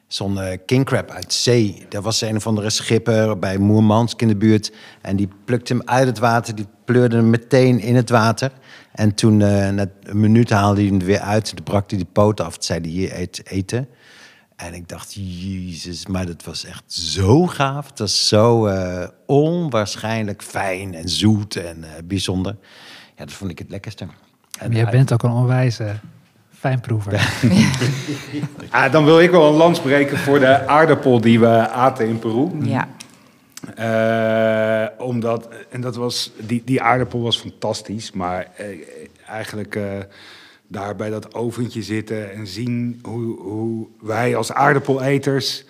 Zo'n 0.08 0.40
eh 0.40 0.58
kingcrab 0.66 1.10
uit 1.10 1.32
zee. 1.32 1.86
Dat 1.88 2.02
was 2.02 2.20
een 2.20 2.36
of 2.36 2.46
andere 2.46 2.70
schipper 2.70 3.38
bij 3.38 3.58
Moermansk 3.58 4.22
in 4.22 4.28
de 4.28 4.36
buurt. 4.36 4.72
En 5.02 5.16
die 5.16 5.28
plukte 5.44 5.72
hem 5.72 5.82
uit 5.84 6.06
het 6.06 6.18
water. 6.18 6.54
Die 6.54 6.66
pleurde 6.84 7.16
hem 7.16 7.30
meteen 7.30 7.80
in 7.80 7.96
het 7.96 8.10
water. 8.10 8.52
En 8.92 9.14
toen, 9.14 9.42
eh, 9.42 9.68
na 9.68 9.86
een 10.02 10.20
minuut 10.20 10.50
haalde 10.50 10.80
hij 10.80 10.90
hem 10.90 11.00
er 11.00 11.06
weer 11.06 11.20
uit. 11.20 11.56
Toen 11.56 11.64
brak 11.64 11.90
hij 11.90 11.98
de 11.98 12.06
poot 12.12 12.40
af. 12.40 12.54
Toen 12.54 12.62
zei 12.62 12.80
hij, 12.80 12.90
hier, 12.90 13.18
eet, 13.20 13.46
eten. 13.46 13.88
En 14.56 14.74
ik 14.74 14.88
dacht, 14.88 15.14
jezus, 15.14 16.06
maar 16.06 16.26
dat 16.26 16.44
was 16.44 16.64
echt 16.64 16.92
zo 16.92 17.46
gaaf. 17.46 17.88
Het 17.88 17.98
was 17.98 18.28
zo 18.28 18.66
eh, 18.66 19.08
onwaarschijnlijk 19.26 20.42
fijn 20.42 20.94
en 20.94 21.08
zoet 21.08 21.56
en 21.56 21.84
bijzonder. 22.04 22.56
Ja, 23.16 23.24
dat 23.24 23.32
vond 23.32 23.50
ik 23.50 23.58
het 23.58 23.70
lekkerste. 23.70 24.06
En 24.58 24.72
Jij 24.72 24.90
bent 24.90 25.12
ook 25.12 25.22
een 25.22 25.30
onwijze 25.30 25.94
Fijnproever. 26.58 27.12
Ah, 28.70 28.92
dan 28.92 29.04
wil 29.04 29.20
ik 29.20 29.30
wel 29.30 29.48
een 29.48 29.54
lans 29.54 29.80
breken 29.80 30.18
voor 30.18 30.38
de 30.38 30.66
aardappel 30.66 31.20
die 31.20 31.40
we 31.40 31.68
aten 31.68 32.06
in 32.06 32.18
Peru. 32.18 32.48
Ja. 32.62 32.88
Eh, 33.74 35.06
omdat, 35.06 35.48
en 35.70 35.80
dat 35.80 35.96
was, 35.96 36.32
die, 36.36 36.62
die 36.64 36.82
aardappel 36.82 37.22
was 37.22 37.38
fantastisch, 37.38 38.12
maar 38.12 38.50
eh, 38.56 38.66
eigenlijk 39.26 39.76
eh, 39.76 39.84
daar 40.66 40.96
bij 40.96 41.10
dat 41.10 41.34
oventje 41.34 41.82
zitten 41.82 42.32
en 42.32 42.46
zien 42.46 43.00
hoe, 43.02 43.40
hoe 43.40 43.86
wij 44.00 44.36
als 44.36 44.52
aardappeleters, 44.52 45.64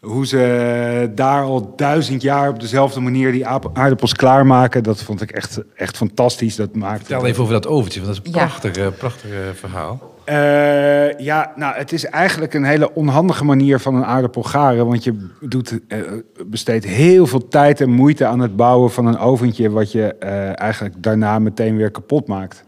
hoe 0.00 0.26
ze 0.26 1.10
daar 1.14 1.42
al 1.42 1.72
duizend 1.76 2.22
jaar 2.22 2.48
op 2.48 2.60
dezelfde 2.60 3.00
manier 3.00 3.32
die 3.32 3.46
aardappels 3.46 4.14
klaarmaken, 4.14 4.82
dat 4.82 5.02
vond 5.02 5.20
ik 5.22 5.30
echt, 5.30 5.60
echt 5.74 5.96
fantastisch. 5.96 6.56
Dat 6.56 6.74
maakte 6.74 7.04
Vertel 7.04 7.26
even 7.26 7.42
over 7.42 7.54
dat 7.54 7.66
oventje, 7.66 8.00
want 8.02 8.14
dat 8.14 8.24
is 8.24 8.32
een 8.32 8.38
Ja. 8.40 8.46
prachtig, 8.46 8.76
eh, 8.76 8.86
prachtig 8.98 9.30
eh, 9.30 9.36
verhaal. 9.54 10.16
Eh, 10.24 11.18
ja, 11.18 11.52
nou, 11.56 11.76
het 11.76 11.92
is 11.92 12.04
eigenlijk 12.04 12.54
een 12.54 12.64
hele 12.64 12.94
onhandige 12.94 13.44
manier 13.44 13.80
van 13.80 13.94
een 13.94 14.04
aardappel 14.04 14.42
garen. 14.42 14.86
Want 14.86 15.04
je 15.04 15.28
doet, 15.40 15.80
eh, 15.88 15.98
besteedt 16.46 16.84
heel 16.84 17.26
veel 17.26 17.48
tijd 17.48 17.80
en 17.80 17.90
moeite 17.90 18.26
aan 18.26 18.40
het 18.40 18.56
bouwen 18.56 18.90
van 18.90 19.06
een 19.06 19.18
oventje... 19.18 19.70
wat 19.70 19.92
je 19.92 20.14
eh, 20.14 20.60
eigenlijk 20.60 20.94
daarna 21.02 21.38
meteen 21.38 21.76
weer 21.76 21.90
kapot 21.90 22.26
maakt. 22.26 22.64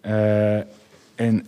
Eh, 0.00 0.56
en 1.14 1.46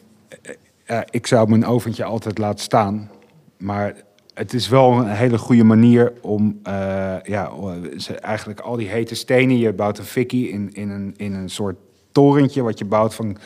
ja, 0.87 1.05
ik 1.11 1.27
zou 1.27 1.49
mijn 1.49 1.67
oventje 1.67 2.05
altijd 2.05 2.39
laten 2.39 2.65
staan. 2.65 3.11
Maar 3.57 3.95
het 4.41 4.55
is 4.55 4.69
wel 4.69 4.93
een 4.93 5.09
hele 5.09 5.39
goede 5.39 5.65
manier 5.65 6.13
om 6.23 6.59
eh, 6.63 7.17
ja, 7.23 7.51
ze- 7.97 8.15
eigenlijk 8.15 8.61
al 8.61 8.77
die 8.77 8.89
hete 8.89 9.15
stenen... 9.15 9.59
je 9.59 9.73
bouwt 9.73 9.99
een 9.99 10.05
fikkie 10.05 10.49
in, 10.49 10.73
in, 10.73 10.91
een, 10.91 11.15
in 11.17 11.35
een 11.35 11.49
soort 11.51 11.77
torentje 12.13 12.63
wat 12.63 12.79
je 12.79 12.85
bouwt 12.85 13.15
van 13.15 13.37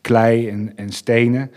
klei 0.00 0.48
en, 0.48 0.72
en 0.76 0.92
stenen. 0.92 1.50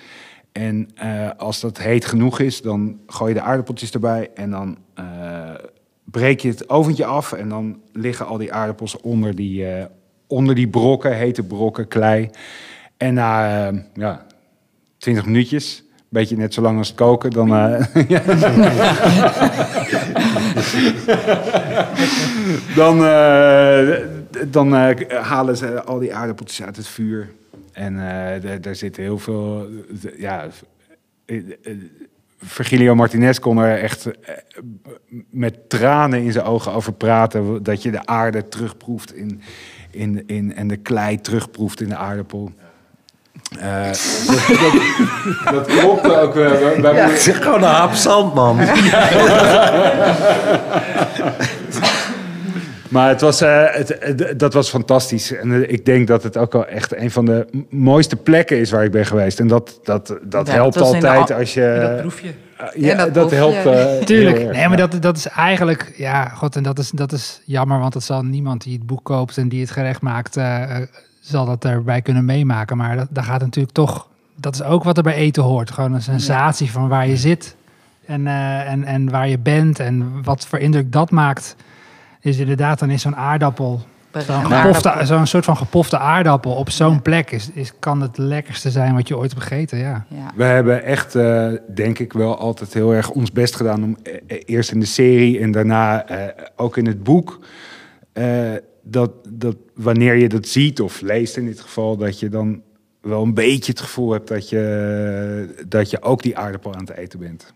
En 0.52 0.90
eh, 0.96 1.30
als 1.38 1.60
dat 1.60 1.78
heet 1.78 2.06
genoeg 2.06 2.40
is, 2.40 2.62
dan 2.62 3.00
gooi 3.08 3.34
je 3.34 3.40
de 3.40 3.46
aardappeltjes 3.46 3.92
erbij 3.92 4.30
en 4.34 4.50
dan 4.50 4.78
eh, 4.94 5.54
breek 6.04 6.40
je 6.40 6.48
het 6.50 6.70
oventje 6.70 7.06
af 7.06 7.32
en 7.34 7.50
dan 7.50 7.82
liggen 7.94 8.26
al 8.26 8.38
die 8.38 8.54
aardappels 8.54 8.98
onder 9.02 9.36
die, 9.36 9.68
eh, 9.68 9.86
onder 10.28 10.56
die 10.56 10.68
brokken, 10.68 11.16
hete 11.16 11.44
brokken 11.44 11.88
klei. 11.88 12.30
En 12.98 13.14
na 13.14 13.68
eh, 13.68 13.80
ja, 13.94 14.26
20 14.98 15.26
minuutjes, 15.26 15.84
beetje 16.12 16.38
net 16.38 16.54
zo 16.54 16.62
lang 16.62 16.78
als 16.78 16.88
het 16.88 16.98
koken, 16.98 17.32
dan, 17.32 17.56
eh, 17.56 17.86
dan, 22.76 23.04
eh, 23.04 24.02
eh, 24.02 25.22
halen 25.22 25.58
ze 25.58 25.84
al 25.84 26.00
die 26.00 26.16
aardappeltjes 26.16 26.66
uit 26.66 26.76
het 26.76 26.88
vuur. 26.88 27.30
En 27.72 27.96
daar- 28.62 28.76
zitten 28.76 29.04
heel 29.04 29.18
veel. 29.18 29.68
Ja, 30.18 30.48
Virgilio 32.38 32.96
Martinez 32.96 33.40
kon 33.40 33.58
er 33.58 33.80
echt 33.80 34.10
met 35.30 35.70
tranen 35.70 36.24
in 36.24 36.32
zijn 36.32 36.46
ogen 36.46 36.72
over 36.72 36.94
praten. 36.94 37.64
Dat 37.64 37.84
je 37.84 37.92
de 37.92 38.06
aarde 38.06 38.48
terugproeft 38.48 39.16
in, 39.16 39.42
in, 39.92 40.28
in, 40.28 40.56
en 40.56 40.68
de 40.68 40.78
klei 40.78 41.22
terugproeft 41.22 41.82
in 41.82 41.90
de 41.90 41.96
aardappel. 41.96 42.52
Eh, 43.60 43.84
dat, 44.28 44.48
dat, 44.48 45.54
dat 45.54 45.66
klopte 45.68 46.20
ook. 46.20 46.34
wel. 46.34 46.50
Wij- 46.52 46.60
wij 46.60 46.70
Ja, 46.72 46.82
moeten- 46.82 47.04
het 47.04 47.28
is 47.28 47.36
gewoon 47.36 47.64
een 47.64 47.70
hap 47.70 47.94
zand, 47.94 48.34
man. 48.34 48.58
Maar 52.90 53.10
het 53.10 53.22
was, 53.22 53.42
eh, 53.42 53.64
het, 53.66 53.96
het- 54.00 54.40
dat 54.40 54.54
was 54.54 54.70
fantastisch. 54.70 55.32
En 55.34 55.54
eh, 55.64 55.72
ik 55.72 55.86
denk 55.86 56.08
dat 56.08 56.24
het 56.24 56.38
ook 56.38 56.54
wel 56.54 56.66
echt 56.68 56.96
een 56.96 57.12
van 57.12 57.26
de 57.26 57.48
mooiste 57.70 58.16
plekken 58.16 58.60
is 58.60 58.72
waar 58.72 58.84
ik 58.84 58.92
ben 58.92 59.06
geweest. 59.06 59.40
En 59.40 59.48
dat, 59.48 59.80
dat, 59.84 60.08
dat 60.08 60.20
dat 60.32 60.50
helpt 60.50 60.74
de 60.74 60.80
altijd 60.84 61.04
al- 61.04 61.12
als 61.12 61.30
En 61.30 61.36
dat 61.36 61.54
je... 61.54 61.96
proef 62.00 62.20
je. 62.20 62.32
Ja, 62.76 62.96
dat 62.96 63.14
dat, 63.14 63.28
proef 63.28 63.40
helpt 63.40 63.64
je. 63.64 63.70
heel 63.70 64.04
Tuurlijk. 64.06 64.38
erg, 64.40 64.52
Nee, 64.56 64.68
maar 64.68 64.78
ja. 64.78 64.88
dat, 64.88 65.02
dat 65.02 65.18
is 65.18 65.28
eigenlijk, 65.28 65.94
ja, 65.98 66.28
god, 66.28 66.56
en 66.56 66.64
dat 66.64 66.80
is, 66.80 66.90
dat 66.90 67.12
is 67.12 67.42
jammer, 67.46 67.80
want 67.80 67.94
het 67.94 68.04
zal 68.04 68.22
niemand 68.24 68.64
die 68.64 68.74
het 68.74 68.86
boek 68.86 69.04
koopt 69.04 69.38
en 69.38 69.50
die 69.50 69.62
het 69.62 69.72
gerecht 69.72 70.02
maakt, 70.02 70.36
zal 71.32 71.46
dat 71.46 71.66
erbij 71.66 72.02
kunnen 72.02 72.26
meemaken. 72.26 72.78
Maar 72.78 72.96
dat, 72.96 73.08
daar 73.10 73.24
gaat 73.24 73.42
natuurlijk 73.42 73.74
toch, 73.74 74.08
dat 74.36 74.54
is 74.54 74.64
ook 74.64 74.84
wat 74.84 74.98
er 74.98 75.04
bij 75.04 75.14
eten 75.16 75.44
hoort. 75.44 75.72
Gewoon 75.72 75.94
een 75.94 76.02
sensatie 76.02 76.72
van 76.72 76.88
waar 76.88 77.08
je 77.08 77.18
zit 77.18 77.56
en, 78.06 78.28
eh, 78.28 78.72
en, 78.72 78.84
en 78.84 79.10
waar 79.10 79.28
je 79.28 79.40
bent 79.40 79.80
en 79.80 80.24
wat 80.24 80.46
voor 80.46 80.60
indruk 80.60 80.92
dat 80.92 81.12
maakt. 81.12 81.56
Is 82.20 82.38
inderdaad, 82.38 82.80
dan 82.80 82.90
is 82.90 83.02
zo'n 83.02 83.16
aardappel, 83.16 83.82
zo'n 84.18 84.46
gepofte- 84.46 85.00
zo'n 85.04 85.26
soort 85.26 85.46
van 85.46 85.58
gepofte 85.58 85.98
aardappel 85.98 86.52
op 86.52 86.70
zo'n 86.70 87.02
plek, 87.02 87.32
is, 87.32 87.50
is, 87.54 87.72
kan 87.80 88.02
het 88.02 88.18
lekkerste 88.18 88.72
zijn 88.72 88.94
wat 88.94 89.08
je 89.08 89.18
ooit 89.18 89.32
hebt 89.32 89.44
gegeten, 89.44 89.78
ja. 89.78 90.06
Ja. 90.08 90.32
We 90.36 90.44
hebben 90.44 90.84
echt, 90.84 91.16
eh, 91.16 91.48
denk 91.74 92.00
ik 92.00 92.14
wel, 92.14 92.38
altijd 92.38 92.74
heel 92.74 92.94
erg 92.94 93.10
ons 93.10 93.32
best 93.32 93.56
gedaan 93.56 93.84
om 93.84 93.98
eh, 94.04 94.38
eerst 94.46 94.72
in 94.72 94.80
de 94.80 94.86
serie 94.86 95.40
en 95.40 95.52
daarna 95.52 96.06
eh, 96.06 96.44
ook 96.56 96.78
in 96.78 96.88
het 96.88 97.04
boek. 97.04 97.40
Dat, 98.82 99.12
dat 99.30 99.56
wanneer 99.74 100.16
je 100.16 100.30
dat 100.30 100.48
ziet 100.48 100.82
of 100.82 101.02
leest 101.02 101.38
in 101.38 101.46
dit 101.46 101.60
geval, 101.60 101.98
dat 101.98 102.20
je 102.20 102.30
dan 102.30 102.62
wel 103.02 103.24
een 103.24 103.34
beetje 103.34 103.72
het 103.72 103.82
gevoel 103.82 104.12
hebt 104.12 104.28
dat 104.28 104.50
je, 104.50 105.64
dat 105.68 105.90
je 105.90 106.02
ook 106.02 106.24
die 106.24 106.38
aardappel 106.38 106.74
aan 106.74 106.86
het 106.86 106.98
eten 106.98 107.20
bent. 107.20 107.54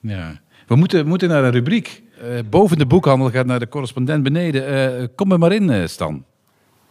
Ja. 0.00 0.40
We 0.66 0.76
moeten, 0.76 1.06
moeten 1.06 1.28
naar 1.28 1.42
de 1.42 1.48
rubriek. 1.48 2.02
Eh, 2.20 2.38
boven 2.50 2.78
de 2.78 2.86
boekhandel 2.86 3.30
gaat 3.30 3.46
naar 3.46 3.58
de 3.58 3.68
correspondent 3.68 4.22
beneden. 4.22 4.66
Eh, 4.66 5.06
kom 5.14 5.32
er 5.32 5.38
maar 5.38 5.52
in, 5.52 5.70
eh, 5.70 5.86
Stan. 5.86 6.24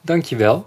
Dankjewel. 0.02 0.66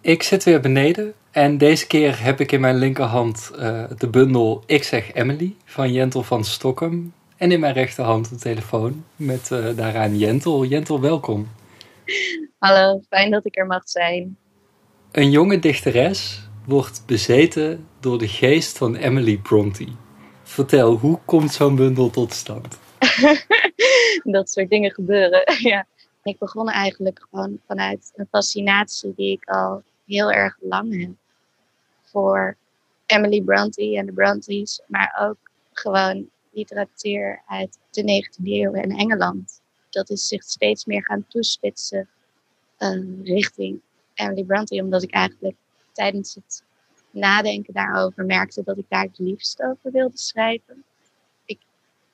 Ik 0.00 0.22
zit 0.22 0.44
weer 0.44 0.60
beneden 0.60 1.14
en 1.34 1.58
deze 1.58 1.86
keer 1.86 2.22
heb 2.22 2.40
ik 2.40 2.52
in 2.52 2.60
mijn 2.60 2.76
linkerhand 2.76 3.50
eh, 3.58 3.82
de 3.98 4.08
bundel 4.08 4.62
Ik 4.66 4.82
zeg 4.82 5.12
Emily 5.12 5.54
van 5.64 5.92
Jentel 5.92 6.22
van 6.22 6.44
Stockholm. 6.44 7.12
En 7.36 7.52
in 7.52 7.60
mijn 7.60 7.72
rechterhand 7.72 8.30
een 8.30 8.38
telefoon 8.38 9.04
met 9.16 9.50
eh, 9.50 9.64
daaraan 9.76 10.18
Jentel. 10.18 10.64
Jentel, 10.64 11.00
welkom. 11.00 11.48
Hallo, 12.58 13.00
fijn 13.08 13.30
dat 13.30 13.44
ik 13.44 13.56
er 13.56 13.66
mag 13.66 13.88
zijn. 13.88 14.38
Een 15.12 15.30
jonge 15.30 15.58
dichteres 15.58 16.48
wordt 16.66 17.02
bezeten 17.06 17.88
door 18.00 18.18
de 18.18 18.28
geest 18.28 18.78
van 18.78 18.96
Emily 18.96 19.38
Bronte. 19.38 19.86
Vertel, 20.42 20.94
hoe 20.94 21.18
komt 21.24 21.52
zo'n 21.52 21.76
bundel 21.76 22.10
tot 22.10 22.32
stand? 22.32 22.78
dat 24.36 24.50
soort 24.50 24.70
dingen 24.70 24.90
gebeuren. 24.90 25.42
ja. 25.70 25.86
Ik 26.22 26.38
begon 26.38 26.68
eigenlijk 26.68 27.26
gewoon 27.30 27.58
vanuit 27.66 28.12
een 28.14 28.26
fascinatie 28.30 29.12
die 29.16 29.32
ik 29.32 29.48
al 29.48 29.82
heel 30.06 30.32
erg 30.32 30.56
lang 30.60 31.00
heb. 31.00 31.10
Voor 32.02 32.56
Emily 33.06 33.42
Bronte 33.42 33.96
en 33.96 34.06
de 34.06 34.12
Brontes, 34.12 34.82
maar 34.86 35.16
ook 35.20 35.50
gewoon 35.72 36.28
literatuur 36.52 37.42
uit 37.46 37.78
de 37.90 38.24
19e 38.24 38.44
eeuw 38.44 38.72
in 38.72 38.90
Engeland. 38.90 39.62
Dat 39.94 40.10
is 40.10 40.28
zich 40.28 40.42
steeds 40.42 40.84
meer 40.84 41.04
gaan 41.04 41.26
toespitsen 41.28 42.08
eh, 42.76 43.22
richting 43.22 43.80
Emily 44.14 44.44
Bronte, 44.44 44.82
omdat 44.82 45.02
ik 45.02 45.10
eigenlijk 45.10 45.56
tijdens 45.92 46.34
het 46.34 46.62
nadenken 47.10 47.74
daarover 47.74 48.24
merkte 48.24 48.62
dat 48.64 48.78
ik 48.78 48.84
daar 48.88 49.02
het 49.02 49.18
liefst 49.18 49.62
over 49.62 49.90
wilde 49.90 50.18
schrijven. 50.18 50.84
Ik 51.44 51.58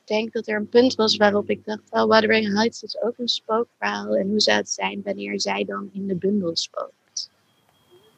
denk 0.04 0.32
dat 0.32 0.48
er 0.48 0.56
een 0.56 0.68
punt 0.68 0.94
was 0.94 1.16
waarop 1.16 1.50
ik 1.50 1.64
dacht, 1.64 1.82
oh, 1.90 2.08
Wuthering 2.08 2.54
Heights 2.54 2.82
is 2.82 3.02
ook 3.02 3.18
een 3.18 3.28
spookverhaal. 3.28 4.16
En 4.16 4.28
hoe 4.28 4.40
zou 4.40 4.58
het 4.58 4.70
zijn 4.70 5.00
wanneer 5.04 5.40
zij 5.40 5.64
dan 5.64 5.90
in 5.92 6.06
de 6.06 6.14
bundel 6.14 6.56
spookt? 6.56 7.30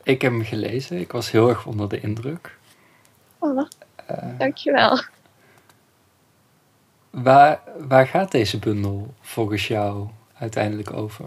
Ik 0.02 0.22
heb 0.22 0.32
hem 0.32 0.44
gelezen, 0.44 0.98
ik 0.98 1.12
was 1.12 1.30
heel 1.30 1.48
erg 1.48 1.66
onder 1.66 1.88
de 1.88 2.00
indruk. 2.00 2.58
Oh, 3.38 3.54
wacht. 3.54 3.76
Dankjewel. 4.38 5.00
Waar, 7.12 7.62
waar 7.78 8.06
gaat 8.06 8.30
deze 8.30 8.58
bundel 8.58 9.14
volgens 9.20 9.68
jou 9.68 10.08
uiteindelijk 10.34 10.92
over? 10.92 11.26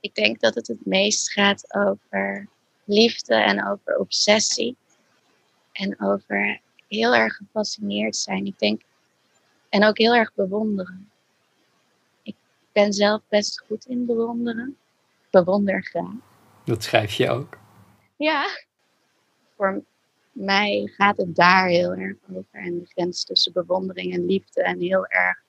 Ik 0.00 0.14
denk 0.14 0.40
dat 0.40 0.54
het 0.54 0.66
het 0.66 0.86
meest 0.86 1.32
gaat 1.32 1.74
over 1.74 2.48
liefde 2.84 3.34
en 3.34 3.66
over 3.66 3.96
obsessie. 3.96 4.76
En 5.72 6.00
over 6.00 6.60
heel 6.88 7.14
erg 7.14 7.36
gefascineerd 7.36 8.16
zijn. 8.16 8.46
Ik 8.46 8.58
denk, 8.58 8.82
en 9.68 9.84
ook 9.84 9.98
heel 9.98 10.14
erg 10.14 10.34
bewonderen. 10.34 11.10
Ik 12.22 12.34
ben 12.72 12.92
zelf 12.92 13.22
best 13.28 13.60
goed 13.66 13.84
in 13.84 14.06
bewonderen. 14.06 14.76
Ik 15.22 15.30
bewonder 15.30 15.82
graag. 15.82 16.14
Dat 16.64 16.82
schrijf 16.82 17.12
je 17.12 17.30
ook. 17.30 17.58
Ja. 18.16 18.46
Voor 19.56 19.82
mij 20.38 20.92
gaat 20.96 21.16
het 21.16 21.34
daar 21.34 21.68
heel 21.68 21.94
erg 21.94 22.16
over. 22.30 22.46
En 22.50 22.78
de 22.78 22.86
grens 22.86 23.24
tussen 23.24 23.52
bewondering 23.52 24.14
en 24.14 24.26
liefde. 24.26 24.62
En 24.62 24.80
heel 24.80 25.06
erg 25.06 25.42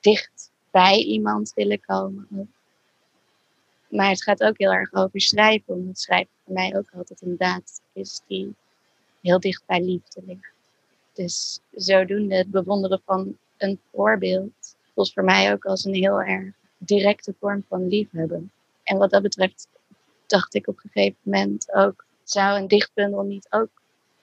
dicht 0.00 0.50
bij 0.70 0.98
iemand 1.02 1.52
willen 1.54 1.80
komen. 1.80 2.52
Maar 3.88 4.08
het 4.08 4.22
gaat 4.22 4.42
ook 4.42 4.58
heel 4.58 4.72
erg 4.72 4.92
over 4.92 5.20
schrijven. 5.20 5.74
Omdat 5.74 5.98
schrijven 5.98 6.32
voor 6.44 6.54
mij 6.54 6.76
ook 6.76 6.90
altijd 6.96 7.22
een 7.22 7.36
daad 7.36 7.80
is 7.92 8.20
die 8.26 8.54
heel 9.20 9.40
dicht 9.40 9.62
bij 9.66 9.80
liefde 9.80 10.22
ligt. 10.26 10.52
Dus 11.12 11.60
zodoende 11.70 12.36
het 12.36 12.50
bewonderen 12.50 13.02
van 13.04 13.36
een 13.56 13.80
voorbeeld 13.92 14.76
voelt 14.94 15.12
voor 15.12 15.24
mij 15.24 15.52
ook 15.52 15.64
als 15.64 15.84
een 15.84 15.94
heel 15.94 16.22
erg 16.22 16.54
directe 16.78 17.34
vorm 17.40 17.64
van 17.68 17.88
liefhebben. 17.88 18.52
En 18.82 18.98
wat 18.98 19.10
dat 19.10 19.22
betreft 19.22 19.68
dacht 20.26 20.54
ik 20.54 20.66
op 20.68 20.80
een 20.82 20.90
gegeven 20.90 21.18
moment 21.22 21.72
ook, 21.72 22.04
zou 22.22 22.58
een 22.58 22.68
dichtbundel 22.68 23.22
niet 23.22 23.46
ook 23.50 23.79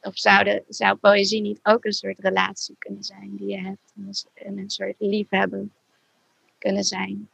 Of 0.08 0.18
zouden, 0.18 0.64
zou 0.68 0.96
poëzie 0.96 1.42
niet 1.42 1.60
ook 1.64 1.86
een 1.86 1.94
soort 1.94 2.20
relatie 2.20 2.76
kunnen 2.78 3.04
zijn 3.04 3.36
die 3.36 3.48
je 3.48 3.58
hebt? 3.58 3.94
En 3.96 4.14
een, 4.34 4.58
een 4.58 4.70
soort 4.70 4.96
liefhebben 4.98 5.74
kunnen 6.58 6.84
zijn. 6.84 7.30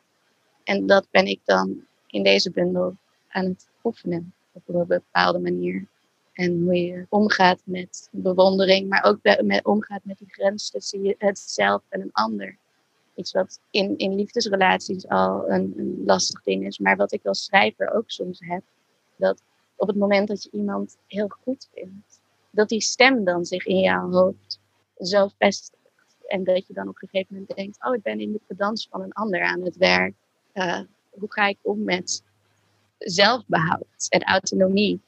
En 0.63 0.85
dat 0.85 1.07
ben 1.11 1.25
ik 1.25 1.39
dan 1.43 1.85
in 2.07 2.23
deze 2.23 2.51
bundel 2.51 2.95
aan 3.27 3.45
het 3.45 3.67
oefenen 3.83 4.33
op 4.51 4.61
een 4.67 4.87
bepaalde 4.87 5.39
manier. 5.39 5.87
En 6.33 6.61
hoe 6.63 6.75
je 6.75 7.05
omgaat 7.09 7.61
met 7.63 8.09
bewondering, 8.11 8.89
maar 8.89 9.03
ook 9.03 9.19
met, 9.43 9.65
omgaat 9.65 10.03
met 10.03 10.17
die 10.17 10.31
grens 10.31 10.69
tussen 10.69 11.15
het 11.17 11.39
zelf 11.39 11.81
en 11.89 12.01
een 12.01 12.11
ander. 12.11 12.57
Iets 13.15 13.31
wat 13.31 13.59
in, 13.69 13.97
in 13.97 14.15
liefdesrelaties 14.15 15.07
al 15.07 15.49
een, 15.49 15.73
een 15.77 16.01
lastig 16.05 16.43
ding 16.43 16.65
is, 16.65 16.79
maar 16.79 16.95
wat 16.95 17.11
ik 17.11 17.25
als 17.25 17.43
schrijver 17.43 17.93
ook 17.93 18.11
soms 18.11 18.39
heb. 18.39 18.63
Dat 19.15 19.41
op 19.75 19.87
het 19.87 19.97
moment 19.97 20.27
dat 20.27 20.43
je 20.43 20.49
iemand 20.51 20.97
heel 21.07 21.27
goed 21.27 21.69
vindt, 21.73 22.21
dat 22.53 22.69
die 22.69 22.81
stem 22.81 23.23
dan 23.23 23.45
zich 23.45 23.65
in 23.65 23.79
jouw 23.79 24.11
hoofd 24.11 24.59
zo 24.97 25.29
vestigt. 25.37 25.77
En 26.27 26.43
dat 26.43 26.67
je 26.67 26.73
dan 26.73 26.87
op 26.87 26.97
een 27.01 27.07
gegeven 27.09 27.35
moment 27.35 27.55
denkt, 27.55 27.85
oh, 27.85 27.95
ik 27.95 28.01
ben 28.01 28.19
in 28.19 28.31
de 28.31 28.39
pedans 28.47 28.87
van 28.89 29.01
een 29.01 29.13
ander 29.13 29.41
aan 29.41 29.61
het 29.61 29.77
werk. 29.77 30.13
Uh, 30.53 30.79
hoe 31.09 31.31
ga 31.31 31.47
ik 31.47 31.57
om 31.61 31.83
met 31.83 32.23
zelfbehoud 32.97 34.07
en 34.09 34.23
autonomie 34.23 35.01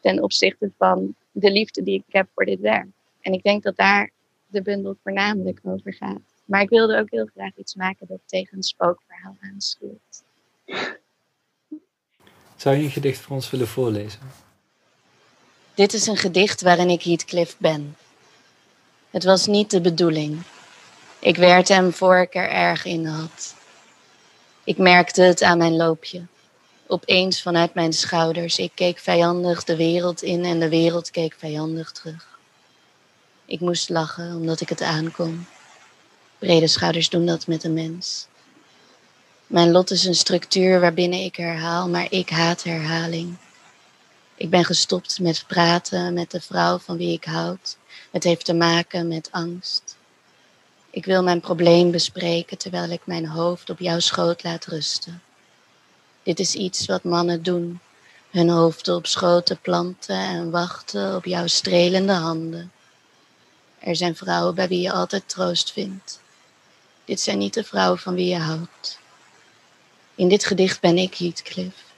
ten 0.00 0.22
opzichte 0.22 0.70
van 0.78 1.14
de 1.32 1.50
liefde 1.50 1.82
die 1.82 2.04
ik 2.06 2.14
heb 2.14 2.28
voor 2.34 2.44
dit 2.44 2.60
werk. 2.60 2.88
En 3.20 3.32
ik 3.32 3.42
denk 3.42 3.62
dat 3.62 3.76
daar 3.76 4.10
de 4.46 4.62
bundel 4.62 4.96
voornamelijk 5.02 5.60
over 5.62 5.94
gaat. 5.94 6.20
Maar 6.44 6.62
ik 6.62 6.68
wilde 6.68 6.98
ook 6.98 7.10
heel 7.10 7.28
graag 7.34 7.56
iets 7.56 7.74
maken 7.74 8.06
dat 8.06 8.20
tegen 8.26 8.56
een 8.56 8.62
spookverhaal 8.62 9.36
aanschuurt. 9.40 10.22
Zou 12.56 12.76
je 12.76 12.82
een 12.82 12.90
gedicht 12.90 13.20
voor 13.20 13.34
ons 13.34 13.50
willen 13.50 13.68
voorlezen? 13.68 14.20
Dit 15.74 15.92
is 15.92 16.06
een 16.06 16.16
gedicht 16.16 16.60
waarin 16.60 16.90
ik 16.90 17.02
Heathcliff 17.02 17.54
ben. 17.58 17.96
Het 19.10 19.24
was 19.24 19.46
niet 19.46 19.70
de 19.70 19.80
bedoeling. 19.80 20.42
Ik 21.18 21.36
werd 21.36 21.68
hem 21.68 21.92
voor 21.92 22.18
ik 22.18 22.34
er 22.34 22.48
erg 22.50 22.84
in 22.84 23.06
had. 23.06 23.54
Ik 24.64 24.78
merkte 24.78 25.22
het 25.22 25.42
aan 25.42 25.58
mijn 25.58 25.76
loopje. 25.76 26.22
Opeens 26.86 27.42
vanuit 27.42 27.74
mijn 27.74 27.92
schouders. 27.92 28.58
Ik 28.58 28.72
keek 28.74 28.98
vijandig 28.98 29.64
de 29.64 29.76
wereld 29.76 30.22
in 30.22 30.44
en 30.44 30.60
de 30.60 30.68
wereld 30.68 31.10
keek 31.10 31.34
vijandig 31.38 31.92
terug. 31.92 32.38
Ik 33.44 33.60
moest 33.60 33.88
lachen 33.88 34.36
omdat 34.36 34.60
ik 34.60 34.68
het 34.68 34.82
aankon. 34.82 35.46
Brede 36.38 36.66
schouders 36.66 37.08
doen 37.08 37.26
dat 37.26 37.46
met 37.46 37.64
een 37.64 37.72
mens. 37.72 38.26
Mijn 39.46 39.70
lot 39.70 39.90
is 39.90 40.04
een 40.04 40.14
structuur 40.14 40.80
waarbinnen 40.80 41.24
ik 41.24 41.36
herhaal, 41.36 41.88
maar 41.88 42.06
ik 42.10 42.30
haat 42.30 42.62
herhaling. 42.62 43.36
Ik 44.42 44.50
ben 44.50 44.64
gestopt 44.64 45.20
met 45.20 45.44
praten 45.46 46.14
met 46.14 46.30
de 46.30 46.40
vrouw 46.40 46.78
van 46.78 46.96
wie 46.96 47.12
ik 47.12 47.24
houd. 47.24 47.76
Het 48.10 48.24
heeft 48.24 48.44
te 48.44 48.54
maken 48.54 49.08
met 49.08 49.28
angst. 49.32 49.96
Ik 50.90 51.04
wil 51.04 51.22
mijn 51.22 51.40
probleem 51.40 51.90
bespreken 51.90 52.58
terwijl 52.58 52.90
ik 52.90 53.00
mijn 53.04 53.26
hoofd 53.26 53.70
op 53.70 53.78
jouw 53.78 53.98
schoot 53.98 54.42
laat 54.42 54.64
rusten. 54.64 55.22
Dit 56.22 56.38
is 56.38 56.54
iets 56.54 56.86
wat 56.86 57.04
mannen 57.04 57.42
doen. 57.42 57.80
Hun 58.30 58.48
hoofden 58.48 58.94
op 58.94 59.06
schoten 59.06 59.60
planten 59.60 60.16
en 60.16 60.50
wachten 60.50 61.16
op 61.16 61.24
jouw 61.24 61.46
strelende 61.46 62.12
handen. 62.12 62.72
Er 63.78 63.96
zijn 63.96 64.16
vrouwen 64.16 64.54
bij 64.54 64.68
wie 64.68 64.80
je 64.80 64.92
altijd 64.92 65.28
troost 65.28 65.72
vindt. 65.72 66.20
Dit 67.04 67.20
zijn 67.20 67.38
niet 67.38 67.54
de 67.54 67.64
vrouwen 67.64 67.98
van 67.98 68.14
wie 68.14 68.28
je 68.28 68.38
houdt. 68.38 68.98
In 70.14 70.28
dit 70.28 70.44
gedicht 70.44 70.80
ben 70.80 70.98
ik 70.98 71.14
Heathcliff. 71.14 71.91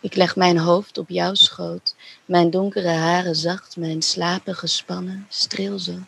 Ik 0.00 0.14
leg 0.14 0.36
mijn 0.36 0.58
hoofd 0.58 0.98
op 0.98 1.08
jouw 1.08 1.34
schoot, 1.34 1.94
mijn 2.24 2.50
donkere 2.50 2.92
haren 2.92 3.34
zacht, 3.34 3.76
mijn 3.76 4.02
slapen 4.02 4.54
gespannen, 4.54 5.26
streel 5.28 5.78
ze. 5.78 5.98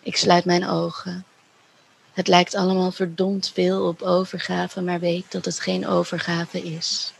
Ik 0.00 0.16
sluit 0.16 0.44
mijn 0.44 0.68
ogen. 0.68 1.24
Het 2.12 2.28
lijkt 2.28 2.54
allemaal 2.54 2.92
verdomd 2.92 3.50
veel 3.54 3.86
op 3.86 4.02
overgave, 4.02 4.80
maar 4.80 5.00
weet 5.00 5.32
dat 5.32 5.44
het 5.44 5.60
geen 5.60 5.86
overgave 5.86 6.62
is. 6.62 7.12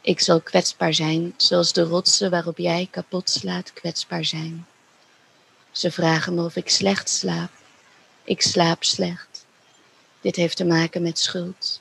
Ik 0.00 0.20
zal 0.20 0.40
kwetsbaar 0.40 0.94
zijn, 0.94 1.34
zoals 1.36 1.72
de 1.72 1.82
rotsen 1.82 2.30
waarop 2.30 2.58
jij 2.58 2.88
kapot 2.90 3.30
slaat 3.30 3.72
kwetsbaar 3.72 4.24
zijn. 4.24 4.66
Ze 5.70 5.90
vragen 5.90 6.34
me 6.34 6.44
of 6.44 6.56
ik 6.56 6.68
slecht 6.68 7.08
slaap. 7.08 7.50
Ik 8.24 8.42
slaap 8.42 8.84
slecht. 8.84 9.46
Dit 10.20 10.36
heeft 10.36 10.56
te 10.56 10.64
maken 10.64 11.02
met 11.02 11.18
schuld. 11.18 11.80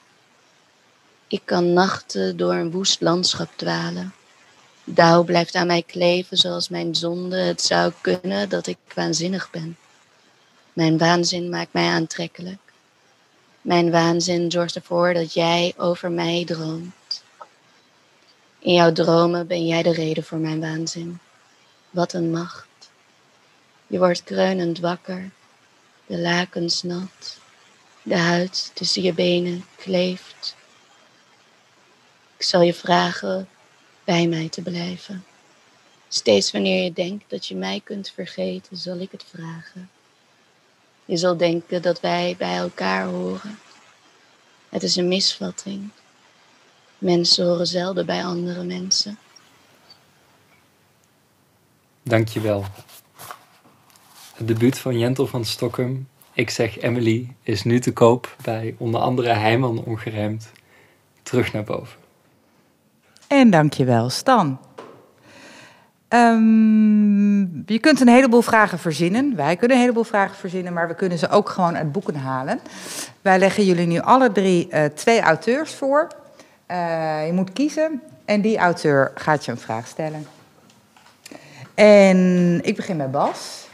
Ik 1.34 1.42
kan 1.46 1.74
nachten 1.74 2.38
door 2.38 2.54
een 2.54 2.72
woest 2.72 3.02
landschap 3.02 3.52
dwalen. 3.56 4.14
Dauw 4.84 5.24
blijft 5.24 5.56
aan 5.56 5.68
mij 5.68 5.84
kleven 5.84 6.38
zoals 6.38 6.70
mijn 6.70 6.96
zonde 6.96 7.38
het 7.38 7.62
zou 7.62 7.94
kunnen 8.02 8.50
dat 8.50 8.68
ik 8.68 8.78
waanzinnig 8.96 9.50
ben. 9.52 9.78
Mijn 10.74 10.98
waanzin 10.98 11.50
maakt 11.50 11.74
mij 11.74 11.88
aantrekkelijk. 11.88 12.60
Mijn 13.62 13.92
waanzin 13.92 14.52
zorgt 14.52 14.76
ervoor 14.76 15.14
dat 15.14 15.34
jij 15.34 15.74
over 15.78 16.12
mij 16.12 16.46
droomt. 16.46 17.24
In 18.60 18.74
jouw 18.74 18.92
dromen 18.92 19.48
ben 19.48 19.66
jij 19.66 19.84
de 19.84 19.94
reden 19.94 20.24
voor 20.24 20.40
mijn 20.40 20.60
waanzin. 20.60 21.20
Wat 21.90 22.14
een 22.14 22.32
macht. 22.32 22.68
Je 23.88 23.98
wordt 23.98 24.24
kreunend 24.24 24.80
wakker, 24.80 25.30
de 26.06 26.20
lakens 26.20 26.84
nat, 26.84 27.38
de 28.02 28.18
huid 28.18 28.72
tussen 28.74 29.02
je 29.02 29.14
benen 29.14 29.66
kleeft. 29.76 30.56
Ik 32.44 32.50
zal 32.50 32.62
je 32.62 32.74
vragen 32.74 33.48
bij 34.04 34.28
mij 34.28 34.50
te 34.50 34.62
blijven. 34.62 35.26
Steeds 36.08 36.52
wanneer 36.52 36.84
je 36.84 36.94
denkt 36.94 37.30
dat 37.30 37.48
je 37.48 37.56
mij 37.56 37.82
kunt 37.84 38.12
vergeten, 38.16 38.78
zal 38.78 38.98
ik 38.98 39.12
het 39.12 39.26
vragen. 39.36 39.90
Je 41.06 41.18
zal 41.18 41.38
denken 41.38 41.82
dat 41.82 42.00
wij 42.00 42.36
bij 42.38 42.56
elkaar 42.56 43.06
horen. 43.06 43.60
Het 44.70 44.84
is 44.84 44.96
een 44.96 45.08
misvatting. 45.08 45.90
Mensen 46.98 47.46
horen 47.46 47.68
zelden 47.68 48.06
bij 48.06 48.24
andere 48.24 48.64
mensen. 48.64 49.18
Dankjewel. 52.02 52.66
Het 54.34 54.48
debuut 54.48 54.78
van 54.78 55.00
Jentel 55.00 55.28
van 55.28 55.46
Stockholm, 55.46 56.08
Ik 56.34 56.50
zeg 56.50 56.80
Emily, 56.80 57.36
is 57.44 57.64
nu 57.64 57.80
te 57.80 57.94
koop 57.94 58.36
bij 58.42 58.76
onder 58.78 59.02
andere 59.02 59.30
Heijman 59.30 59.84
Ongerijmd. 59.84 60.52
Terug 61.22 61.54
naar 61.54 61.64
boven. 61.64 62.02
En 63.34 63.50
dankjewel, 63.50 64.10
Stan. 64.10 64.60
Um, 66.10 67.64
je 67.66 67.80
kunt 67.80 68.02
een 68.02 68.08
heleboel 68.08 68.42
vragen 68.42 68.80
verzinnen. 68.80 69.36
Wij 69.36 69.56
kunnen 69.56 69.78
een 69.78 69.84
heleboel 69.84 70.04
vragen 70.04 70.36
verzinnen, 70.36 70.74
maar 70.74 70.88
we 70.88 70.96
kunnen 70.96 71.18
ze 71.18 71.30
ook 71.30 71.50
gewoon 71.50 71.78
uit 71.78 71.92
boeken 71.92 72.16
halen. 72.16 72.60
Wij 73.22 73.40
leggen 73.40 73.66
jullie 73.66 73.88
nu 73.88 74.00
alle 74.00 74.32
drie 74.32 74.68
uh, 74.72 74.86
twee 74.86 75.22
auteurs 75.22 75.74
voor. 75.74 76.08
Uh, 76.72 77.26
je 77.26 77.34
moet 77.34 77.54
kiezen 77.54 78.02
en 78.26 78.42
die 78.42 78.58
auteur 78.58 79.12
gaat 79.16 79.46
je 79.46 79.52
een 79.52 79.58
vraag 79.58 79.88
stellen. 79.88 80.26
En 81.74 82.60
ik 82.64 82.76
begin 82.76 82.98
bij 82.98 83.10
Bas. 83.10 83.68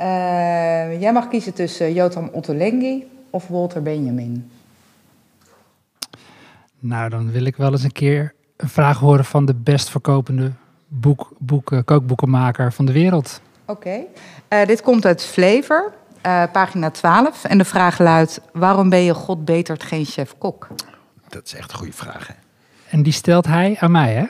Uh, 0.00 1.00
jij 1.00 1.12
mag 1.12 1.28
kiezen 1.28 1.52
tussen 1.52 1.92
Jotam 1.92 2.28
Ottolenghi 2.32 3.04
of 3.30 3.48
Walter 3.48 3.82
Benjamin. 3.82 4.50
Nou, 6.78 7.08
dan 7.08 7.30
wil 7.30 7.44
ik 7.44 7.56
wel 7.56 7.72
eens 7.72 7.82
een 7.82 7.92
keer 7.92 8.34
een 8.62 8.68
vraag 8.68 8.98
horen 8.98 9.24
van 9.24 9.44
de 9.44 9.54
best 9.54 9.90
verkopende 9.90 10.52
boek, 10.88 11.32
boek, 11.38 11.82
kookboekenmaker 11.84 12.72
van 12.72 12.84
de 12.84 12.92
wereld. 12.92 13.40
Oké. 13.66 13.88
Okay. 13.88 14.06
Uh, 14.62 14.66
dit 14.66 14.82
komt 14.82 15.06
uit 15.06 15.24
Flavor, 15.24 15.92
uh, 16.26 16.42
pagina 16.52 16.90
12. 16.90 17.44
En 17.44 17.58
de 17.58 17.64
vraag 17.64 17.98
luidt: 17.98 18.40
waarom 18.52 18.88
ben 18.88 18.98
je 18.98 19.14
God 19.14 19.44
betert 19.44 19.82
geen 19.82 20.04
chef-kok? 20.04 20.68
Dat 21.28 21.46
is 21.46 21.54
echt 21.54 21.72
een 21.72 21.78
goede 21.78 21.92
vraag. 21.92 22.26
Hè? 22.26 22.34
En 22.88 23.02
die 23.02 23.12
stelt 23.12 23.46
hij 23.46 23.76
aan 23.80 23.90
mij, 23.90 24.12
hè? 24.12 24.24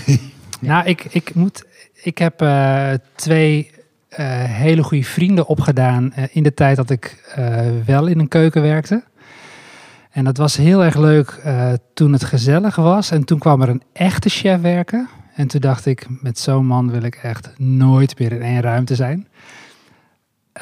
nou, 0.68 0.86
ik, 0.86 1.04
ik, 1.04 1.34
moet, 1.34 1.64
ik 2.02 2.18
heb 2.18 2.42
uh, 2.42 2.90
twee 3.14 3.70
hele 4.48 4.82
goede 4.82 5.04
vrienden 5.04 5.46
opgedaan 5.46 6.14
in 6.30 6.42
de 6.42 6.54
tijd 6.54 6.76
dat 6.76 6.90
ik 6.90 7.32
wel 7.86 8.06
in 8.06 8.18
een 8.18 8.28
keuken 8.28 8.62
werkte. 8.62 9.02
En 10.18 10.24
dat 10.24 10.36
was 10.36 10.56
heel 10.56 10.84
erg 10.84 10.96
leuk 10.96 11.40
toen 11.94 12.12
het 12.12 12.24
gezellig 12.24 12.76
was. 12.76 13.10
En 13.10 13.24
toen 13.24 13.38
kwam 13.38 13.62
er 13.62 13.68
een 13.68 13.82
echte 13.92 14.28
chef 14.28 14.60
werken. 14.60 15.08
En 15.34 15.46
toen 15.46 15.60
dacht 15.60 15.86
ik, 15.86 16.06
met 16.22 16.38
zo'n 16.38 16.66
man 16.66 16.90
wil 16.90 17.02
ik 17.02 17.14
echt 17.14 17.58
nooit 17.58 18.18
meer 18.18 18.32
in 18.32 18.42
één 18.42 18.60
ruimte 18.60 18.94
zijn. 18.94 19.28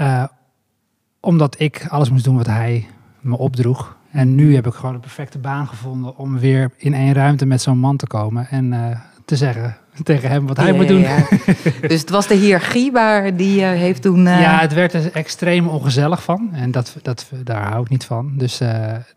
Uh, 0.01 0.25
omdat 1.21 1.61
ik 1.61 1.87
alles 1.89 2.11
moest 2.11 2.25
doen 2.25 2.37
wat 2.37 2.47
hij 2.47 2.87
me 3.21 3.39
opdroeg. 3.39 3.97
En 4.11 4.35
nu 4.35 4.55
heb 4.55 4.67
ik 4.67 4.73
gewoon 4.73 4.95
een 4.95 5.01
perfecte 5.01 5.39
baan 5.39 5.67
gevonden 5.67 6.17
om 6.17 6.39
weer 6.39 6.71
in 6.77 6.95
één 6.95 7.13
ruimte 7.13 7.47
met 7.47 7.63
zo'n 7.63 7.79
man 7.79 7.97
te 7.97 8.07
komen. 8.07 8.49
En 8.49 8.73
uh, 8.73 9.01
te 9.25 9.37
zeggen 9.37 9.77
tegen 10.03 10.31
hem 10.31 10.47
wat 10.47 10.57
hij 10.57 10.67
ja, 10.67 10.75
moet 10.75 10.89
doen. 10.89 11.01
Ja, 11.01 11.17
ja. 11.17 11.27
dus 11.89 12.01
het 12.01 12.11
was 12.11 12.27
de 12.27 12.35
hiërarchie 12.35 12.93
waar 12.93 13.37
die 13.37 13.61
uh, 13.61 13.69
heeft 13.69 14.03
toen... 14.03 14.23
Ja, 14.23 14.61
het 14.61 14.73
werd 14.73 14.93
er 14.93 15.13
extreem 15.13 15.69
ongezellig 15.69 16.23
van. 16.23 16.49
En 16.53 16.71
dat, 16.71 16.97
dat, 17.03 17.31
daar 17.45 17.69
hou 17.69 17.83
ik 17.83 17.89
niet 17.89 18.05
van. 18.05 18.33
Dus, 18.37 18.61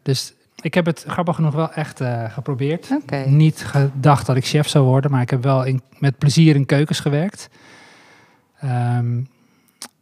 dus 0.01 0.33
ik 0.61 0.73
heb 0.73 0.85
het 0.85 1.03
grappig 1.07 1.35
genoeg 1.35 1.53
wel 1.53 1.73
echt 1.73 2.01
geprobeerd. 2.29 2.89
Okay. 3.03 3.25
Niet 3.25 3.65
gedacht 3.65 4.25
dat 4.25 4.35
ik 4.35 4.45
chef 4.45 4.67
zou 4.67 4.85
worden, 4.85 5.11
maar 5.11 5.21
ik 5.21 5.29
heb 5.29 5.43
wel 5.43 5.63
in, 5.63 5.81
met 5.97 6.17
plezier 6.17 6.55
in 6.55 6.65
keukens 6.65 6.99
gewerkt. 6.99 7.49
Ehm, 8.59 9.17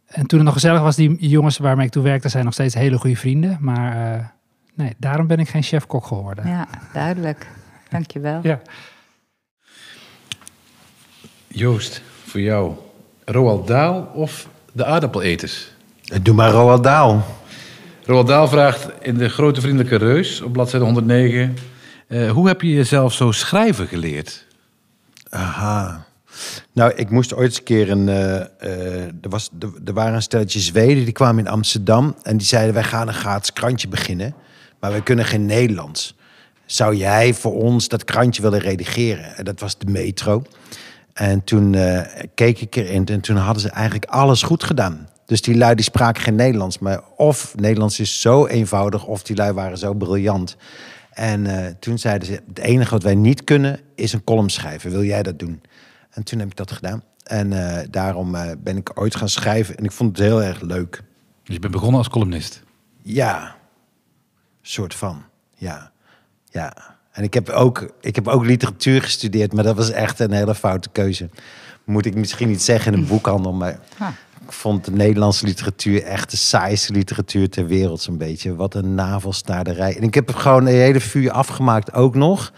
en 0.08 0.26
toen 0.26 0.38
het 0.38 0.42
nog 0.42 0.52
gezellig 0.52 0.80
was, 0.80 0.96
die 0.96 1.28
jongens 1.28 1.58
waarmee 1.58 1.86
ik 1.86 1.92
toen 1.92 2.02
werkte, 2.02 2.28
zijn 2.28 2.44
nog 2.44 2.52
steeds 2.52 2.74
hele 2.74 2.98
goede 2.98 3.16
vrienden. 3.16 3.56
Maar 3.60 4.14
eh, 4.14 4.24
nee, 4.74 4.94
daarom 4.98 5.26
ben 5.26 5.38
ik 5.38 5.48
geen 5.48 5.62
chef-kok 5.62 6.06
geworden. 6.06 6.48
Ja, 6.48 6.66
duidelijk. 6.92 7.46
Dankjewel. 7.88 8.40
Ja. 8.42 8.60
Joost, 11.48 12.02
voor 12.26 12.40
jou. 12.40 12.72
Roald 13.24 13.66
Daal 13.66 14.10
of 14.14 14.48
de 14.72 14.84
aardappeleters? 14.84 15.70
Doe 16.22 16.34
maar 16.34 16.50
Roald 16.50 16.84
Dahl. 16.84 17.18
Roald 18.04 18.26
Daal 18.26 18.48
vraagt 18.48 18.88
in 19.00 19.14
De 19.14 19.28
Grote 19.28 19.60
Vriendelijke 19.60 19.96
Reus 19.96 20.40
op 20.40 20.52
bladzijde 20.52 20.84
109... 20.84 21.56
eh, 22.08 22.30
hoe 22.30 22.46
heb 22.48 22.60
je 22.62 22.72
jezelf 22.72 23.12
zo 23.12 23.30
schrijven 23.32 23.86
geleerd? 23.86 24.46
Aha. 25.30 26.06
Nou, 26.72 26.92
ik 26.94 27.10
moest 27.10 27.34
ooit 27.34 27.48
eens 27.48 27.58
een 27.58 27.64
keer 27.64 27.90
een. 27.90 28.08
eh, 28.08 28.40
eh, 28.40 29.02
er, 29.02 29.28
was, 29.28 29.50
er, 29.60 29.68
er 29.84 29.92
waren 29.92 30.14
een 30.14 30.22
stelletje 30.22 30.60
Zweden 30.60 31.04
die 31.04 31.12
kwamen 31.12 31.44
in 31.44 31.50
Amsterdam. 31.50 32.16
En 32.22 32.36
die 32.36 32.46
zeiden: 32.46 32.74
Wij 32.74 32.84
gaan 32.84 33.08
een 33.08 33.14
gratis 33.14 33.52
krantje 33.52 33.88
beginnen. 33.88 34.34
Maar 34.80 34.90
wij 34.90 35.02
kunnen 35.02 35.24
geen 35.24 35.46
Nederlands. 35.46 36.16
Zou 36.66 36.96
jij 36.96 37.34
voor 37.34 37.54
ons 37.54 37.88
dat 37.88 38.04
krantje 38.04 38.42
willen 38.42 38.60
redigeren? 38.60 39.36
En 39.36 39.44
dat 39.44 39.60
was 39.60 39.78
de 39.78 39.90
metro. 39.90 40.42
En 41.18 41.44
toen 41.44 41.74
eh, 41.74 42.24
keek 42.34 42.60
ik 42.60 42.76
erin 42.76 43.06
en 43.06 43.20
toen 43.20 43.36
hadden 43.36 43.62
ze 43.62 43.70
eigenlijk 43.70 44.04
alles 44.04 44.42
goed 44.42 44.64
gedaan. 44.64 45.08
Dus 45.24 45.42
die 45.42 45.56
lui 45.56 45.74
die 45.74 45.84
spraken 45.84 46.22
geen 46.22 46.34
Nederlands. 46.34 46.78
Maar 46.78 47.00
of 47.16 47.54
Nederlands 47.56 48.00
is 48.00 48.20
zo 48.20 48.46
eenvoudig 48.46 49.04
of 49.04 49.22
die 49.22 49.36
lui 49.36 49.52
waren 49.52 49.78
zo 49.78 49.94
briljant. 49.94 50.56
En 51.10 51.46
eh, 51.46 51.74
toen 51.80 51.98
zeiden 51.98 52.28
ze, 52.28 52.42
het 52.48 52.58
enige 52.58 52.90
wat 52.90 53.02
wij 53.02 53.14
niet 53.14 53.44
kunnen 53.44 53.80
is 53.94 54.12
een 54.12 54.24
column 54.24 54.50
schrijven. 54.50 54.90
Wil 54.90 55.04
jij 55.04 55.22
dat 55.22 55.38
doen? 55.38 55.62
En 56.10 56.22
toen 56.22 56.38
heb 56.38 56.48
ik 56.48 56.56
dat 56.56 56.72
gedaan. 56.72 57.02
En 57.22 57.52
eh, 57.52 57.86
daarom 57.90 58.36
ben 58.58 58.76
ik 58.76 59.00
ooit 59.00 59.16
gaan 59.16 59.28
schrijven. 59.28 59.76
En 59.76 59.84
ik 59.84 59.92
vond 59.92 60.16
het 60.16 60.26
heel 60.26 60.42
erg 60.42 60.60
leuk. 60.60 61.02
Dus 61.42 61.54
je 61.54 61.60
bent 61.60 61.72
begonnen 61.72 61.98
als 61.98 62.08
columnist. 62.08 62.62
Ja, 63.02 63.56
soort 64.62 64.94
van. 64.94 65.24
Ja, 65.54 65.92
ja. 66.44 66.97
En 67.18 67.24
ik 67.24 67.34
heb, 67.34 67.48
ook, 67.48 67.90
ik 68.00 68.14
heb 68.14 68.28
ook 68.28 68.44
literatuur 68.44 69.02
gestudeerd, 69.02 69.52
maar 69.52 69.64
dat 69.64 69.76
was 69.76 69.90
echt 69.90 70.20
een 70.20 70.32
hele 70.32 70.54
foute 70.54 70.88
keuze. 70.92 71.28
Moet 71.84 72.06
ik 72.06 72.14
misschien 72.14 72.48
niet 72.48 72.62
zeggen 72.62 72.92
in 72.92 72.98
een 72.98 73.06
boekhandel, 73.14 73.52
maar 73.52 73.78
Ah. 73.98 74.08
ik 74.46 74.52
vond 74.52 74.84
de 74.84 74.90
Nederlandse 74.92 75.46
literatuur 75.46 76.02
echt 76.02 76.30
de 76.30 76.36
saaiste 76.36 76.92
literatuur 76.92 77.48
ter 77.48 77.66
wereld 77.66 78.00
zo'n 78.00 78.16
beetje. 78.18 78.54
Wat 78.54 78.74
een 78.74 78.94
navelstaarderij. 78.94 79.96
En 79.96 80.02
ik 80.02 80.14
heb 80.14 80.34
gewoon 80.34 80.66
een 80.66 80.74
hele 80.74 81.00
vuur 81.00 81.30
afgemaakt 81.30 81.92
ook 81.92 82.14
nog. 82.14 82.52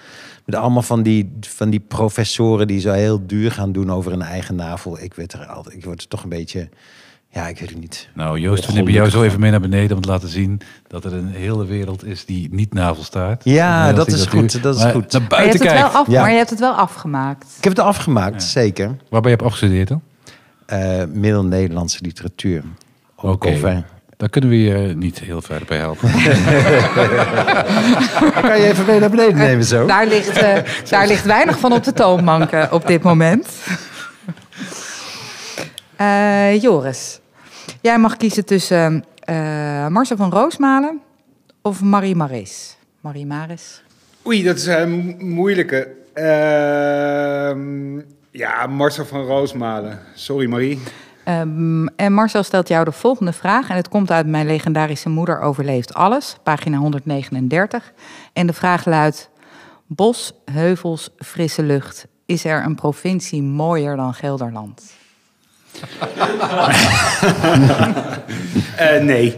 Met 0.44 0.54
allemaal 0.54 0.82
van 0.82 1.02
die, 1.02 1.32
van 1.40 1.70
die 1.70 1.80
professoren 1.80 2.66
die 2.66 2.80
zo 2.80 2.92
heel 2.92 3.26
duur 3.26 3.52
gaan 3.52 3.72
doen 3.72 3.92
over 3.92 4.12
een 4.12 4.22
eigen 4.22 4.54
navel. 4.54 5.00
Ik 5.00 5.14
werd 5.14 5.32
er 5.32 5.46
altijd, 5.46 5.74
ik 5.74 5.84
word 5.84 6.00
er 6.02 6.08
toch 6.08 6.22
een 6.22 6.28
beetje, 6.28 6.68
ja, 7.32 7.46
ik 7.48 7.58
weet 7.60 7.68
het 7.70 7.80
niet. 7.80 8.08
Nou, 8.14 8.38
Joost, 8.38 8.66
we 8.66 8.72
nemen 8.72 8.92
jou 8.92 9.08
zo 9.10 9.22
even 9.22 9.40
mee 9.40 9.50
naar 9.50 9.60
beneden 9.60 9.96
om 9.96 10.02
te 10.02 10.08
laten 10.08 10.28
zien 10.28 10.60
dat 10.88 11.04
er 11.04 11.12
een 11.12 11.28
hele 11.28 11.66
wereld 11.66 12.04
is 12.04 12.24
die 12.24 12.48
niet 12.50 12.74
navelstaart. 12.74 13.44
Ja, 13.44 13.92
dat 13.92 14.06
is 14.08 14.26
goed, 14.26 14.62
dat 14.62 14.76
is 14.76 14.82
Maar 14.82 14.92
goed. 14.92 15.12
Naar 15.12 15.22
Maar 15.28 15.42
je, 15.42 15.46
hebt 15.48 15.58
buiten 15.58 15.60
het 15.60 15.72
wel 15.72 15.72
kijken. 15.82 15.98
af, 16.00 16.06
Ja. 16.06 16.20
maar 16.20 16.30
je 16.30 16.36
hebt 16.36 16.50
het 16.50 16.58
wel 16.60 16.72
afgemaakt. 16.72 17.44
Ik 17.58 17.64
heb 17.64 17.76
het 17.76 17.84
afgemaakt, 17.86 18.42
zeker. 18.42 18.96
Waar 19.08 19.20
ben 19.20 19.30
je 19.30 19.36
op 19.36 19.44
afgestudeerd 19.44 19.88
dan? 19.88 20.00
Eh 20.66 21.02
Middel-Nederlandse 21.12 21.98
literatuur. 22.02 22.62
Oké. 23.16 23.84
Daar 24.16 24.28
kunnen 24.28 24.50
we 24.50 24.58
je 24.62 24.94
niet 24.96 25.18
heel 25.18 25.42
verder 25.42 25.66
bij 25.68 25.78
helpen. 25.78 26.10
Kan 28.42 28.60
je 28.60 28.66
even 28.66 28.86
mee 28.86 29.00
naar 29.00 29.10
beneden 29.10 29.36
nemen 29.36 29.64
zo? 29.64 29.86
Daar 29.86 30.06
ligt, 30.06 30.28
eh, 30.38 30.56
daar 30.88 31.06
ligt 31.06 31.24
weinig 31.24 31.58
van 31.58 31.72
op 31.72 31.84
de 31.84 31.92
toonbank 31.92 32.50
eh, 32.50 32.64
op 32.70 32.86
dit 32.86 33.02
moment. 33.02 33.48
Eh, 35.96 36.62
Joris, 36.62 37.19
jij 37.80 37.98
mag 37.98 38.16
kiezen 38.16 38.44
tussen 38.44 39.04
eh, 39.18 39.86
Marcel 39.86 40.16
van 40.16 40.30
Roosmalen 40.30 41.00
of 41.62 41.82
Marie 41.82 42.16
Maris. 42.16 42.76
Marie 43.00 43.26
Maris. 43.26 43.82
Oei, 44.26 44.42
dat 44.42 44.56
is 44.56 44.66
een 44.66 45.16
moeilijke. 45.18 45.88
Ehm, 46.14 47.98
ja, 48.30 48.66
Marcel 48.66 49.04
van 49.04 49.24
Roosmalen. 49.24 49.98
Sorry 50.14 50.48
Marie. 50.48 50.78
Ehm, 51.24 51.86
en 51.86 52.12
Marcel 52.12 52.42
stelt 52.42 52.68
jou 52.68 52.84
de 52.84 52.92
volgende 52.92 53.32
vraag. 53.32 53.68
En 53.68 53.76
het 53.76 53.88
komt 53.88 54.10
uit 54.10 54.26
Mijn 54.26 54.46
legendarische 54.46 55.08
moeder 55.08 55.40
overleeft 55.40 55.94
alles, 55.94 56.36
pagina 56.42 56.76
139. 56.76 57.92
En 58.32 58.46
de 58.46 58.52
vraag 58.52 58.84
luidt: 58.84 59.30
Bos, 59.86 60.32
heuvels, 60.44 61.10
frisse 61.18 61.62
lucht. 61.62 62.06
Is 62.26 62.44
er 62.44 62.64
een 62.64 62.74
provincie 62.74 63.42
mooier 63.42 63.96
dan 63.96 64.14
Gelderland? 64.14 64.92
Eh, 68.76 69.02
nee. 69.02 69.36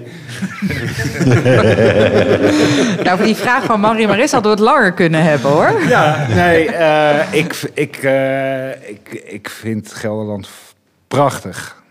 Nou, 3.04 3.16
voor 3.16 3.26
die 3.26 3.36
vraag 3.36 3.64
van 3.64 3.80
Marie 3.80 4.06
Maris 4.06 4.32
hadden 4.32 4.56
we 4.56 4.62
het 4.62 4.66
langer 4.68 4.92
kunnen 4.92 5.22
hebben 5.22 5.50
hoor. 5.50 5.82
Ja, 5.88 6.26
nee, 6.28 6.70
eh, 6.70 7.32
ik, 7.32 7.70
ik, 7.74 7.96
eh, 7.96 8.88
ik, 8.88 9.22
ik 9.24 9.48
vind 9.48 9.92
Gelderland 9.92 10.48
prachtig. 11.08 11.82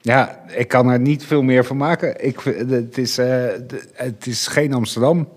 Ja, 0.00 0.38
ik 0.48 0.68
kan 0.68 0.88
er 0.88 1.00
niet 1.00 1.24
veel 1.24 1.42
meer 1.42 1.64
van 1.64 1.76
maken. 1.76 2.24
Ik, 2.24 2.40
het, 2.68 2.98
is, 2.98 3.16
het 3.94 4.26
is 4.26 4.46
geen 4.46 4.72
Amsterdam. 4.72 5.28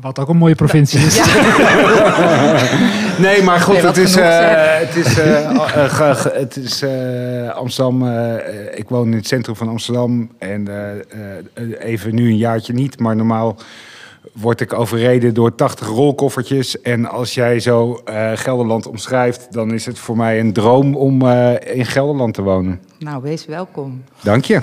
Wat 0.00 0.18
ook 0.18 0.28
een 0.28 0.36
mooie 0.36 0.54
provincie 0.54 1.00
is. 1.00 1.20
Nee, 3.18 3.42
maar 3.42 3.60
goed, 3.60 3.72
Nee, 3.74 3.82
wat 3.82 3.96
het 3.96 4.04
is, 4.06 4.16
eh, 4.16 4.22
zeg. 4.26 4.78
het 4.78 4.96
is, 4.96 5.18
eh, 5.18 6.00
eh, 6.00 6.24
het 6.32 6.56
is 6.56 6.82
eh, 6.82 7.48
Amsterdam. 7.50 8.08
eh, 8.08 8.34
ik 8.78 8.88
woon 8.88 9.06
in 9.06 9.12
het 9.16 9.26
centrum 9.26 9.56
van 9.56 9.68
Amsterdam. 9.68 10.30
En 10.38 10.68
eh, 10.68 10.90
eh, 11.54 11.74
even 11.90 12.14
nu 12.14 12.28
een 12.28 12.36
jaartje 12.36 12.72
niet, 12.72 12.98
maar 13.00 13.16
normaal 13.16 13.56
word 14.32 14.60
ik 14.60 14.72
overreden 14.72 15.34
door 15.34 15.54
80 15.54 15.86
rolkoffertjes. 15.86 16.80
En 16.80 17.06
als 17.10 17.34
jij 17.34 17.60
zo 17.60 18.00
eh, 18.04 18.30
Gelderland 18.34 18.86
omschrijft, 18.86 19.52
dan 19.52 19.72
is 19.72 19.86
het 19.86 19.98
voor 19.98 20.16
mij 20.16 20.40
een 20.40 20.52
droom 20.52 20.96
om 20.96 21.22
eh, 21.22 21.76
in 21.76 21.86
Gelderland 21.86 22.34
te 22.34 22.42
wonen. 22.42 22.80
Nou, 22.98 23.22
wees 23.22 23.46
welkom. 23.46 24.02
Dank 24.22 24.44
je. 24.44 24.60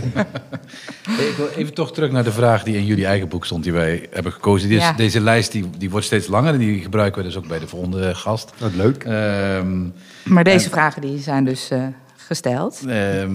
Hey, 1.09 1.25
ik 1.27 1.35
wil 1.37 1.47
even 1.55 1.73
toch 1.73 1.93
terug 1.93 2.11
naar 2.11 2.23
de 2.23 2.31
vraag 2.31 2.63
die 2.63 2.75
in 2.77 2.85
jullie 2.85 3.05
eigen 3.05 3.27
boek 3.27 3.45
stond, 3.45 3.63
die 3.63 3.73
wij 3.73 4.07
hebben 4.11 4.31
gekozen. 4.31 4.69
Deze, 4.69 4.81
Ja. 4.81 4.93
deze 4.93 5.19
lijst 5.21 5.51
die, 5.51 5.69
die 5.77 5.89
wordt 5.89 6.05
steeds 6.05 6.27
langer 6.27 6.53
en 6.53 6.59
die 6.59 6.81
gebruiken 6.81 7.21
we 7.21 7.27
dus 7.27 7.37
ook 7.37 7.47
bij 7.47 7.59
de 7.59 7.67
volgende 7.67 8.15
gast. 8.15 8.53
Wat 8.57 8.73
leuk. 8.75 9.03
Ehm, 9.03 9.77
Maar 10.23 10.43
deze 10.43 10.69
vragen 10.69 11.01
die 11.01 11.17
zijn 11.19 11.45
dus 11.45 11.69
eh, 11.69 11.83
gesteld. 12.15 12.81
ehm, 12.87 13.31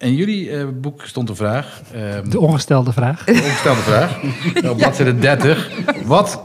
in 0.00 0.14
jullie 0.14 0.50
eh, 0.56 0.64
boek 0.80 1.02
stond 1.04 1.28
een 1.28 1.36
vraag. 1.36 1.80
ehm, 1.94 2.28
De 2.30 2.40
ongestelde 2.40 2.92
vraag. 2.92 3.26
Een 3.26 3.34
ongestelde 3.34 3.80
vraag. 3.80 4.18
Op 4.70 4.76
bladzijde 4.76 5.18
30. 5.18 5.70
Wat 6.04 6.40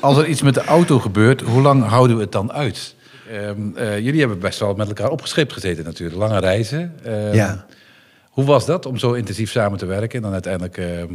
als 0.00 0.16
er 0.16 0.26
iets 0.26 0.42
met 0.42 0.54
de 0.54 0.64
auto 0.64 0.98
gebeurt, 0.98 1.40
hoe 1.40 1.62
lang 1.62 1.84
houden 1.84 2.16
we 2.16 2.22
het 2.22 2.32
dan 2.32 2.52
uit? 2.52 2.94
Ehm, 3.30 3.76
eh, 3.76 3.98
jullie 3.98 4.20
hebben 4.20 4.38
best 4.38 4.58
wel 4.58 4.74
met 4.74 4.88
elkaar 4.88 5.08
opgescheept 5.10 5.52
gezeten 5.52 5.84
natuurlijk. 5.84 6.18
Lange 6.18 6.38
reizen. 6.40 6.92
Ehm, 7.04 7.34
Ja. 7.34 7.64
Hoe 8.30 8.44
was 8.44 8.66
dat 8.66 8.86
om 8.86 8.96
zo 8.98 9.12
intensief 9.12 9.50
samen 9.50 9.78
te 9.78 9.86
werken 9.86 10.16
en 10.16 10.22
dan 10.22 10.32
uiteindelijk 10.32 10.76
ehm, 10.76 11.14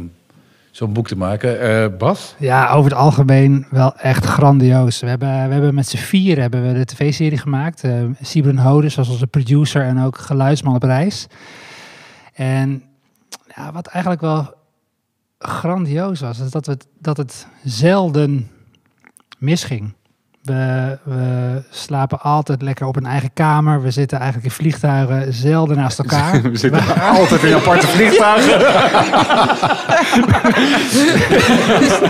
zo'n 0.70 0.92
boek 0.92 1.08
te 1.08 1.16
maken? 1.16 1.60
Eh, 1.60 1.86
Bas? 1.98 2.34
Ja, 2.38 2.70
over 2.70 2.90
het 2.90 3.00
algemeen 3.00 3.66
wel 3.70 3.96
echt 3.96 4.24
grandioos. 4.24 5.00
We 5.00 5.06
hebben, 5.06 5.28
we 5.46 5.52
hebben 5.52 5.74
met 5.74 5.88
z'n 5.88 5.96
vier 5.96 6.40
hebben 6.40 6.66
we 6.66 6.72
de 6.78 6.84
tv-serie 6.84 7.38
gemaakt. 7.38 7.84
Uh, 7.84 7.92
Sibren 8.22 8.58
Hodes 8.58 8.94
was 8.94 9.08
onze 9.08 9.26
producer 9.26 9.82
en 9.82 10.02
ook 10.02 10.18
geluidsman 10.18 10.74
op 10.74 10.82
reis. 10.82 11.26
En 12.36 12.82
wat 13.72 13.86
eigenlijk 13.86 14.22
wel 14.22 14.54
grandioos 15.38 16.20
was, 16.20 16.38
is 16.38 16.50
dat, 16.50 16.66
we, 16.66 16.86
dat 16.98 17.16
het 17.16 17.46
zelden 17.64 18.50
misging. 19.38 19.94
We, 20.46 20.98
we 21.02 21.62
slapen 21.70 22.20
altijd 22.20 22.62
lekker 22.62 22.86
op 22.86 22.96
een 22.96 23.06
eigen 23.06 23.30
kamer. 23.34 23.82
We 23.82 23.90
zitten 23.90 24.18
eigenlijk 24.18 24.46
in 24.48 24.54
vliegtuigen 24.56 25.32
zelden 25.32 25.76
naast 25.76 25.98
elkaar. 25.98 26.40
We 26.52 26.56
zitten 26.58 26.82
altijd 27.18 27.42
in 27.42 27.54
aparte 27.54 27.86
vliegtuigen. 27.86 28.58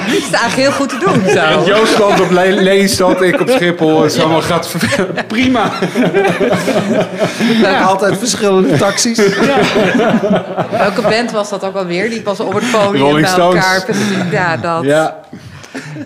Het 0.03 0.13
is 0.17 0.31
eigenlijk 0.31 0.55
heel 0.55 0.73
goed 0.73 0.89
te 0.89 0.99
doen. 0.99 1.23
En 1.25 1.33
Zo. 1.33 1.65
Joost 1.77 1.99
land 1.99 2.21
op 2.21 2.31
Le- 2.31 2.61
Lelystad, 2.61 3.23
ik 3.23 3.41
op 3.41 3.49
Schiphol. 3.49 4.03
Het 4.03 4.13
is 4.13 4.19
allemaal 4.21 4.43
gaat 4.43 4.75
prima. 5.29 5.71
Altijd 7.87 8.19
verschillende 8.19 8.77
taxis. 8.77 9.17
Welke 10.71 11.03
band 11.03 11.31
was 11.31 11.49
dat 11.51 11.65
ook 11.65 11.77
alweer? 11.77 12.11
Die 12.11 12.23
was 12.25 12.41
op 12.41 12.55
het 12.55 12.71
podium 12.71 13.03
Rolling 13.03 13.21
bij 13.21 13.31
Stones. 13.31 13.55
elkaar. 13.65 13.85
Precies, 13.85 14.17
Ja, 14.31 14.57
dat. 14.57 14.85
Ja. 14.85 15.17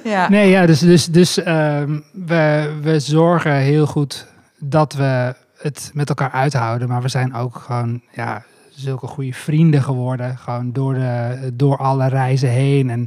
Ja. 0.05 0.29
Nee, 0.37 0.51
ja, 0.51 0.67
dus, 0.67 0.79
dus, 0.79 1.07
dus 1.07 1.43
ehm, 1.43 1.99
we, 2.13 2.73
we 2.83 3.01
zorgen 3.01 3.55
heel 3.55 3.87
goed 3.87 4.27
dat 4.59 4.93
we 4.93 5.35
het 5.59 5.91
met 5.95 6.09
elkaar 6.09 6.31
uithouden. 6.31 6.89
Maar 6.89 7.03
we 7.03 7.09
zijn 7.09 7.35
ook 7.35 7.57
gewoon 7.57 8.01
ja, 8.13 8.43
zulke 8.71 9.07
goede 9.07 9.33
vrienden 9.33 9.83
geworden. 9.83 10.39
Gewoon 10.39 10.73
door, 10.73 10.95
de, 10.95 11.51
door 11.55 11.77
alle 11.77 12.09
reizen 12.09 12.49
heen. 12.49 12.91
En 12.91 13.07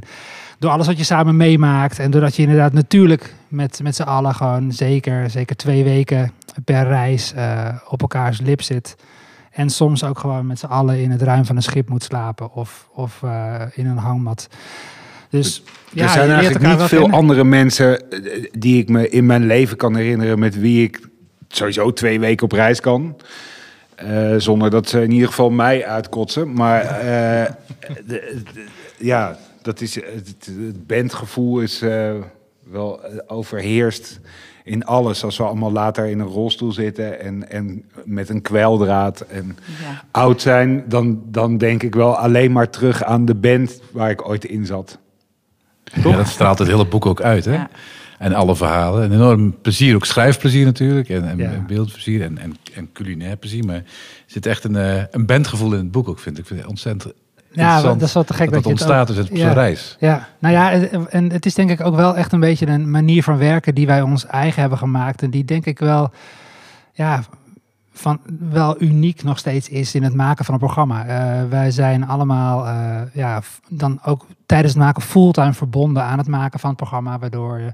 door 0.58 0.70
alles 0.70 0.86
wat 0.86 0.98
je 0.98 1.04
samen 1.04 1.36
meemaakt. 1.36 1.98
En 1.98 2.10
doordat 2.10 2.36
je 2.36 2.42
inderdaad 2.42 2.72
natuurlijk 2.72 3.34
met, 3.48 3.80
met 3.82 3.94
z'n 3.94 4.02
allen 4.02 4.34
gewoon 4.34 4.72
zeker, 4.72 5.30
zeker 5.30 5.56
twee 5.56 5.84
weken 5.84 6.32
per 6.64 6.86
reis 6.86 7.32
eh, 7.32 7.68
op 7.88 8.00
elkaars 8.00 8.40
lip 8.40 8.62
zit. 8.62 8.96
En 9.50 9.70
soms 9.70 10.04
ook 10.04 10.18
gewoon 10.18 10.46
met 10.46 10.58
z'n 10.58 10.66
allen 10.66 11.02
in 11.02 11.10
het 11.10 11.22
ruim 11.22 11.44
van 11.44 11.56
een 11.56 11.62
schip 11.62 11.88
moet 11.88 12.02
slapen 12.02 12.52
of, 12.52 12.88
of 12.92 13.22
eh, 13.22 13.62
in 13.74 13.86
een 13.86 13.96
hangmat. 13.96 14.48
Dus 15.40 15.62
ja, 15.92 16.02
er 16.02 16.08
zijn 16.10 16.30
eigenlijk 16.30 16.64
niet 16.66 16.88
veel 16.88 17.00
kennen. 17.00 17.18
andere 17.18 17.44
mensen 17.44 18.10
eh, 18.10 18.44
die 18.58 18.78
ik 18.82 18.88
me 18.88 19.08
in 19.08 19.26
mijn 19.26 19.46
leven 19.46 19.76
kan 19.76 19.96
herinneren 19.96 20.38
met 20.38 20.60
wie 20.60 20.82
ik 20.84 21.00
sowieso 21.48 21.92
twee 21.92 22.20
weken 22.20 22.44
op 22.44 22.52
reis 22.52 22.80
kan. 22.80 23.16
Eh, 23.94 24.34
zonder 24.36 24.70
dat 24.70 24.88
ze 24.88 25.02
in 25.02 25.10
ieder 25.10 25.28
geval 25.28 25.50
mij 25.50 25.86
uitkotsen. 25.86 26.52
Maar 26.52 26.80
eh, 26.82 27.52
de- 28.06 28.42
de- 28.54 28.64
ja, 28.98 29.36
dat 29.62 29.80
is, 29.80 29.94
het, 29.94 30.48
het 30.66 30.86
bandgevoel 30.86 31.60
is 31.60 31.82
eh, 31.82 32.12
wel 32.70 33.04
eh, 33.04 33.16
overheerst 33.26 34.20
in 34.64 34.84
alles. 34.84 35.24
Als 35.24 35.36
we 35.36 35.44
allemaal 35.44 35.72
later 35.72 36.06
in 36.06 36.18
een 36.20 36.26
rolstoel 36.26 36.72
zitten 36.72 37.20
en, 37.20 37.50
en 37.50 37.84
met 38.04 38.28
een 38.28 38.42
kweldraad 38.42 39.20
en 39.20 39.56
Ja. 39.82 40.04
oud 40.10 40.40
zijn, 40.42 40.84
dan, 40.88 41.22
dan 41.26 41.58
denk 41.58 41.82
ik 41.82 41.94
wel 41.94 42.16
alleen 42.16 42.52
maar 42.52 42.70
terug 42.70 43.02
aan 43.04 43.24
de 43.24 43.34
band 43.34 43.80
waar 43.92 44.10
ik 44.10 44.28
ooit 44.28 44.44
in 44.44 44.66
zat. 44.66 44.98
Ja, 45.84 46.16
dat 46.16 46.28
straalt 46.28 46.58
het 46.58 46.68
hele 46.68 46.86
boek 46.86 47.06
ook 47.06 47.20
uit, 47.20 47.44
hè? 47.44 47.52
Ja. 47.54 47.68
En 48.18 48.32
alle 48.34 48.56
verhalen. 48.56 49.02
En 49.02 49.12
enorm 49.12 49.60
plezier, 49.62 49.94
ook 49.94 50.04
schrijfplezier 50.06 50.64
natuurlijk. 50.64 51.08
En, 51.08 51.28
en, 51.28 51.36
Ja. 51.38 51.50
en 51.50 51.66
beeldplezier 51.66 52.22
en, 52.22 52.38
en, 52.38 52.56
en 52.74 52.92
culinair 52.92 53.36
plezier. 53.36 53.64
Maar 53.64 53.74
er 53.74 53.82
zit 54.26 54.46
echt 54.46 54.64
een, 54.64 54.76
eh, 54.76 55.02
een 55.10 55.26
bandgevoel 55.26 55.72
in 55.72 55.78
het 55.78 55.90
boek 55.90 56.08
ook, 56.08 56.18
vind 56.18 56.34
ik. 56.36 56.42
Ik 56.42 56.48
vind 56.48 56.60
het 56.60 56.68
ontzettend 56.68 57.12
Ja, 57.50 57.82
dat 57.82 58.02
is 58.02 58.12
wel 58.12 58.24
te 58.24 58.34
gek 58.34 58.50
dat 58.50 58.54
dat, 58.54 58.64
het 58.72 58.78
je 58.78 58.84
het 58.84 58.90
ontstaat 58.92 59.16
dus 59.16 59.30
op 59.30 59.36
ja. 59.36 59.44
zo'n 59.44 59.54
reis. 59.54 59.96
Ja, 60.00 60.28
nou 60.38 60.54
ja, 60.54 60.72
en- 60.72 61.10
en 61.10 61.30
het 61.32 61.46
is 61.46 61.54
denk 61.54 61.70
ik 61.70 61.80
ook 61.80 61.96
wel 61.96 62.16
echt 62.16 62.32
een 62.32 62.40
beetje 62.40 62.66
een 62.66 62.90
manier 62.90 63.22
van 63.22 63.38
werken 63.38 63.74
die 63.74 63.86
wij 63.86 64.02
ons 64.02 64.26
eigen 64.26 64.60
hebben 64.60 64.78
gemaakt. 64.78 65.22
En 65.22 65.30
die 65.30 65.44
denk 65.44 65.66
ik 65.66 65.78
wel, 65.78 66.12
ja, 66.92 67.22
van, 67.94 68.20
wel 68.38 68.82
uniek 68.82 69.22
nog 69.22 69.38
steeds 69.38 69.68
is 69.68 69.94
in 69.94 70.02
het 70.02 70.14
maken 70.14 70.44
van 70.44 70.54
een 70.54 70.60
programma. 70.60 71.06
Eh, 71.06 71.48
wij 71.48 71.70
zijn 71.70 72.06
allemaal, 72.06 72.66
eh, 72.66 73.00
ja, 73.12 73.42
dan 73.68 73.98
ook 74.04 74.26
tijdens 74.46 74.74
het 74.74 74.82
maken 74.82 75.02
fulltime 75.02 75.52
verbonden 75.52 76.02
aan 76.02 76.18
het 76.18 76.26
maken 76.26 76.60
van 76.60 76.68
het 76.68 76.78
programma. 76.78 77.18
Waardoor 77.18 77.58
je, 77.58 77.72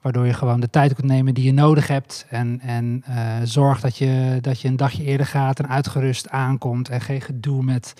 waardoor 0.00 0.26
je 0.26 0.34
gewoon 0.34 0.60
de 0.60 0.70
tijd 0.70 0.94
kunt 0.94 1.06
nemen 1.06 1.34
die 1.34 1.44
je 1.44 1.52
nodig 1.52 1.86
hebt. 1.86 2.26
En, 2.28 2.60
en 2.60 3.02
eh 3.06 3.16
zorg 3.44 3.80
dat 3.80 3.96
je, 3.96 4.38
dat 4.40 4.60
je 4.60 4.68
een 4.68 4.76
dagje 4.76 5.04
eerder 5.04 5.26
gaat 5.26 5.58
en 5.58 5.68
uitgerust 5.68 6.30
aankomt. 6.30 6.88
En 6.88 7.00
geen 7.00 7.20
gedoe 7.20 7.62
met 7.62 7.94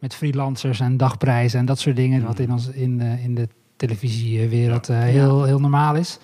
met 0.00 0.14
freelancers 0.14 0.80
en 0.80 0.96
dagprijzen 0.96 1.58
en 1.58 1.66
dat 1.66 1.78
soort 1.78 1.96
dingen, 1.96 2.22
wat 2.22 2.38
in, 2.38 2.52
ons, 2.52 2.68
in, 2.68 2.98
de, 2.98 3.16
in 3.22 3.34
de 3.34 3.48
televisiewereld 3.76 4.86
heel, 4.86 5.44
heel 5.44 5.60
normaal 5.60 5.94
is. 5.94 6.18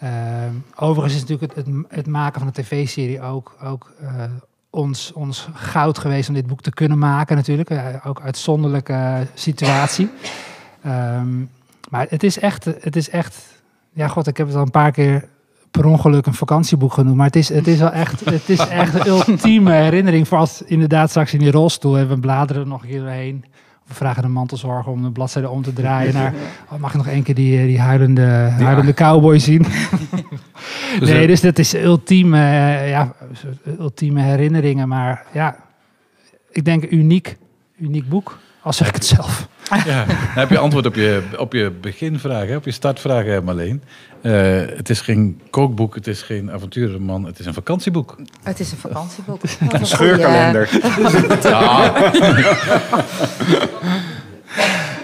Ehm, 0.00 0.54
overigens 0.76 1.14
is 1.14 1.20
natuurlijk 1.20 1.54
het, 1.56 1.66
het, 1.88 2.06
maken 2.06 2.38
van 2.38 2.46
een 2.46 2.62
tv-serie 2.64 3.22
ook, 3.22 3.56
ook 3.62 3.92
eh, 4.00 4.24
ons, 4.70 5.12
ons 5.12 5.48
goud 5.52 5.98
geweest 5.98 6.28
om 6.28 6.34
dit 6.34 6.46
boek 6.46 6.62
te 6.62 6.70
kunnen 6.70 6.98
maken 6.98 7.36
natuurlijk. 7.36 7.70
Eh, 7.70 7.86
ook 8.04 8.20
uitzonderlijke 8.20 9.26
situatie. 9.34 10.10
Ehm, 10.82 11.38
maar 11.90 12.06
het 12.08 12.22
is 12.22 12.38
echt, 12.38 12.64
het 12.64 12.96
is 12.96 13.10
echt, 13.10 13.62
ja 13.92 14.08
god, 14.08 14.26
ik 14.26 14.36
heb 14.36 14.46
het 14.46 14.56
al 14.56 14.62
een 14.62 14.70
paar 14.70 14.92
keer 14.92 15.28
per 15.70 15.84
ongeluk 15.84 16.26
een 16.26 16.34
vakantieboek 16.34 16.92
genoemd. 16.92 17.16
Maar 17.16 17.26
het 17.26 17.36
is, 17.36 17.48
het 17.48 17.66
is 17.66 17.78
wel 17.78 17.92
echt, 17.92 18.24
het 18.24 18.48
is 18.48 18.58
echt 18.68 18.92
de 18.92 19.08
ultieme 19.08 19.72
herinnering 19.72 20.28
voor 20.28 20.38
als 20.38 20.62
inderdaad 20.62 21.10
straks 21.10 21.32
in 21.32 21.38
die 21.38 21.50
rolstoel 21.50 21.98
en 21.98 22.08
we 22.08 22.18
bladeren 22.18 22.62
er 22.62 22.68
nog 22.68 22.82
een 22.82 22.88
keer 22.88 23.00
doorheen. 23.00 23.44
We 23.86 23.94
vragen 23.94 24.22
de 24.22 24.28
mantelzorger 24.28 24.92
om 24.92 25.02
de 25.02 25.10
bladzijde 25.10 25.48
om 25.48 25.62
te 25.62 25.72
draaien 25.72 26.14
naar, 26.20 26.34
oh, 26.70 26.78
mag 26.78 26.90
ik 26.90 26.96
nog 26.96 27.06
één 27.06 27.22
keer 27.22 27.34
die, 27.34 27.58
eh, 27.58 27.64
die 27.64 27.80
huilende, 27.80 28.22
huilende 28.58 28.94
cowboy 28.94 29.38
zien? 29.38 29.66
nee, 31.00 31.20
eh, 31.20 31.26
dus 31.26 31.40
dat 31.40 31.58
is 31.58 31.74
ultieme, 31.74 32.38
eh, 32.38 32.88
ja, 32.88 33.14
ultieme 33.78 34.22
herinneringen. 34.22 34.88
Maar 34.88 35.24
ja, 35.32 35.56
ik 36.50 36.64
denk 36.64 36.90
uniek, 36.90 37.36
uniek 37.78 38.08
boek, 38.08 38.38
al 38.62 38.72
zeg 38.72 38.88
ik 38.88 38.94
het 38.94 39.06
zelf. 39.06 39.48
Ja. 39.84 40.04
Dan 40.04 40.16
heb 40.34 40.50
je 40.50 40.58
antwoord 40.58 40.86
op 40.86 40.94
je, 40.94 41.22
op 41.38 41.52
je 41.52 41.70
beginvraag, 41.80 42.46
hè, 42.46 42.56
op 42.56 42.64
je 42.64 42.70
startvraag, 42.70 43.24
hè, 43.24 43.42
Marleen. 43.42 43.82
Eh, 44.22 44.32
het 44.76 44.90
is 44.90 45.00
geen 45.00 45.40
kookboek, 45.50 45.94
het 45.94 46.06
is 46.06 46.22
geen 46.22 46.52
avonturenroman, 46.52 47.24
het 47.24 47.38
is 47.38 47.46
een 47.46 47.54
vakantieboek. 47.54 48.16
Het 48.42 48.60
is 48.60 48.72
een 48.72 48.78
vakantieboek. 48.78 49.40
Een 49.68 49.86
scheurkalender. 49.86 50.68
Ja. 51.42 52.12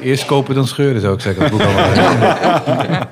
Eerst 0.00 0.24
kopen 0.24 0.54
dan 0.54 0.66
scheuren, 0.66 1.00
zou 1.00 1.14
ik 1.14 1.20
zeggen. 1.20 1.42
Het 1.42 1.52
boek 1.52 1.62
allemaal. 1.62 3.08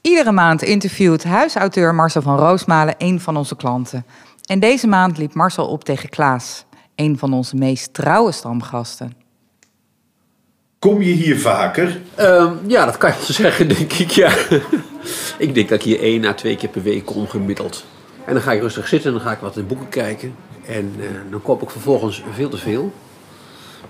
Iedere 0.00 0.32
maand 0.32 0.62
interviewt 0.62 1.24
huisauteur 1.24 1.94
Marcel 1.94 2.22
van 2.22 2.38
Roosmalen 2.38 2.94
een 2.98 3.20
van 3.20 3.36
onze 3.36 3.56
klanten. 3.56 4.04
En 4.44 4.60
deze 4.60 4.86
maand 4.86 5.18
liep 5.18 5.34
Marcel 5.34 5.66
op 5.66 5.84
tegen 5.84 6.08
Klaas, 6.08 6.64
een 6.94 7.18
van 7.18 7.32
onze 7.32 7.56
meest 7.56 7.94
trouwe 7.94 8.32
stamgasten. 8.32 9.12
Kom 10.78 11.02
je 11.02 11.12
hier 11.12 11.38
vaker? 11.38 12.00
Ehm, 12.14 12.52
ja, 12.66 12.84
dat 12.84 12.98
kan 12.98 13.10
je 13.10 13.16
wel 13.16 13.26
zeggen, 13.46 13.68
denk 13.68 13.92
ik, 13.92 14.10
ja. 14.10 14.32
ik 15.38 15.54
denk 15.54 15.68
dat 15.68 15.78
ik 15.78 15.82
hier 15.84 16.00
één 16.00 16.24
à 16.24 16.34
twee 16.34 16.56
keer 16.56 16.68
per 16.68 16.82
week 16.82 17.04
kom 17.04 17.28
gemiddeld. 17.28 17.84
En 18.24 18.34
dan 18.34 18.42
ga 18.42 18.52
ik 18.52 18.60
rustig 18.60 18.88
zitten 18.88 19.10
en 19.10 19.16
dan 19.16 19.26
ga 19.26 19.32
ik 19.32 19.40
wat 19.40 19.56
in 19.56 19.66
boeken 19.66 19.88
kijken. 19.88 20.34
En 20.66 20.94
eh, 21.00 21.06
dan 21.30 21.42
koop 21.42 21.62
ik 21.62 21.70
vervolgens 21.70 22.22
veel 22.32 22.48
te 22.48 22.56
veel. 22.56 22.92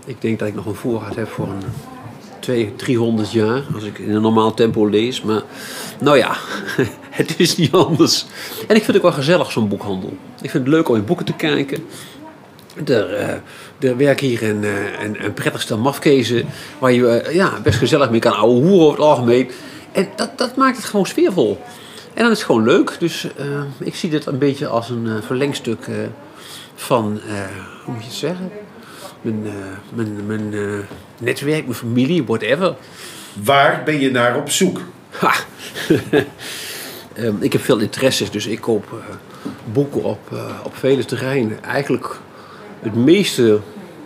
Ik 0.06 0.20
denk 0.20 0.38
dat 0.38 0.48
ik 0.48 0.54
nog 0.54 0.66
een 0.66 0.74
voorraad 0.74 1.14
heb 1.14 1.28
voor 1.28 1.48
een 1.48 1.62
200, 2.44 2.78
300 2.78 3.32
jaar. 3.32 3.62
Als 3.74 3.84
ik 3.84 3.98
in 3.98 4.14
een 4.14 4.22
normaal 4.22 4.54
tempo 4.54 4.86
lees. 4.86 5.22
Maar 5.22 5.42
nou 6.00 6.16
ja, 6.16 6.36
het 7.10 7.34
is 7.40 7.56
niet 7.56 7.72
anders. 7.72 8.26
En 8.68 8.76
ik 8.76 8.82
vind 8.82 8.86
het 8.86 8.96
ook 8.96 9.02
wel 9.02 9.12
gezellig, 9.12 9.52
zo'n 9.52 9.68
boekhandel. 9.68 10.16
Ik 10.42 10.50
vind 10.50 10.64
het 10.64 10.74
leuk 10.74 10.88
om 10.88 10.94
in 10.94 11.04
boeken 11.04 11.26
te 11.26 11.32
kijken. 11.32 11.84
Er, 12.84 13.14
eh, 13.14 13.88
er 13.88 13.96
werken 13.96 14.26
hier 14.26 14.42
een, 14.42 14.64
eh, 14.64 15.02
een, 15.02 15.24
een 15.24 15.34
prettig 15.34 15.62
stel 15.62 15.78
mafkezen 15.78 16.46
waar 16.78 16.92
je 16.92 17.06
eh, 17.06 17.34
ja, 17.34 17.60
best 17.62 17.78
gezellig 17.78 18.10
mee 18.10 18.20
kan 18.20 18.36
ouwe 18.36 18.54
hoeren 18.54 18.80
over 18.80 18.90
het 18.90 19.08
algemeen. 19.08 19.50
En 19.92 20.08
dat, 20.16 20.38
dat 20.38 20.56
maakt 20.56 20.76
het 20.76 20.86
gewoon 20.86 21.06
sfeervol. 21.06 21.60
En 22.14 22.22
dan 22.22 22.30
is 22.30 22.38
het 22.38 22.46
gewoon 22.46 22.64
leuk. 22.64 22.96
Dus 22.98 23.26
ik 23.78 23.94
zie 23.94 24.10
dit 24.10 24.26
een 24.26 24.38
beetje 24.38 24.66
als 24.66 24.90
een 24.90 25.22
verlengstuk 25.22 25.86
van, 26.74 27.20
hoe 27.84 27.94
moet 27.94 28.02
je 28.02 28.08
het 28.08 28.18
zeggen? 28.18 28.50
Mijn, 29.22 29.46
mijn, 29.94 30.26
mijn 30.26 30.54
netwerk, 31.18 31.64
mijn 31.64 31.74
familie, 31.74 32.24
whatever. 32.24 32.74
Waar 33.42 33.82
ben 33.84 34.00
je 34.00 34.10
naar 34.10 34.36
op 34.36 34.50
zoek? 34.50 34.80
Ha. 35.10 35.34
Ehm, 37.14 37.34
ik 37.40 37.52
heb 37.52 37.62
veel 37.62 37.78
interesses, 37.78 38.30
dus 38.30 38.46
ik 38.46 38.60
koop 38.60 38.84
eh, 38.92 39.14
boeken 39.72 40.02
op, 40.02 40.32
eh, 40.32 40.60
op 40.64 40.76
vele 40.76 41.04
terreinen. 41.04 41.64
Eigenlijk 41.64 42.20
het 42.80 42.94
meeste, 42.94 43.60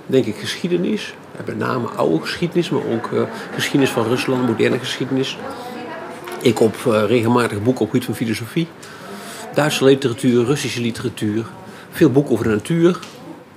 denk 0.06 0.24
ik, 0.24 0.36
geschiedenis. 0.36 1.14
En 1.36 1.44
met 1.46 1.58
name 1.58 1.86
oude 1.86 2.20
geschiedenis, 2.20 2.70
maar 2.70 2.84
ook 2.92 3.12
eh, 3.12 3.22
geschiedenis 3.54 3.90
van 3.90 4.06
Rusland, 4.06 4.46
moderne 4.46 4.78
geschiedenis. 4.78 5.38
Ik 6.40 6.54
koop 6.54 6.76
regelmatig 6.84 7.62
boeken 7.62 7.84
op 7.84 7.92
het 7.92 8.04
gebied 8.04 8.04
van 8.04 8.14
filosofie. 8.14 8.66
Duitse 9.54 9.84
literatuur, 9.84 10.44
Russische 10.44 10.80
literatuur. 10.80 11.46
Veel 11.90 12.10
boeken 12.10 12.32
over 12.32 12.44
de 12.44 12.50
natuur. 12.50 12.98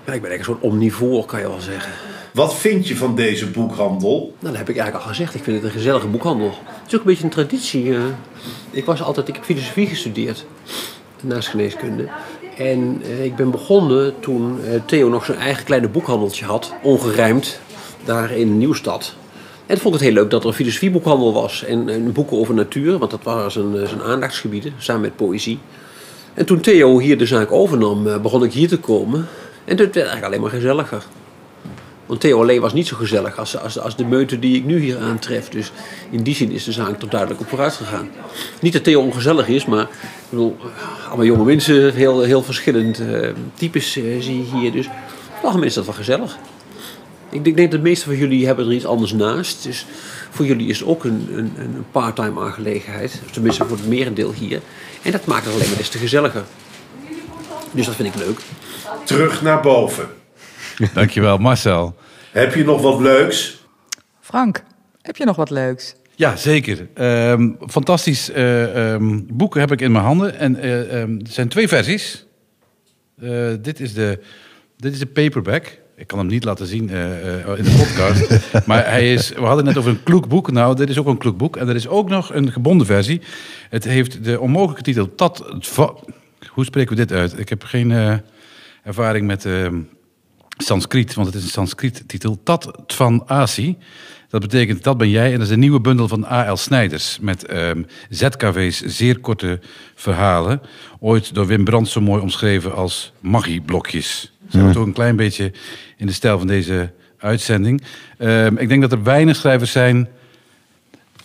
Ja, 0.05 0.13
ik 0.13 0.21
ben 0.21 0.29
eigenlijk 0.29 0.39
een 0.39 0.45
soort 0.63 0.73
omnivoor, 0.73 1.25
kan 1.25 1.39
je 1.39 1.47
wel 1.47 1.59
zeggen. 1.59 1.91
Wat 2.33 2.55
vind 2.55 2.87
je 2.87 2.95
van 2.95 3.15
deze 3.15 3.49
boekhandel? 3.49 4.19
Nou, 4.19 4.33
dat 4.39 4.57
heb 4.57 4.69
ik 4.69 4.75
eigenlijk 4.77 5.05
al 5.05 5.09
gezegd. 5.11 5.35
Ik 5.35 5.43
vind 5.43 5.55
het 5.55 5.65
een 5.65 5.71
gezellige 5.71 6.07
boekhandel. 6.07 6.47
Het 6.65 6.87
is 6.87 6.93
ook 6.93 6.99
een 6.99 7.07
beetje 7.07 7.23
een 7.23 7.29
traditie. 7.29 7.95
eh. 7.95 8.01
ik 8.69 8.85
was 8.85 9.01
altijd, 9.01 9.27
ik 9.27 9.35
heb 9.35 9.43
filosofie 9.43 9.87
gestudeerd 9.87 10.45
naast 11.21 11.47
geneeskunde. 11.47 12.07
En 12.57 13.01
eh, 13.03 13.25
ik 13.25 13.35
ben 13.35 13.51
begonnen 13.51 14.13
toen 14.19 14.59
eh, 14.65 14.79
Theo 14.85 15.09
nog 15.09 15.25
zijn 15.25 15.37
eigen 15.37 15.63
kleine 15.63 15.87
boekhandeltje 15.87 16.45
had, 16.45 16.73
ongerijmd, 16.81 17.59
daar 18.05 18.31
in 18.31 18.57
Nieuwstad. 18.57 19.15
En 19.65 19.77
vond 19.77 19.95
ik 19.95 19.99
het 20.01 20.09
heel 20.09 20.19
leuk 20.21 20.31
dat 20.31 20.41
er 20.41 20.47
een 20.47 20.53
filosofieboekhandel 20.53 21.33
was 21.33 21.63
en, 21.63 21.89
en 21.89 22.11
boeken 22.11 22.37
over 22.37 22.53
natuur, 22.53 22.97
want 22.97 23.11
dat 23.11 23.23
waren 23.23 23.51
zijn, 23.51 23.87
zijn 23.87 24.01
aandachtsgebieden, 24.01 24.73
samen 24.77 25.01
met 25.01 25.15
poëzie. 25.15 25.59
En 26.33 26.45
toen 26.45 26.59
Theo 26.59 26.99
hier 26.99 27.17
de 27.17 27.25
zaak 27.25 27.51
overnam, 27.51 28.21
begon 28.21 28.43
ik 28.43 28.53
hier 28.53 28.67
te 28.67 28.79
komen. 28.79 29.27
En 29.66 29.78
het 29.78 29.80
werd 29.80 29.95
eigenlijk 29.95 30.26
alleen 30.26 30.41
maar 30.41 30.49
gezelliger. 30.49 31.03
Want 32.05 32.24
Theo 32.24 32.41
alleen 32.41 32.62
was 32.62 32.74
niet 32.74 32.88
zo 32.88 32.95
gezellig 32.95 33.38
als, 33.38 33.57
als, 33.57 33.80
als 33.80 33.95
de 33.95 34.05
meute 34.05 34.39
die 34.39 34.55
ik 34.55 34.66
nu 34.66 34.80
hier 34.80 34.97
aantref. 34.97 35.49
Dus 35.49 35.72
in 36.09 36.24
die 36.24 36.36
zin 36.36 36.51
is 36.51 36.64
de 36.64 36.72
zaak 36.72 37.01
er 37.01 37.09
duidelijk 37.09 37.41
op 37.41 37.47
vooruit 37.47 37.74
gegaan. 37.74 38.09
Niet 38.62 38.74
dat 38.74 38.84
Theo 38.84 39.01
ongezellig 39.01 39.47
is, 39.47 39.66
maar 39.66 39.82
ik 39.82 39.89
bedoel, 40.30 40.57
allemaal 41.07 41.26
jonge 41.26 41.43
mensen, 41.43 41.93
heel, 41.93 42.22
heel 42.22 42.43
verschillend 42.43 42.99
eh, 42.99 43.30
types 43.53 43.97
eh, 43.97 44.03
zie 44.20 44.38
je 44.38 44.57
hier. 44.57 44.72
Dus 44.72 44.89
algemeen 45.43 45.68
is 45.68 45.74
dat 45.74 45.86
wel 45.86 45.93
gezellig. 45.93 46.38
Ik 47.30 47.43
denk 47.43 47.57
dat 47.57 47.72
de 47.72 47.80
meeste 47.80 48.05
van 48.05 48.18
jullie 48.18 48.45
hebben 48.45 48.66
er 48.66 48.74
iets 48.74 48.86
anders 48.86 49.14
naast. 49.14 49.64
Dus 49.64 49.86
voor 50.30 50.45
jullie 50.45 50.68
is 50.68 50.80
het 50.80 50.88
ook 50.88 51.03
een, 51.03 51.28
een, 51.32 51.53
een 51.57 51.86
part-time 51.91 52.41
aangelegenheid. 52.41 53.22
Tenminste 53.32 53.66
voor 53.66 53.78
het 53.78 53.88
merendeel 53.88 54.34
hier. 54.34 54.62
En 55.01 55.12
dat 55.12 55.26
maakt 55.26 55.45
het 55.45 55.53
alleen 55.53 55.68
maar 55.68 55.78
des 55.78 55.89
te 55.89 55.97
gezelliger. 55.97 56.43
Dus 57.72 57.86
dat 57.86 57.95
vind 57.95 58.16
ik 58.16 58.22
leuk. 58.26 58.39
Terug 59.05 59.41
naar 59.41 59.61
boven. 59.61 60.07
Dankjewel, 60.93 61.37
Marcel. 61.37 61.95
Heb 62.31 62.53
je 62.55 62.63
nog 62.63 62.81
wat 62.81 62.99
leuks? 62.99 63.63
Frank, 64.19 64.63
heb 65.01 65.15
je 65.15 65.25
nog 65.25 65.35
wat 65.35 65.49
leuks? 65.49 65.95
Ja, 66.15 66.35
zeker. 66.35 66.87
Ehm, 66.93 67.49
fantastisch 67.67 68.31
eh, 68.31 68.93
ehm, 68.93 69.19
boek 69.27 69.55
heb 69.55 69.71
ik 69.71 69.81
in 69.81 69.91
mijn 69.91 70.03
handen. 70.03 70.37
En 70.37 70.55
eh, 70.55 71.01
ehm, 71.01 71.11
er 71.19 71.31
zijn 71.31 71.47
twee 71.47 71.67
versies. 71.67 72.25
Eh, 73.21 73.47
dit, 73.61 73.79
is 73.79 73.93
de, 73.93 74.19
dit 74.77 74.93
is 74.93 74.99
de 74.99 75.05
paperback. 75.05 75.79
Ik 75.95 76.07
kan 76.07 76.19
hem 76.19 76.27
niet 76.27 76.43
laten 76.43 76.67
zien 76.67 76.89
eh, 76.89 77.39
eh, 77.43 77.57
in 77.57 77.63
de 77.63 77.71
podcast. 77.77 78.39
maar 78.67 78.89
hij 78.89 79.13
is, 79.13 79.29
we 79.29 79.39
hadden 79.39 79.57
het 79.57 79.65
net 79.65 79.77
over 79.77 79.89
een 79.91 80.03
kloek 80.03 80.27
boek. 80.27 80.51
Nou, 80.51 80.75
dit 80.75 80.89
is 80.89 80.97
ook 80.97 81.07
een 81.07 81.17
kloek 81.17 81.37
boek. 81.37 81.57
En 81.57 81.67
er 81.69 81.75
is 81.75 81.87
ook 81.87 82.09
nog 82.09 82.33
een 82.33 82.51
gebonden 82.51 82.87
versie. 82.87 83.21
Het 83.69 83.83
heeft 83.83 84.23
de 84.23 84.39
onmogelijke 84.39 84.81
titel... 84.83 85.15
Tat, 85.15 85.43
Va- 85.59 85.93
Hoe 86.47 86.65
spreken 86.65 86.95
we 86.95 87.05
dit 87.05 87.17
uit? 87.17 87.39
Ik 87.39 87.49
heb 87.49 87.63
geen 87.63 87.91
eh, 87.91 88.13
ervaring 88.84 89.27
met 89.27 89.45
ehm, 89.45 89.79
Sanskriet, 90.57 91.13
want 91.13 91.27
het 91.27 91.36
is 91.36 91.43
een 91.43 91.49
Sanskriet 91.49 92.03
titel. 92.07 92.39
Tat 92.43 92.84
van 92.88 93.23
Asi. 93.27 93.77
Dat 94.29 94.41
betekent 94.41 94.84
dat 94.84 94.97
ben 94.97 95.09
jij. 95.09 95.32
En 95.32 95.38
dat 95.38 95.47
is 95.47 95.53
een 95.53 95.59
nieuwe 95.59 95.82
bundel 95.82 96.07
van 96.07 96.25
A.L. 96.25 96.55
Snijders. 96.55 97.19
Met 97.21 97.45
ehm, 97.45 97.84
ZKV's 98.09 98.82
zeer 98.82 99.19
korte 99.19 99.59
verhalen. 99.95 100.61
Ooit 100.99 101.34
door 101.34 101.47
Wim 101.47 101.63
Brandt 101.63 101.89
zo 101.89 102.01
mooi 102.01 102.21
omschreven 102.21 102.75
als 102.75 103.13
magieblokjes. 103.19 104.32
Zijn 104.49 104.67
we 104.67 104.73
toch 104.73 104.86
een 104.86 104.93
klein 104.93 105.15
beetje 105.15 105.51
in 105.97 106.05
de 106.05 106.13
stijl 106.13 106.38
van 106.38 106.47
deze 106.47 106.93
uitzending. 107.17 107.82
Ehm, 108.17 108.57
ik 108.57 108.67
denk 108.67 108.82
dat 108.82 108.91
er 108.91 109.03
weinig 109.03 109.36
schrijvers 109.36 109.71
zijn 109.71 110.09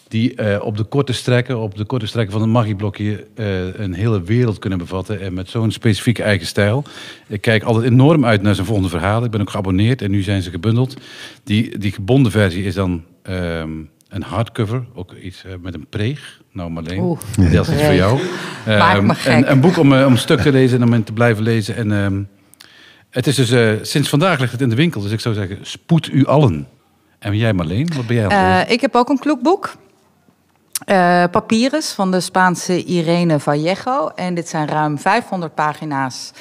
die 0.08 0.34
eh, 0.34 0.64
op 0.64 0.76
de 0.76 0.84
korte 0.84 1.12
strekken, 1.12 1.58
op 1.58 1.76
de 1.76 1.84
korte 1.84 2.06
strekken 2.06 2.32
van 2.32 2.42
een 2.42 2.50
magieblokje 2.50 3.26
eh, 3.34 3.78
een 3.78 3.94
hele 3.94 4.22
wereld 4.22 4.58
kunnen 4.58 4.78
bevatten 4.78 5.20
en 5.20 5.34
met 5.34 5.48
zo'n 5.50 5.70
specifieke 5.70 6.22
eigen 6.22 6.46
stijl. 6.46 6.84
Ik 7.26 7.40
kijk 7.40 7.62
altijd 7.62 7.84
enorm 7.84 8.24
uit 8.24 8.42
naar 8.42 8.54
zijn 8.54 8.66
volgende 8.66 8.90
verhalen. 8.90 9.24
Ik 9.24 9.30
ben 9.30 9.40
ook 9.40 9.50
geabonneerd 9.50 10.02
en 10.02 10.10
nu 10.10 10.22
zijn 10.22 10.42
ze 10.42 10.50
gebundeld. 10.50 10.96
Die, 11.44 11.78
die 11.78 11.92
gebonden 11.92 12.32
versie 12.32 12.64
is 12.64 12.74
dan 12.74 13.04
ehm, 13.22 13.70
een 14.08 14.22
hardcover, 14.22 14.84
ook 14.94 15.12
iets 15.12 15.44
eh, 15.44 15.52
met 15.60 15.74
een 15.74 15.86
preeg. 15.88 16.40
Nou 16.52 16.70
Marleen, 16.70 17.00
Oeh, 17.00 17.20
deels 17.50 17.68
iets 17.68 17.82
voor 17.82 17.94
jou. 17.94 18.18
Gek. 18.64 19.32
Een, 19.32 19.50
een 19.50 19.60
boek 19.60 19.76
om, 19.76 19.92
om 19.92 20.16
stuk 20.16 20.40
te 20.40 20.52
lezen 20.52 20.80
en 20.80 20.86
om 20.86 20.94
in 20.94 21.04
te 21.04 21.12
blijven 21.12 21.42
lezen. 21.42 21.76
En 21.76 21.92
ehm, 21.92 22.22
het 23.10 23.26
is 23.26 23.34
dus, 23.34 23.90
sinds 23.90 24.08
vandaag 24.08 24.38
ligt 24.38 24.52
het 24.52 24.60
in 24.60 24.68
de 24.68 24.74
winkel, 24.74 25.00
dus 25.00 25.12
ik 25.12 25.20
zou 25.20 25.34
zeggen, 25.34 25.58
spoed 25.62 26.12
u 26.12 26.26
allen. 26.26 26.68
En 27.18 27.36
jij 27.36 27.52
Marleen, 27.52 27.88
wat 27.96 28.06
ben 28.06 28.16
jij? 28.16 28.26
Eh, 28.26 28.72
ik 28.72 28.80
heb 28.80 28.94
ook 28.94 29.08
een 29.08 29.18
kloekboek. 29.18 29.76
Papyrus 31.30 31.92
van 31.92 32.10
de 32.10 32.20
Spaanse 32.20 32.84
Irene 32.84 33.40
Vallejo. 33.40 34.08
En 34.14 34.34
dit 34.34 34.48
zijn 34.48 34.68
ruim 34.68 34.98
500 34.98 35.54
pagina's 35.54 36.32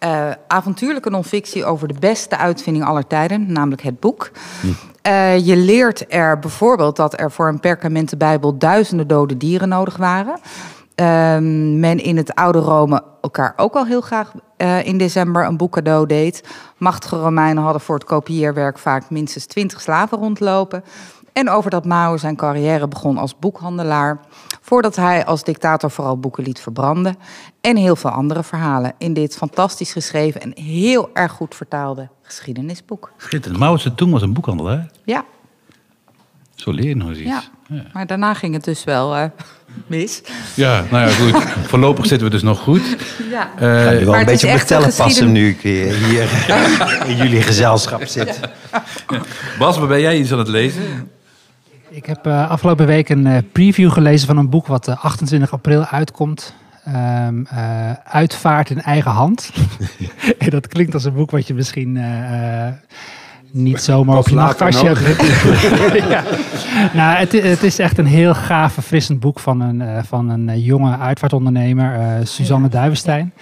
eh, 0.00 0.30
avontuurlijke 0.46 1.10
non-fictie 1.10 1.64
over 1.64 1.88
de 1.88 1.94
beste 1.98 2.36
uitvinding 2.36 2.84
aller 2.84 3.06
tijden, 3.06 3.52
namelijk 3.52 3.82
het 3.82 4.00
boek. 4.00 4.30
Eh, 5.02 5.46
je 5.46 5.56
leert 5.56 6.04
er 6.08 6.38
bijvoorbeeld 6.38 6.96
dat 6.96 7.20
er 7.20 7.30
voor 7.30 7.48
een 7.48 7.60
perkamenten 7.60 8.18
Bijbel 8.18 8.58
duizenden 8.58 9.06
dode 9.06 9.36
dieren 9.36 9.68
nodig 9.68 9.96
waren. 9.96 10.40
Ehm, 10.94 11.80
men 11.80 11.98
in 11.98 12.16
het 12.16 12.34
oude 12.34 12.58
Rome 12.58 13.02
elkaar 13.20 13.52
ook 13.56 13.74
al 13.74 13.86
heel 13.86 14.00
graag 14.00 14.32
in 14.84 14.98
december 14.98 15.46
een 15.46 15.56
boek 15.56 15.72
cadeau 15.72 16.06
deed. 16.06 16.44
Machtige 16.76 17.16
Romeinen 17.16 17.62
hadden 17.62 17.80
voor 17.80 17.94
het 17.94 18.04
kopieerwerk 18.04 18.78
vaak 18.78 19.10
minstens 19.10 19.46
20 19.46 19.80
slaven 19.80 20.18
rondlopen. 20.18 20.84
En 21.40 21.50
over 21.50 21.70
dat 21.70 21.84
Mao 21.84 22.16
zijn 22.16 22.36
carrière 22.36 22.88
begon 22.88 23.18
als 23.18 23.38
boekhandelaar. 23.38 24.20
Voordat 24.60 24.96
hij 24.96 25.24
als 25.24 25.44
dictator 25.44 25.90
vooral 25.90 26.18
boeken 26.18 26.44
liet 26.44 26.60
verbranden. 26.60 27.16
En 27.60 27.76
heel 27.76 27.96
veel 27.96 28.10
andere 28.10 28.42
verhalen 28.42 28.92
in 28.98 29.12
dit 29.12 29.36
fantastisch 29.36 29.92
geschreven 29.92 30.40
en 30.40 30.52
heel 30.64 31.10
erg 31.14 31.32
goed 31.32 31.54
vertaalde 31.54 32.08
geschiedenisboek. 32.22 33.10
Schitterend. 33.16 33.60
Mao 33.60 33.76
Zedong 33.76 34.12
was 34.12 34.22
een 34.22 34.32
boekhandelaar. 34.32 34.90
Ja, 35.04 35.24
Zo 36.54 36.70
leer 36.70 36.88
je 36.88 36.96
nog 36.96 37.08
eens 37.08 37.18
iets. 37.18 37.28
ja. 37.28 37.42
Ja. 37.68 37.82
maar 37.92 38.06
daarna 38.06 38.34
ging 38.34 38.54
het 38.54 38.64
dus 38.64 38.84
wel 38.84 39.16
eh, 39.16 39.24
mis. 39.86 40.22
Ja, 40.54 40.84
nou 40.90 41.08
ja, 41.08 41.14
goed. 41.14 41.42
Voorlopig 41.66 42.06
zitten 42.06 42.26
we 42.26 42.32
dus 42.32 42.42
nog 42.42 42.58
goed. 42.60 42.96
Ja. 43.30 43.42
Ik 43.52 43.58
ga 43.58 43.90
nu 43.90 43.98
wel 44.04 44.10
Maar 44.10 44.20
een 44.20 44.26
het 44.26 44.26
is 44.26 44.26
beetje 44.26 44.34
op 44.34 44.42
mijn 44.42 44.52
echt 44.52 44.60
een 44.60 44.66
tellen 44.66 44.94
passen 44.96 45.32
nu 45.32 45.48
ik 45.48 45.60
weer 45.60 45.94
hier 45.94 46.28
in 47.10 47.16
jullie 47.16 47.42
gezelschap 47.42 48.04
zit. 48.06 48.40
Bas, 49.58 49.78
waar 49.78 49.88
ben 49.88 50.00
jij 50.00 50.18
iets 50.18 50.32
aan 50.32 50.38
het 50.38 50.48
lezen? 50.48 51.10
Ik 51.90 52.06
heb 52.06 52.26
eh, 52.26 52.50
afgelopen 52.50 52.86
week 52.86 53.08
een 53.08 53.26
eh, 53.26 53.38
preview 53.52 53.90
gelezen 53.90 54.26
van 54.26 54.36
een 54.36 54.50
boek 54.50 54.66
wat 54.66 54.88
eh, 54.88 55.04
28 55.04 55.52
april 55.52 55.84
uitkomt. 55.84 56.54
Ehm, 56.84 57.44
eh, 57.44 57.92
Uitvaart 58.04 58.70
in 58.70 58.82
eigen 58.82 59.10
hand. 59.10 59.52
en 60.38 60.50
dat 60.50 60.66
klinkt 60.66 60.94
als 60.94 61.04
een 61.04 61.14
boek 61.14 61.30
wat 61.30 61.46
je 61.46 61.54
misschien 61.54 61.96
eh, 61.96 62.66
eh, 62.66 62.74
niet 63.52 63.80
zomaar 63.80 64.18
op 64.18 64.28
je 64.28 64.34
nachtkastje 64.34 64.88
hebt. 64.88 66.06
ja. 66.12 66.24
nou, 66.92 67.18
het, 67.18 67.32
het 67.32 67.62
is 67.62 67.78
echt 67.78 67.98
een 67.98 68.06
heel 68.06 68.34
gaaf, 68.34 68.72
verfrissend 68.72 69.20
boek 69.20 69.40
van 69.40 69.60
een, 69.60 69.80
eh, 69.80 70.02
van 70.02 70.28
een 70.28 70.48
eh, 70.48 70.66
jonge 70.66 70.98
uitvaartondernemer, 70.98 71.94
eh, 71.94 72.06
Suzanne 72.24 72.68
Duivenstein. 72.68 73.32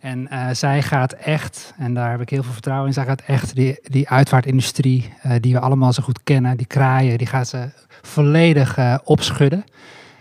En 0.00 0.28
eh, 0.28 0.46
zij 0.52 0.82
gaat 0.82 1.12
echt, 1.12 1.74
en 1.78 1.94
daar 1.94 2.10
heb 2.10 2.20
ik 2.20 2.30
heel 2.30 2.42
veel 2.42 2.52
vertrouwen 2.52 2.86
in, 2.86 2.92
zij 2.92 3.04
gaat 3.04 3.22
echt 3.26 3.54
die, 3.54 3.78
die 3.82 4.08
uitvaartindustrie, 4.08 5.12
eh, 5.22 5.32
die 5.40 5.52
we 5.52 5.60
allemaal 5.60 5.92
zo 5.92 6.02
goed 6.02 6.22
kennen, 6.24 6.56
die 6.56 6.66
kraaien, 6.66 7.18
die 7.18 7.26
gaat 7.26 7.48
ze 7.48 7.70
volledig 8.02 8.76
eh, 8.76 8.98
opschudden. 9.04 9.64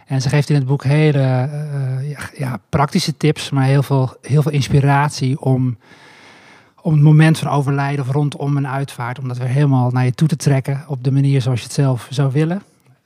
En 0.06 0.22
ze 0.22 0.30
geeft 0.30 0.50
in 0.50 0.56
het 0.56 0.66
boek 0.66 0.84
hele 0.84 1.50
ja, 2.38 2.60
praktische 2.70 3.18
tips, 3.18 3.50
maar 3.50 3.66
heel 3.66 3.84
veel, 3.84 4.16
heel 4.22 4.42
veel 4.42 4.52
inspiratie 4.52 5.42
om, 5.42 5.78
om 6.82 6.94
het 6.94 7.02
moment 7.02 7.38
van 7.38 7.52
overlijden 7.52 8.06
of 8.06 8.12
rondom 8.12 8.58
een 8.58 8.68
uitvaart, 8.68 9.20
om 9.20 9.28
dat 9.28 9.38
weer 9.38 9.48
helemaal 9.48 9.92
naar 9.92 10.06
je 10.06 10.14
toe 10.14 10.28
te 10.28 10.36
trekken 10.36 10.84
op 10.88 11.04
de 11.04 11.12
manier 11.12 11.42
zoals 11.42 11.60
je 11.60 11.66
het 11.66 11.74
zelf 11.74 12.08
zou 12.10 12.32
willen. 12.32 12.62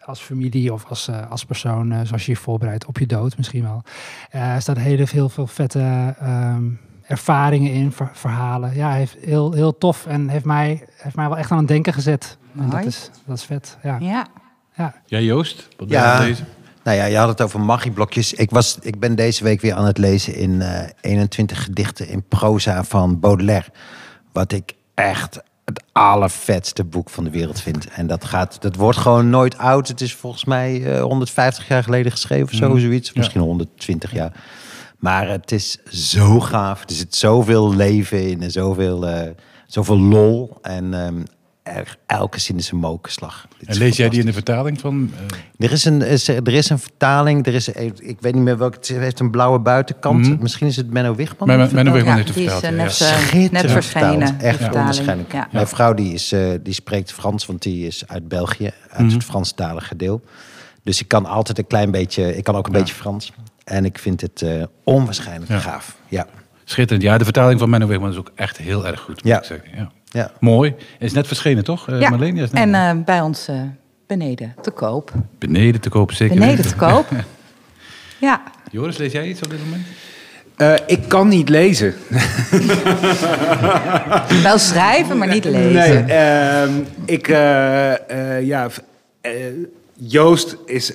Als 0.05 0.19
familie 0.21 0.73
of 0.73 0.85
als, 0.89 1.07
eh, 1.07 1.31
als 1.31 1.45
persoon, 1.45 1.91
eh, 1.91 1.99
zoals 2.03 2.25
je 2.25 2.31
je 2.31 2.37
voorbereidt 2.37 2.85
op 2.85 2.97
je 2.99 3.05
dood 3.05 3.37
misschien 3.37 3.63
wel. 3.63 3.83
Eh, 4.29 4.53
er 4.55 4.61
staan 4.61 4.77
heel 4.77 5.05
veel, 5.07 5.29
veel 5.29 5.47
vette 5.47 6.15
ehm, 6.19 6.63
ervaringen 7.03 7.71
in, 7.71 7.91
ver- 7.91 8.09
verhalen. 8.13 8.75
Ja, 8.75 8.89
hij 8.89 8.97
heeft 8.97 9.15
heel, 9.21 9.51
heel 9.53 9.77
tof 9.77 10.05
en 10.05 10.29
heeft 10.29 10.45
mij, 10.45 10.87
heeft 10.97 11.15
mij 11.15 11.27
wel 11.27 11.37
echt 11.37 11.51
aan 11.51 11.57
het 11.57 11.67
denken 11.67 11.93
gezet. 11.93 12.37
En 12.59 12.69
dat 12.69 12.85
is, 12.85 13.09
dat 13.25 13.37
is 13.37 13.43
vet, 13.43 13.77
ja. 13.83 13.97
Ja. 13.99 14.25
ja. 14.75 14.93
Jij 15.05 15.23
Joost, 15.23 15.67
wat 15.77 15.87
ben 15.87 15.97
je 15.99 16.03
Ja. 16.03 16.19
lezen? 16.19 16.47
Nou 16.83 16.97
ja, 16.97 17.05
je 17.05 17.17
had 17.17 17.27
het 17.27 17.41
over 17.41 17.59
magieblokjes. 17.59 18.33
Ik, 18.33 18.49
was, 18.49 18.77
ik 18.81 18.99
ben 18.99 19.15
deze 19.15 19.43
week 19.43 19.61
weer 19.61 19.73
aan 19.73 19.85
het 19.85 19.97
lezen 19.97 20.35
in 20.35 20.61
eh 20.61 20.89
21 21.01 21.63
gedichten 21.63 22.07
in 22.07 22.23
proza 22.27 22.83
van 22.83 23.19
Baudelaire. 23.19 23.67
Wat 24.31 24.51
ik 24.51 24.73
echt 24.93 25.43
het 25.65 25.83
allervetste 25.91 26.83
boek 26.83 27.09
van 27.09 27.23
de 27.23 27.29
wereld 27.29 27.61
vind. 27.61 27.87
En 27.87 28.07
dat, 28.07 28.25
gaat, 28.25 28.61
dat 28.61 28.75
wordt 28.75 28.97
gewoon 28.97 29.29
nooit 29.29 29.57
oud. 29.57 29.87
Het 29.87 30.01
is 30.01 30.13
volgens 30.15 30.45
mij 30.45 30.83
eh, 30.95 31.01
150 31.01 31.67
jaar 31.67 31.83
geleden 31.83 32.11
geschreven 32.11 32.45
of 32.45 32.53
zo, 32.53 32.69
Mhm. 32.69 32.79
zoiets. 32.79 33.07
Ja. 33.07 33.13
Misschien 33.15 33.41
120 33.41 34.13
jaar. 34.13 34.43
Maar 34.97 35.27
het 35.29 35.51
is 35.51 35.77
zo 35.91 36.39
gaaf. 36.39 36.81
Er 36.83 36.95
zit 36.95 37.15
zoveel 37.15 37.75
leven 37.75 38.29
in 38.29 38.41
en 38.41 38.51
zoveel, 38.51 39.07
eh, 39.07 39.29
zoveel 39.67 39.99
lol. 39.99 40.57
En 40.61 40.93
ehm, 40.93 41.23
er- 41.63 41.97
elke 42.05 42.39
zin 42.39 42.57
is 42.57 42.71
een 42.71 42.77
mokerslag. 42.77 43.47
Dit 43.59 43.69
En 43.69 43.77
lees 43.77 43.97
jij 43.97 44.09
die 44.09 44.19
in 44.19 44.25
de 44.25 44.33
vertaling 44.33 44.79
van... 44.79 45.11
eh, 45.59 45.65
Er 45.67 45.71
is 45.71 45.85
een, 45.85 46.01
is- 46.01 46.27
er 46.27 46.47
is 46.53 46.69
een 46.69 46.79
vertaling. 46.79 47.47
Er 47.47 47.53
is, 47.53 47.67
ik 47.69 48.17
weet 48.19 48.33
niet 48.33 48.43
meer 48.43 48.57
welke. 48.57 48.77
Het 48.77 48.87
heeft 48.87 49.19
een 49.19 49.31
blauwe 49.31 49.59
buitenkant. 49.59 50.27
Mhm. 50.29 50.41
Misschien 50.41 50.67
is 50.67 50.75
het 50.75 50.91
Menno 50.91 51.15
Wigman. 51.15 51.47
Menno- 51.47 51.65
die 51.65 51.73
Menno 51.75 51.97
Ja, 51.97 52.03
heeft 52.15 52.27
het 52.27 52.35
die 52.35 52.45
is 52.45 52.51
vertaald, 52.51 52.73
ja. 52.73 52.79
net, 53.51 53.71
verschenen. 53.71 54.37
die 54.37 54.47
Echt 54.47 54.73
onwaarschijnlijk. 54.73 55.31
Ja. 55.33 55.47
Mijn 55.51 55.67
vrouw 55.67 55.93
die, 55.93 56.13
is, 56.13 56.31
eh, 56.31 56.49
die 56.63 56.73
spreekt 56.73 57.11
Frans, 57.11 57.45
want 57.45 57.61
die 57.61 57.87
is 57.87 58.07
uit 58.07 58.27
België, 58.27 58.71
uit 58.89 59.05
Mhm. 59.05 59.13
het 59.13 59.23
Franstalige 59.23 59.95
deel. 59.95 60.21
Dus 60.83 61.01
ik 61.01 61.07
kan 61.07 61.25
altijd 61.25 61.57
een 61.57 61.67
klein 61.67 61.91
beetje. 61.91 62.35
Ik 62.37 62.43
kan 62.43 62.55
ook 62.55 62.67
een 62.67 62.73
Ja. 62.73 62.79
beetje 62.79 62.93
Frans. 62.95 63.31
En 63.63 63.85
ik 63.85 63.97
vind 63.99 64.21
het 64.21 64.41
eh, 64.41 64.63
onwaarschijnlijk 64.83 65.51
Ja. 65.51 65.59
gaaf. 65.59 65.95
Ja. 66.07 66.27
Schitterend. 66.63 67.03
Ja, 67.05 67.17
de 67.17 67.23
vertaling 67.23 67.59
van 67.59 67.69
Menno 67.69 67.87
Wigman 67.87 68.09
is 68.09 68.17
ook 68.17 68.31
echt 68.35 68.57
heel 68.57 68.87
erg 68.87 68.99
goed. 68.99 69.15
moet 69.15 69.23
Ja. 69.31 69.37
ik 69.37 69.43
zeggen. 69.43 69.69
Ja. 69.75 69.91
Ja. 70.13 70.31
Mooi. 70.39 70.75
Is 70.99 71.13
net 71.13 71.27
verschenen, 71.27 71.63
toch? 71.63 71.89
Eh, 71.89 71.99
Ja, 71.99 72.09
Marleen? 72.09 72.35
Ja, 72.35 72.43
is 72.43 72.51
net- 72.51 72.61
en 72.61 72.75
eh, 72.75 72.91
bij 73.05 73.21
ons 73.21 73.47
eh, 73.47 73.55
beneden 74.07 74.55
te 74.61 74.71
koop. 74.71 75.11
Beneden 75.39 75.81
te 75.81 75.89
koop, 75.89 76.11
zeker 76.11 76.35
Beneden 76.35 76.55
weten. 76.57 76.71
te 76.71 76.77
koop. 76.85 77.07
Ja, 78.19 78.41
Joris, 78.71 78.97
lees 78.97 79.11
jij 79.11 79.27
iets 79.27 79.41
op 79.41 79.49
dit 79.49 79.59
moment? 79.63 79.85
Eh, 80.55 80.73
ik 80.95 80.99
kan 81.07 81.27
niet 81.27 81.49
lezen. 81.49 81.93
wel 84.43 84.57
schrijven, 84.57 85.17
maar 85.17 85.27
niet 85.27 85.45
lezen. 85.45 86.05
Nee, 86.05 86.17
ehm, 86.17 86.71
ik, 87.05 87.27
eh, 87.27 88.09
eh, 88.37 88.45
ja, 88.45 88.67
eh, 89.21 89.31
Joost 89.95 90.55
is 90.65 90.93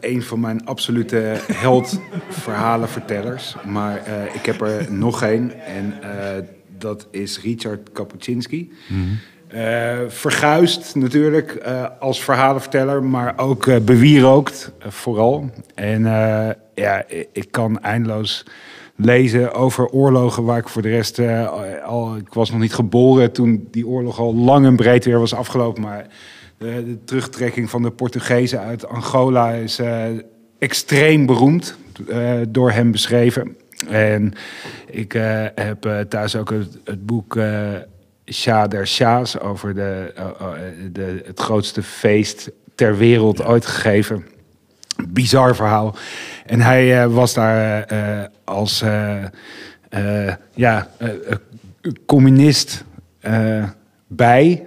een 0.00 0.22
van 0.22 0.40
mijn 0.40 0.66
absolute 0.66 1.34
heldverhalenvertellers. 1.52 3.54
Maar 3.66 3.96
eh, 3.96 4.34
ik 4.34 4.46
heb 4.46 4.60
er 4.60 4.86
nog 4.92 5.22
één 5.22 5.52
en 5.66 5.94
eh, 6.02 6.08
dat 6.80 7.06
is 7.10 7.40
Richard 7.40 7.92
Kapuscinski. 7.92 8.72
Eh, 9.50 9.98
verguisd 10.08 10.94
natuurlijk 10.94 11.54
eh, 11.54 11.84
als 12.00 12.22
verhalenverteller, 12.22 13.02
maar 13.02 13.38
ook 13.38 13.66
eh, 13.66 13.76
bewierookt 13.80 14.72
vooral. 14.88 15.50
En 15.74 16.02
ja, 16.74 17.04
ik 17.32 17.46
kan 17.50 17.80
eindeloos 17.80 18.44
lezen 18.96 19.52
over 19.52 19.88
oorlogen 19.88 20.44
waar 20.44 20.58
ik 20.58 20.68
voor 20.68 20.82
de 20.82 20.88
rest 20.88 21.20
al... 21.84 22.16
Ik 22.16 22.32
was 22.32 22.50
nog 22.50 22.60
niet 22.60 22.74
geboren 22.74 23.32
toen 23.32 23.68
die 23.70 23.86
oorlog 23.86 24.18
al 24.18 24.34
lang 24.34 24.66
en 24.66 24.76
breed 24.76 25.04
weer 25.04 25.18
was 25.18 25.34
afgelopen. 25.34 25.82
Maar 25.82 26.06
de, 26.58 26.98
terugtrekking 27.04 27.70
van 27.70 27.82
de 27.82 27.90
Portugezen 27.90 28.60
uit 28.60 28.88
Angola 28.88 29.50
is 29.50 29.80
extreem 30.58 31.26
beroemd. 31.26 31.76
door 32.48 32.70
hem 32.70 32.90
beschreven. 32.90 33.56
En 33.88 34.32
ik 34.86 35.14
eh, 35.14 35.44
heb 35.54 35.84
eh, 35.84 36.00
thuis 36.00 36.36
ook 36.36 36.50
het, 36.50 36.78
het 36.84 37.06
boek 37.06 37.38
Shah 38.26 38.68
der 38.68 38.86
Shahs 38.86 39.40
over 39.40 39.74
de, 39.74 40.12
eh, 40.16 40.24
de, 40.92 41.22
het 41.26 41.40
grootste 41.40 41.82
feest 41.82 42.50
ter 42.74 42.96
wereld 42.96 43.44
ooit 43.44 43.66
gegeven. 43.66 44.26
Bizar 45.08 45.54
verhaal. 45.54 45.96
En 46.46 46.60
hij 46.60 47.08
was 47.08 47.34
daar 47.34 47.86
als 48.44 48.84
ja, 50.54 50.88
communist 52.06 52.84
bij. 54.06 54.66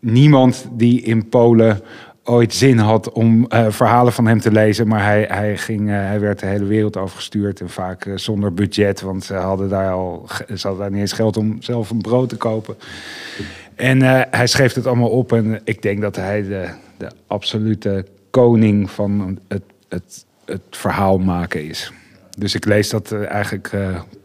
Niemand 0.00 0.66
die 0.72 1.02
in 1.02 1.28
Polen 1.28 1.80
ooit 2.24 2.54
zin 2.54 2.78
had 2.78 3.12
om 3.12 3.46
eh, 3.46 3.66
verhalen 3.70 4.12
van 4.12 4.26
hem 4.26 4.40
te 4.40 4.52
lezen. 4.52 4.88
Maar 4.88 5.04
hij, 5.04 5.24
hij, 5.28 5.56
ging, 5.56 5.88
eh, 5.88 5.94
hij 5.94 6.20
werd 6.20 6.38
de 6.38 6.46
hele 6.46 6.64
wereld 6.64 6.96
overgestuurd. 6.96 7.60
En 7.60 7.68
vaak 7.68 8.04
eh, 8.04 8.16
zonder 8.16 8.54
budget. 8.54 9.00
Want 9.00 9.24
ze 9.24 9.34
hadden 9.34 9.68
daar 9.68 9.92
al 9.92 10.28
ze 10.46 10.66
hadden 10.66 10.78
daar 10.78 10.90
niet 10.90 11.00
eens 11.00 11.12
geld 11.12 11.36
om 11.36 11.62
zelf 11.62 11.90
een 11.90 12.00
brood 12.00 12.28
te 12.28 12.36
kopen. 12.36 12.76
En 13.74 14.00
hij 14.30 14.46
schreef 14.46 14.74
het 14.74 14.86
allemaal 14.86 15.08
op. 15.08 15.32
En 15.32 15.60
ik 15.64 15.82
denk 15.82 16.00
dat 16.00 16.16
hij 16.16 16.42
de, 16.42 16.68
de 16.96 17.10
absolute 17.26 18.06
koning 18.30 18.90
van 18.90 19.38
het, 19.48 19.62
het, 19.88 20.24
het 20.44 20.62
verhaal 20.70 21.18
maken 21.18 21.68
is. 21.68 21.92
Dus 22.38 22.54
ik 22.54 22.64
lees 22.64 22.90
dat 22.90 23.12
eigenlijk 23.12 23.76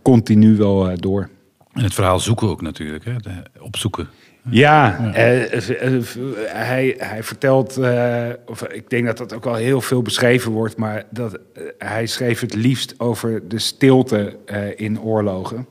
continu 0.01 0.57
wel 0.57 0.99
door. 0.99 1.29
En 1.73 1.83
het 1.83 1.93
verhaal 1.93 2.19
zoeken 2.19 2.47
ook 2.47 2.61
natuurlijk, 2.61 3.05
hè? 3.05 3.15
Opzoeken. 3.59 4.09
Ja, 4.49 5.11
eh, 5.13 5.71
eh, 5.83 6.03
hij, 6.45 6.95
hij 6.97 7.23
vertelt, 7.23 7.77
eh, 7.77 8.27
of 8.45 8.63
ik 8.63 8.89
denk 8.89 9.05
dat 9.05 9.17
dat 9.17 9.33
ook 9.33 9.43
wel 9.43 9.55
heel 9.55 9.81
veel 9.81 10.01
beschreven 10.01 10.51
wordt, 10.51 10.77
maar 10.77 11.03
dat, 11.09 11.39
hij 11.77 12.05
schreef 12.05 12.39
het 12.39 12.55
liefst 12.55 12.93
over 12.97 13.47
de 13.47 13.59
stilte 13.59 14.37
in 14.75 15.01
oorlogen. 15.01 15.67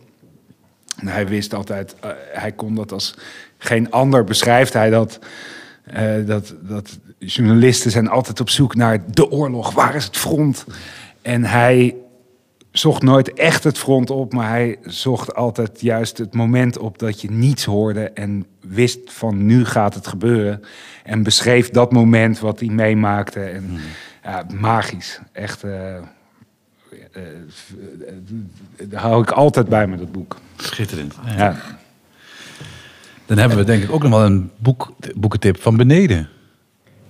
En 0.97 1.09
hij 1.09 1.27
wist 1.27 1.55
altijd, 1.55 1.95
hij 2.33 2.53
kon 2.53 2.75
dat 2.75 2.93
als 2.93 3.15
geen 3.59 3.91
ander 3.91 4.25
beschrijft 4.25 4.73
hij 4.73 4.91
dat, 4.91 5.19
dat, 6.27 6.55
dat 6.61 6.99
journalisten 7.19 7.91
zijn 7.91 8.09
altijd 8.09 8.41
op 8.41 8.51
zoek 8.51 8.75
naar 8.75 9.03
de 9.11 9.31
oorlog, 9.31 9.73
waar 9.73 9.95
is 9.95 10.05
het 10.05 10.17
front? 10.17 10.65
En 11.23 11.45
hij 11.45 11.95
zocht 12.79 13.03
nooit 13.03 13.33
echt 13.33 13.65
het 13.65 13.79
front 13.79 14.11
op, 14.11 14.33
maar 14.33 14.49
hij 14.49 14.79
zocht 14.83 15.35
altijd 15.35 15.81
juist 15.81 16.19
het 16.19 16.35
moment 16.35 16.79
op 16.79 16.99
dat 16.99 17.21
je 17.21 17.31
niets 17.31 17.65
hoorde 17.65 18.11
en 18.11 18.47
wist 18.61 19.13
van 19.13 19.47
nu 19.47 19.65
gaat 19.65 19.95
het 19.95 20.07
gebeuren. 20.07 20.63
En 21.05 21.23
beschreef 21.23 21.71
dat 21.71 21.93
moment 21.93 22.39
wat 22.39 22.61
hij 22.61 22.69
meemaakte. 22.69 23.41
En 23.41 23.79
ja, 24.23 24.47
magisch. 24.55 25.21
Echt. 25.33 25.65
eh, 25.65 25.97
eh, 25.97 26.03
eh, 27.13 28.87
daar 28.89 29.01
hou 29.01 29.23
ik 29.23 29.31
altijd 29.31 29.69
bij 29.69 29.87
met 29.87 29.99
dat 29.99 30.13
boek. 30.13 30.37
Schitterend. 30.57 31.15
Ja. 31.37 31.57
Dan 33.27 33.39
hebben 33.39 33.59
we 33.59 33.65
denk 33.65 33.83
ik 33.83 33.91
ook 33.91 34.03
nog 34.03 34.11
wel 34.11 34.25
een 34.25 34.51
boek, 34.57 34.93
boekentip 35.15 35.61
van 35.63 35.77
beneden. 35.77 36.29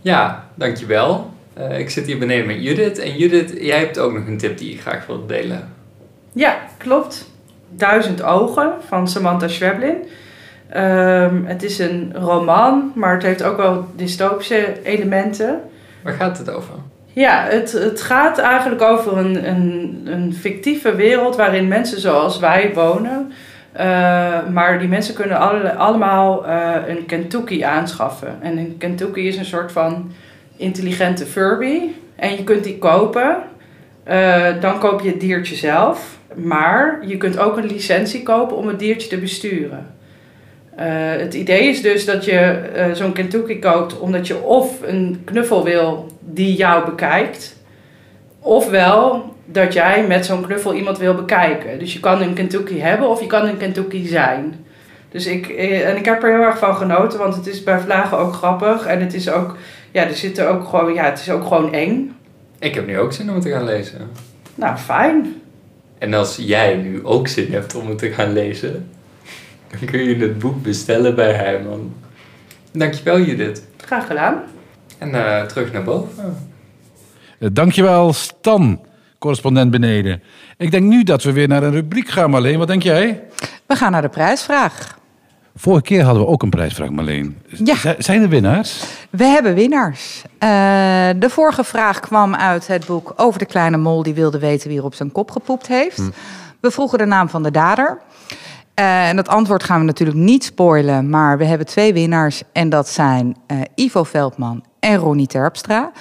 Ja, 0.01 0.49
dankjewel. 0.55 1.35
Eh 1.57 1.79
ik 1.79 1.91
zit 1.91 2.07
hier 2.07 2.19
beneden 2.19 2.47
met 2.47 2.63
Judith. 2.63 2.99
En 2.99 3.17
Judith, 3.17 3.55
jij 3.61 3.79
hebt 3.79 3.99
ook 3.99 4.13
nog 4.13 4.27
een 4.27 4.39
tip 4.39 4.59
die 4.59 4.71
je 4.71 4.79
graag 4.79 5.07
wilt 5.07 5.29
delen. 5.29 5.73
Ja, 6.33 6.57
klopt. 6.77 7.31
Duizend 7.71 8.23
Ogen 8.23 8.73
van 8.87 9.09
Samantha 9.09 9.49
Schweblin. 9.49 9.97
Ehm, 10.69 11.45
het 11.45 11.63
is 11.63 11.79
een 11.79 12.13
roman, 12.15 12.93
maar 12.95 13.15
het 13.15 13.23
heeft 13.23 13.43
ook 13.43 13.57
wel 13.57 13.87
dystopische 13.95 14.83
elementen. 14.83 15.61
Waar 16.03 16.13
gaat 16.13 16.39
het 16.39 16.51
over? 16.51 16.75
Ja, 17.13 17.47
het, 17.49 17.73
het 17.73 18.01
gaat 18.01 18.39
eigenlijk 18.39 18.83
over 18.83 19.17
een, 19.17 19.49
een, 19.49 20.01
een 20.05 20.35
fictieve 20.35 20.95
wereld 20.95 21.37
waarin 21.37 21.69
mensen 21.69 22.01
zoals 22.01 22.39
wij 22.39 22.75
wonen. 22.75 23.33
Eh, 23.73 24.47
maar 24.53 24.79
die 24.79 24.89
mensen 24.89 25.15
kunnen 25.15 25.39
alle, 25.39 25.75
allemaal 25.75 26.47
eh, 26.47 26.75
een 26.87 27.07
Kentucky 27.07 27.65
aanschaffen. 27.65 28.39
En 28.41 28.59
een 28.59 28.75
Kentucky 28.79 29.21
is 29.21 29.37
een 29.37 29.45
soort 29.45 29.73
van 29.73 30.13
intelligente 30.57 31.27
Furby. 31.27 31.81
En 32.17 32.37
je 32.37 32.45
kunt 32.45 32.65
die 32.65 32.79
kopen. 32.79 33.37
Eh, 34.05 34.61
dan 34.61 34.79
koop 34.79 35.01
je 35.01 35.09
het 35.09 35.21
diertje 35.21 35.55
zelf. 35.55 36.19
Maar 36.35 36.99
je 37.07 37.17
kunt 37.17 37.39
ook 37.39 37.57
een 37.57 37.67
licentie 37.67 38.23
kopen 38.23 38.57
om 38.57 38.69
het 38.69 38.79
diertje 38.79 39.09
te 39.09 39.19
besturen. 39.19 39.95
Eh, 40.77 40.87
het 41.11 41.35
idee 41.35 41.69
is 41.69 41.83
dus 41.83 42.05
dat 42.05 42.25
je 42.25 42.39
eh, 42.39 42.93
zo'n 42.93 43.13
Kentucky 43.13 43.59
koopt 43.59 43.99
omdat 43.99 44.27
je 44.27 44.43
of 44.43 44.83
een 44.83 45.23
knuffel 45.25 45.65
wil 45.65 46.07
die 46.21 46.57
jou 46.57 46.85
bekijkt, 46.85 47.57
ofwel 48.41 49.35
dat 49.45 49.73
jij 49.73 50.07
met 50.07 50.27
zo'n 50.27 50.43
knuffel 50.43 50.75
iemand 50.75 50.99
wil 50.99 51.15
bekijken. 51.15 51.79
Dus 51.79 51.93
je 51.93 52.01
kan 52.01 52.23
een 52.23 52.35
Kentucky 52.35 52.79
hebben 52.79 53.09
of 53.09 53.21
je 53.21 53.27
kan 53.27 53.47
een 53.47 53.57
Kentucky 53.57 54.07
zijn. 54.07 54.65
Dus 55.09 55.27
ik, 55.27 55.49
en 55.49 55.97
ik 55.97 56.05
heb 56.05 56.23
er 56.23 56.31
heel 56.31 56.47
erg 56.47 56.59
van 56.59 56.77
genoten, 56.77 57.19
want 57.19 57.35
het 57.35 57.47
is 57.47 57.63
bij 57.63 57.79
Vlagen 57.79 58.19
ook 58.19 58.33
grappig 58.33 58.87
en 58.87 59.01
het 59.01 59.15
is 59.15 59.31
ook, 59.31 59.57
ja, 59.97 60.07
er 60.07 60.17
zitten 60.17 60.49
ook 60.49 60.69
gewoon, 60.69 60.95
ja, 60.95 61.05
het 61.05 61.21
is 61.21 61.31
ook 61.31 61.43
gewoon 61.43 61.73
eng. 61.73 62.17
Ik 62.59 62.75
heb 62.75 62.87
nu 62.87 62.99
ook 62.99 63.13
zin 63.13 63.29
om 63.29 63.35
het 63.35 63.45
te 63.45 63.51
gaan 63.51 63.65
lezen. 63.65 64.11
Nou, 64.55 64.77
fijn. 64.77 65.43
En 65.99 66.15
als 66.15 66.37
jij 66.37 66.77
nu 66.77 67.05
ook 67.05 67.29
zin 67.29 67.53
hebt 67.53 67.75
om 67.75 67.89
het 67.89 67.99
te 67.99 68.11
gaan 68.11 68.33
lezen, 68.33 68.89
dan 69.71 69.89
kun 69.89 70.05
je 70.05 70.17
het 70.17 70.39
boek 70.39 70.63
bestellen 70.63 71.15
bij 71.15 71.33
Heijman. 71.33 71.95
Dankjewel 72.73 73.21
Judith. 73.21 73.63
Graag 73.77 74.07
gedaan. 74.07 74.43
En 74.99 75.15
eh, 75.15 75.47
terug 75.47 75.73
naar 75.73 75.85
boven. 75.85 76.37
Eh, 77.39 77.49
dankjewel 77.53 78.13
Stan, 78.13 78.81
correspondent 79.19 79.71
beneden. 79.71 80.23
Ik 80.57 80.71
denk 80.71 80.85
nu 80.85 81.03
dat 81.03 81.23
we 81.23 81.33
weer 81.33 81.49
naar 81.49 81.63
een 81.63 81.73
rubriek 81.73 82.09
gaan, 82.09 82.31
Marleen. 82.31 82.59
Wat 82.59 82.69
denk 82.69 82.83
jij? 82.83 83.23
We 83.67 83.77
gaan 83.77 83.93
naar 83.93 84.03
de 84.03 84.09
prijsvraag. 84.09 84.96
Vorige 85.59 85.83
keer 85.83 86.03
hadden 86.03 86.23
we 86.23 86.29
ook 86.29 86.43
een 86.43 86.51
prijsvraag, 86.51 86.91
Marleen. 86.91 87.37
Ja. 87.47 87.77
Zijn 87.99 88.23
er 88.23 88.29
winnaars? 88.29 88.85
We 89.11 89.25
hebben 89.25 89.55
winnaars. 89.55 90.23
Eh, 90.39 90.49
de 91.17 91.31
vorige 91.31 91.65
vraag 91.65 92.01
kwam 92.01 92.35
uit 92.35 92.67
het 92.67 92.87
boek 92.87 93.13
over 93.17 93.39
de 93.39 93.47
kleine 93.47 93.77
mol 93.77 94.03
die 94.03 94.15
wilde 94.15 94.39
weten 94.39 94.69
wie 94.69 94.79
er 94.79 94.85
op 94.85 94.95
zijn 94.95 95.13
kop 95.13 95.31
gepoept 95.31 95.67
heeft. 95.67 96.03
We 96.61 96.71
vroegen 96.71 96.99
de 96.99 97.05
naam 97.05 97.29
van 97.29 97.43
de 97.43 97.51
dader. 97.51 97.99
Eh, 98.75 99.09
en 99.09 99.17
dat 99.17 99.29
antwoord 99.29 99.63
gaan 99.63 99.79
we 99.81 99.87
natuurlijk 99.87 100.19
niet 100.19 100.45
spoilen, 100.45 101.11
maar 101.11 101.39
we 101.39 101.45
hebben 101.45 101.67
twee 101.67 101.93
winnaars. 101.93 102.43
En 102.53 102.69
dat 102.69 102.89
zijn 102.89 103.37
eh, 103.47 103.61
Ivo 103.75 104.03
Veldman 104.03 104.65
en 104.81 104.97
Ronnie 104.97 105.27
Terpstra. 105.27 105.93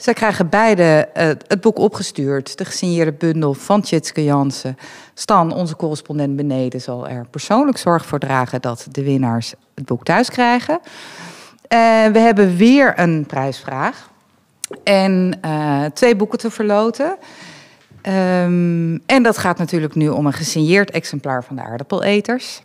Zij 0.00 0.14
krijgen 0.14 0.48
beide 0.48 1.08
eh, 1.12 1.26
het 1.26 1.60
boek 1.60 1.78
opgestuurd, 1.78 2.58
de 2.58 2.64
gesigneerde 2.64 3.12
bundel 3.12 3.54
van 3.54 3.80
Tjitske 3.80 4.24
Jansen. 4.24 4.76
Stan, 5.14 5.54
onze 5.54 5.76
correspondent 5.76 6.36
beneden, 6.36 6.80
zal 6.80 7.08
er 7.08 7.26
persoonlijk 7.30 7.78
zorg 7.78 8.06
voor 8.06 8.18
dragen 8.18 8.60
dat 8.60 8.86
de 8.90 9.02
winnaars 9.02 9.54
het 9.74 9.84
boek 9.84 10.04
thuis 10.04 10.30
krijgen. 10.30 10.80
Eh, 11.68 11.78
we 12.12 12.18
hebben 12.18 12.56
weer 12.56 12.92
een 12.96 13.24
prijsvraag. 13.26 14.10
En 14.84 15.38
eh, 15.40 15.84
twee 15.94 16.16
boeken 16.16 16.38
te 16.38 16.50
verloten. 16.50 17.16
Ehm, 18.02 18.98
en 19.06 19.22
dat 19.22 19.38
gaat 19.38 19.58
natuurlijk 19.58 19.94
nu 19.94 20.08
om 20.08 20.26
een 20.26 20.32
gesigneerd 20.32 20.90
exemplaar 20.90 21.44
van 21.44 21.56
de 21.56 21.62
aardappeleters. 21.62 22.62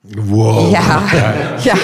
Wow. 0.00 0.70
Ja, 0.70 1.02
ja, 1.70 1.76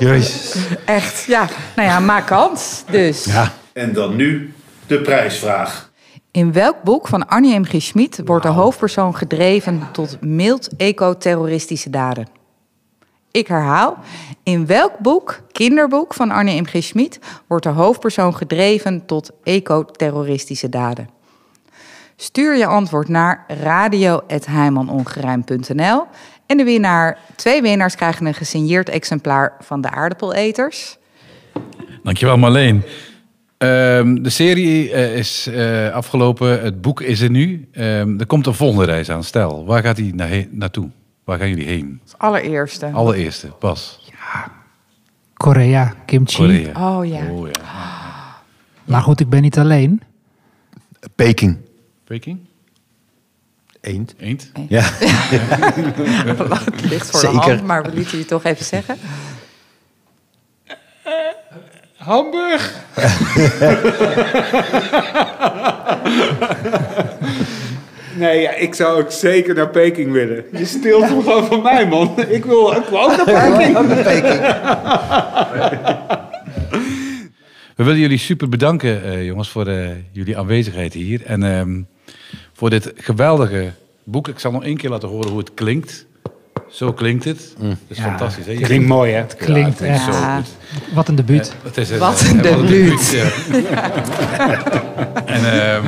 Jezus. 0.00 0.56
echt. 0.84 1.24
Ja, 1.24 1.48
nou 1.76 1.88
ja, 1.88 2.00
maak 2.00 2.26
kans. 2.26 2.84
Dus. 2.90 3.24
Ja. 3.24 3.52
En 3.72 3.92
dan 3.92 4.16
nu 4.16 4.52
de 4.86 5.00
prijsvraag. 5.00 5.90
In 6.30 6.52
welk 6.52 6.82
boek 6.82 7.08
van 7.08 7.28
Arnie 7.28 7.58
M. 7.58 7.64
G. 7.64 7.82
Schmid 7.82 8.20
wordt 8.24 8.42
de 8.42 8.50
hoofdpersoon 8.50 9.16
gedreven 9.16 9.88
tot 9.92 10.20
mild 10.20 10.68
eco-terroristische 10.76 11.90
daden? 11.90 12.26
Ik 13.30 13.46
herhaal. 13.46 13.98
In 14.42 14.66
welk 14.66 14.98
boek, 14.98 15.40
kinderboek 15.52 16.14
van 16.14 16.30
Arnie 16.30 16.60
M. 16.60 16.64
G. 16.64 16.82
Schmid, 16.82 17.18
wordt 17.46 17.64
de 17.64 17.70
hoofdpersoon 17.70 18.36
gedreven 18.36 19.06
tot 19.06 19.30
eco-terroristische 19.42 20.68
daden? 20.68 21.08
Stuur 22.16 22.56
je 22.56 22.66
antwoord 22.66 23.08
naar 23.08 23.44
radio.heimanongerijm.nl 23.48 26.06
en 26.46 26.56
de 26.56 26.64
winnaar, 26.64 27.18
twee 27.36 27.62
winnaars 27.62 27.94
krijgen 27.94 28.26
een 28.26 28.34
gesigneerd 28.34 28.88
exemplaar 28.88 29.56
van 29.60 29.80
de 29.80 29.90
aardappeleters. 29.90 30.98
Dankjewel, 32.02 32.36
Marleen. 32.36 32.82
Ehm, 33.60 34.22
de 34.22 34.30
serie 34.30 34.92
eh, 34.92 35.16
is 35.16 35.46
eh, 35.46 35.92
afgelopen. 35.92 36.62
Het 36.62 36.80
boek 36.80 37.00
is 37.00 37.20
er 37.20 37.30
nu. 37.30 37.68
Ehm, 37.72 38.18
er 38.18 38.26
komt 38.26 38.46
een 38.46 38.54
volgende 38.54 38.84
reis 38.84 39.10
aan. 39.10 39.24
Stel, 39.24 39.64
waar 39.64 39.82
gaat 39.82 39.96
hij 39.96 40.10
naar 40.14 40.46
naartoe? 40.50 40.88
Waar 41.24 41.38
gaan 41.38 41.48
jullie 41.48 41.66
heen? 41.66 42.00
Als 42.02 42.18
allereerste. 42.18 42.86
Allereerste, 42.86 43.52
Bas. 43.58 44.10
Korea, 45.34 45.94
kimchi. 46.06 46.36
Korea. 46.36 46.96
Oh 46.98 47.06
ja. 47.06 47.30
Oh, 47.30 47.48
ja. 47.48 47.60
Maar 48.84 49.02
goed, 49.02 49.20
ik 49.20 49.28
ben 49.28 49.42
niet 49.42 49.58
alleen. 49.58 50.02
Peking. 51.14 51.56
Peking? 52.04 52.38
Eend. 53.80 54.14
Eend? 54.18 54.50
Ja. 54.68 54.82
Het 56.64 56.84
ligt 56.84 57.10
voor 57.10 57.20
de 57.20 57.26
Zeker. 57.26 57.40
hand, 57.40 57.64
maar 57.64 57.82
we 57.82 57.92
lieten 57.92 58.18
je 58.18 58.24
toch 58.24 58.44
even 58.44 58.64
zeggen. 58.64 58.96
Hamburg. 62.00 62.74
Nee, 68.16 68.40
ja, 68.40 68.54
ik 68.54 68.74
zou 68.74 69.02
ook 69.02 69.10
zeker 69.10 69.54
naar 69.54 69.68
Peking 69.68 70.12
willen. 70.12 70.44
Je 70.52 70.64
stilt 70.64 71.08
hem 71.08 71.22
gewoon 71.22 71.46
van 71.46 71.62
mij, 71.62 71.86
man. 71.86 72.14
Ik 72.28 72.44
wil, 72.44 72.72
ik 72.72 72.84
wil 72.84 73.02
ook 73.02 73.16
naar 73.16 73.24
Peking. 73.24 74.40
We 77.76 77.84
willen 77.84 77.98
jullie 77.98 78.18
super 78.18 78.48
bedanken, 78.48 79.04
eh, 79.04 79.26
jongens, 79.26 79.48
voor 79.48 79.66
eh, 79.66 79.88
jullie 80.12 80.38
aanwezigheid 80.38 80.92
hier. 80.92 81.24
En 81.24 81.42
ehm, 81.42 81.82
voor 82.52 82.70
dit 82.70 82.92
geweldige 82.96 83.70
boek. 84.04 84.28
Ik 84.28 84.38
zal 84.38 84.52
nog 84.52 84.64
één 84.64 84.76
keer 84.76 84.90
laten 84.90 85.08
horen 85.08 85.30
hoe 85.30 85.38
het 85.38 85.54
klinkt. 85.54 86.06
Zo 86.70 86.92
klinkt 86.92 87.24
het. 87.24 87.38
Dat 87.58 87.76
is 87.88 87.96
Ja, 87.96 88.02
fantastisch. 88.02 88.46
Hè? 88.46 88.52
het 88.52 88.62
klinkt 88.62 88.86
mooi, 88.88 89.10
hè? 89.10 89.16
Ja, 89.16 89.22
het 89.22 89.36
Klinkt 89.36 89.80
echt. 89.80 90.02
zo 90.04 90.12
goed. 90.12 90.46
Wat 90.94 91.08
een 91.08 91.14
debuut. 91.14 91.48
Eh, 91.48 91.54
het 91.64 91.76
is 91.76 91.90
een, 91.90 91.98
Wat 91.98 92.20
een 92.20 92.34
wat 92.42 92.42
debuut. 92.42 93.10
ja. 93.10 93.24
en 95.24 95.52
ehm 95.52 95.82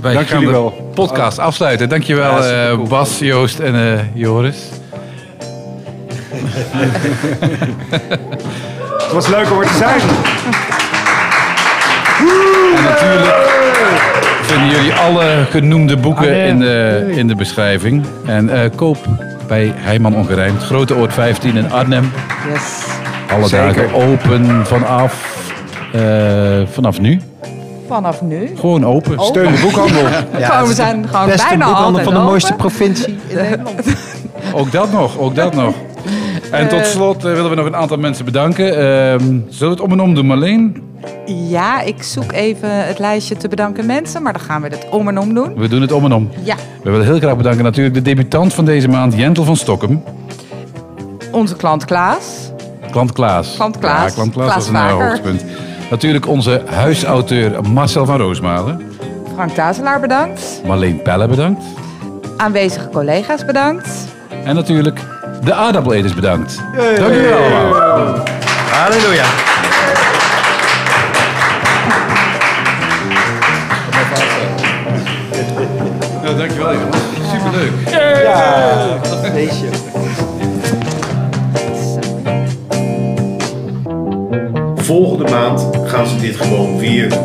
wij 0.00 0.14
Dank 0.14 0.26
gaan 0.28 0.38
jullie 0.40 0.54
de 0.54 0.60
wel. 0.60 0.90
podcast 0.94 1.38
afsluiten. 1.38 1.88
Dankjewel 1.88 2.44
Ja, 2.44 2.68
eh. 2.70 2.78
Bas, 2.88 3.18
Joost 3.18 3.58
en 3.58 3.74
eh, 3.74 4.00
Joris. 4.14 4.56
Het 8.98 9.12
was 9.12 9.26
leuk 9.28 9.50
om 9.50 9.60
er 9.60 9.66
te 9.66 9.74
zijn. 9.76 10.00
En 12.76 12.84
natuurlijk 12.84 13.43
vinden 14.58 14.76
jullie 14.76 14.92
alle 14.92 15.46
genoemde 15.50 15.96
boeken 15.96 16.26
Arnhem. 16.26 16.48
in 16.48 16.58
de, 16.58 17.06
in 17.14 17.26
de 17.26 17.34
beschrijving. 17.34 18.04
En 18.26 18.48
eh, 18.48 18.70
koop 18.76 18.98
bij 19.48 19.72
Heijman 19.76 20.14
Ongerijmd, 20.14 20.62
Grote 20.62 20.96
Oord 20.96 21.12
15 21.12 21.56
in 21.56 21.72
Arnhem. 21.72 22.12
Yes. 22.52 22.84
Alle 23.30 23.48
Zeker. 23.48 23.66
dagen 23.74 23.94
open 23.94 24.66
vanaf, 24.66 25.42
eh, 25.92 26.00
vanaf 26.72 27.00
nu. 27.00 27.20
Vanaf 27.88 28.22
nu. 28.22 28.50
Gewoon 28.60 28.84
open. 28.86 29.20
Steun 29.20 29.52
de 29.52 29.60
boekhandel. 29.60 30.04
Gewoon, 30.42 30.68
we 30.68 30.74
zijn 30.74 31.08
gewoon 31.08 31.26
Beste 31.26 31.46
bijna 31.48 31.64
boekhandel 31.64 31.86
altijd 31.86 32.04
van 32.04 32.12
de 32.12 32.18
open. 32.18 32.30
mooiste 32.30 32.54
provincie 32.54 33.18
in 33.26 33.36
Nederland. 33.42 33.96
Ook 34.54 34.72
dat 34.72 34.92
nog, 34.92 35.18
ook 35.18 35.34
dat 35.34 35.54
nog. 35.54 35.74
En 36.50 36.68
tot 36.68 36.86
slot 36.86 37.16
eh, 37.24 37.32
willen 37.32 37.50
we 37.50 37.56
nog 37.56 37.66
een 37.66 37.76
aantal 37.76 37.96
mensen 37.96 38.24
bedanken. 38.24 38.66
Ehm, 38.66 39.24
zullen 39.48 39.58
we 39.58 39.66
het 39.66 39.80
om 39.80 39.92
en 39.92 40.00
om 40.00 40.14
doen, 40.14 40.26
Marleen? 40.26 40.82
Ja, 41.26 41.80
ik 41.80 42.02
zoek 42.02 42.32
even 42.32 42.86
het 42.86 42.98
lijstje 42.98 43.36
te 43.36 43.48
bedanken 43.48 43.86
mensen, 43.86 44.22
maar 44.22 44.32
dan 44.32 44.42
gaan 44.42 44.62
we 44.62 44.68
het 44.68 44.86
om 44.90 45.08
en 45.08 45.18
om 45.18 45.34
doen. 45.34 45.54
We 45.54 45.68
doen 45.68 45.80
het 45.80 45.92
om 45.92 46.04
en 46.04 46.12
om. 46.12 46.30
Ja, 46.42 46.54
We 46.82 46.90
willen 46.90 47.06
heel 47.06 47.18
graag 47.18 47.36
bedanken 47.36 47.64
natuurlijk 47.64 47.94
de 47.94 48.02
debutant 48.02 48.54
van 48.54 48.64
deze 48.64 48.88
maand, 48.88 49.14
Jentel 49.16 49.44
van 49.44 49.56
Stokkem. 49.56 50.02
onze 51.30 51.56
klant 51.56 51.84
Klaas. 51.84 52.24
Klant 52.90 53.12
Klaas. 53.12 53.54
Klant 53.54 53.78
Klaas. 53.78 54.08
Ja, 54.08 54.14
klant 54.14 54.32
Klaas, 54.32 54.46
Klaas 54.46 54.56
was 54.56 54.68
een 54.68 54.74
eh, 54.74 54.80
Vaker. 54.88 55.06
hoogtepunt. 55.06 55.44
Natuurlijk 55.90 56.28
onze 56.28 56.62
huisauteur 56.66 57.62
Marcel 57.68 58.06
van 58.06 58.16
Roosmalen. 58.18 58.82
Frank 59.34 59.50
Tazelaar 59.50 60.00
bedankt. 60.00 60.60
Marleen 60.66 61.02
Pelle 61.02 61.28
bedankt. 61.28 61.64
Aanwezige 62.36 62.88
collega's 62.88 63.44
bedankt. 63.44 63.88
En 64.44 64.54
natuurlijk 64.54 65.00
de 65.44 65.54
aardappeleters 65.54 66.14
bedankt. 66.14 66.56
Dank 66.96 67.12
jullie 67.12 67.20
wel 67.28 67.38
allemaal. 67.38 68.22
Halleluja. 68.70 69.24
Volgende 84.76 85.30
maand 85.30 85.68
gaan 85.84 86.06
ze 86.06 86.20
dit 86.20 86.36
gewoon 86.36 86.78
vieren. 86.78 87.18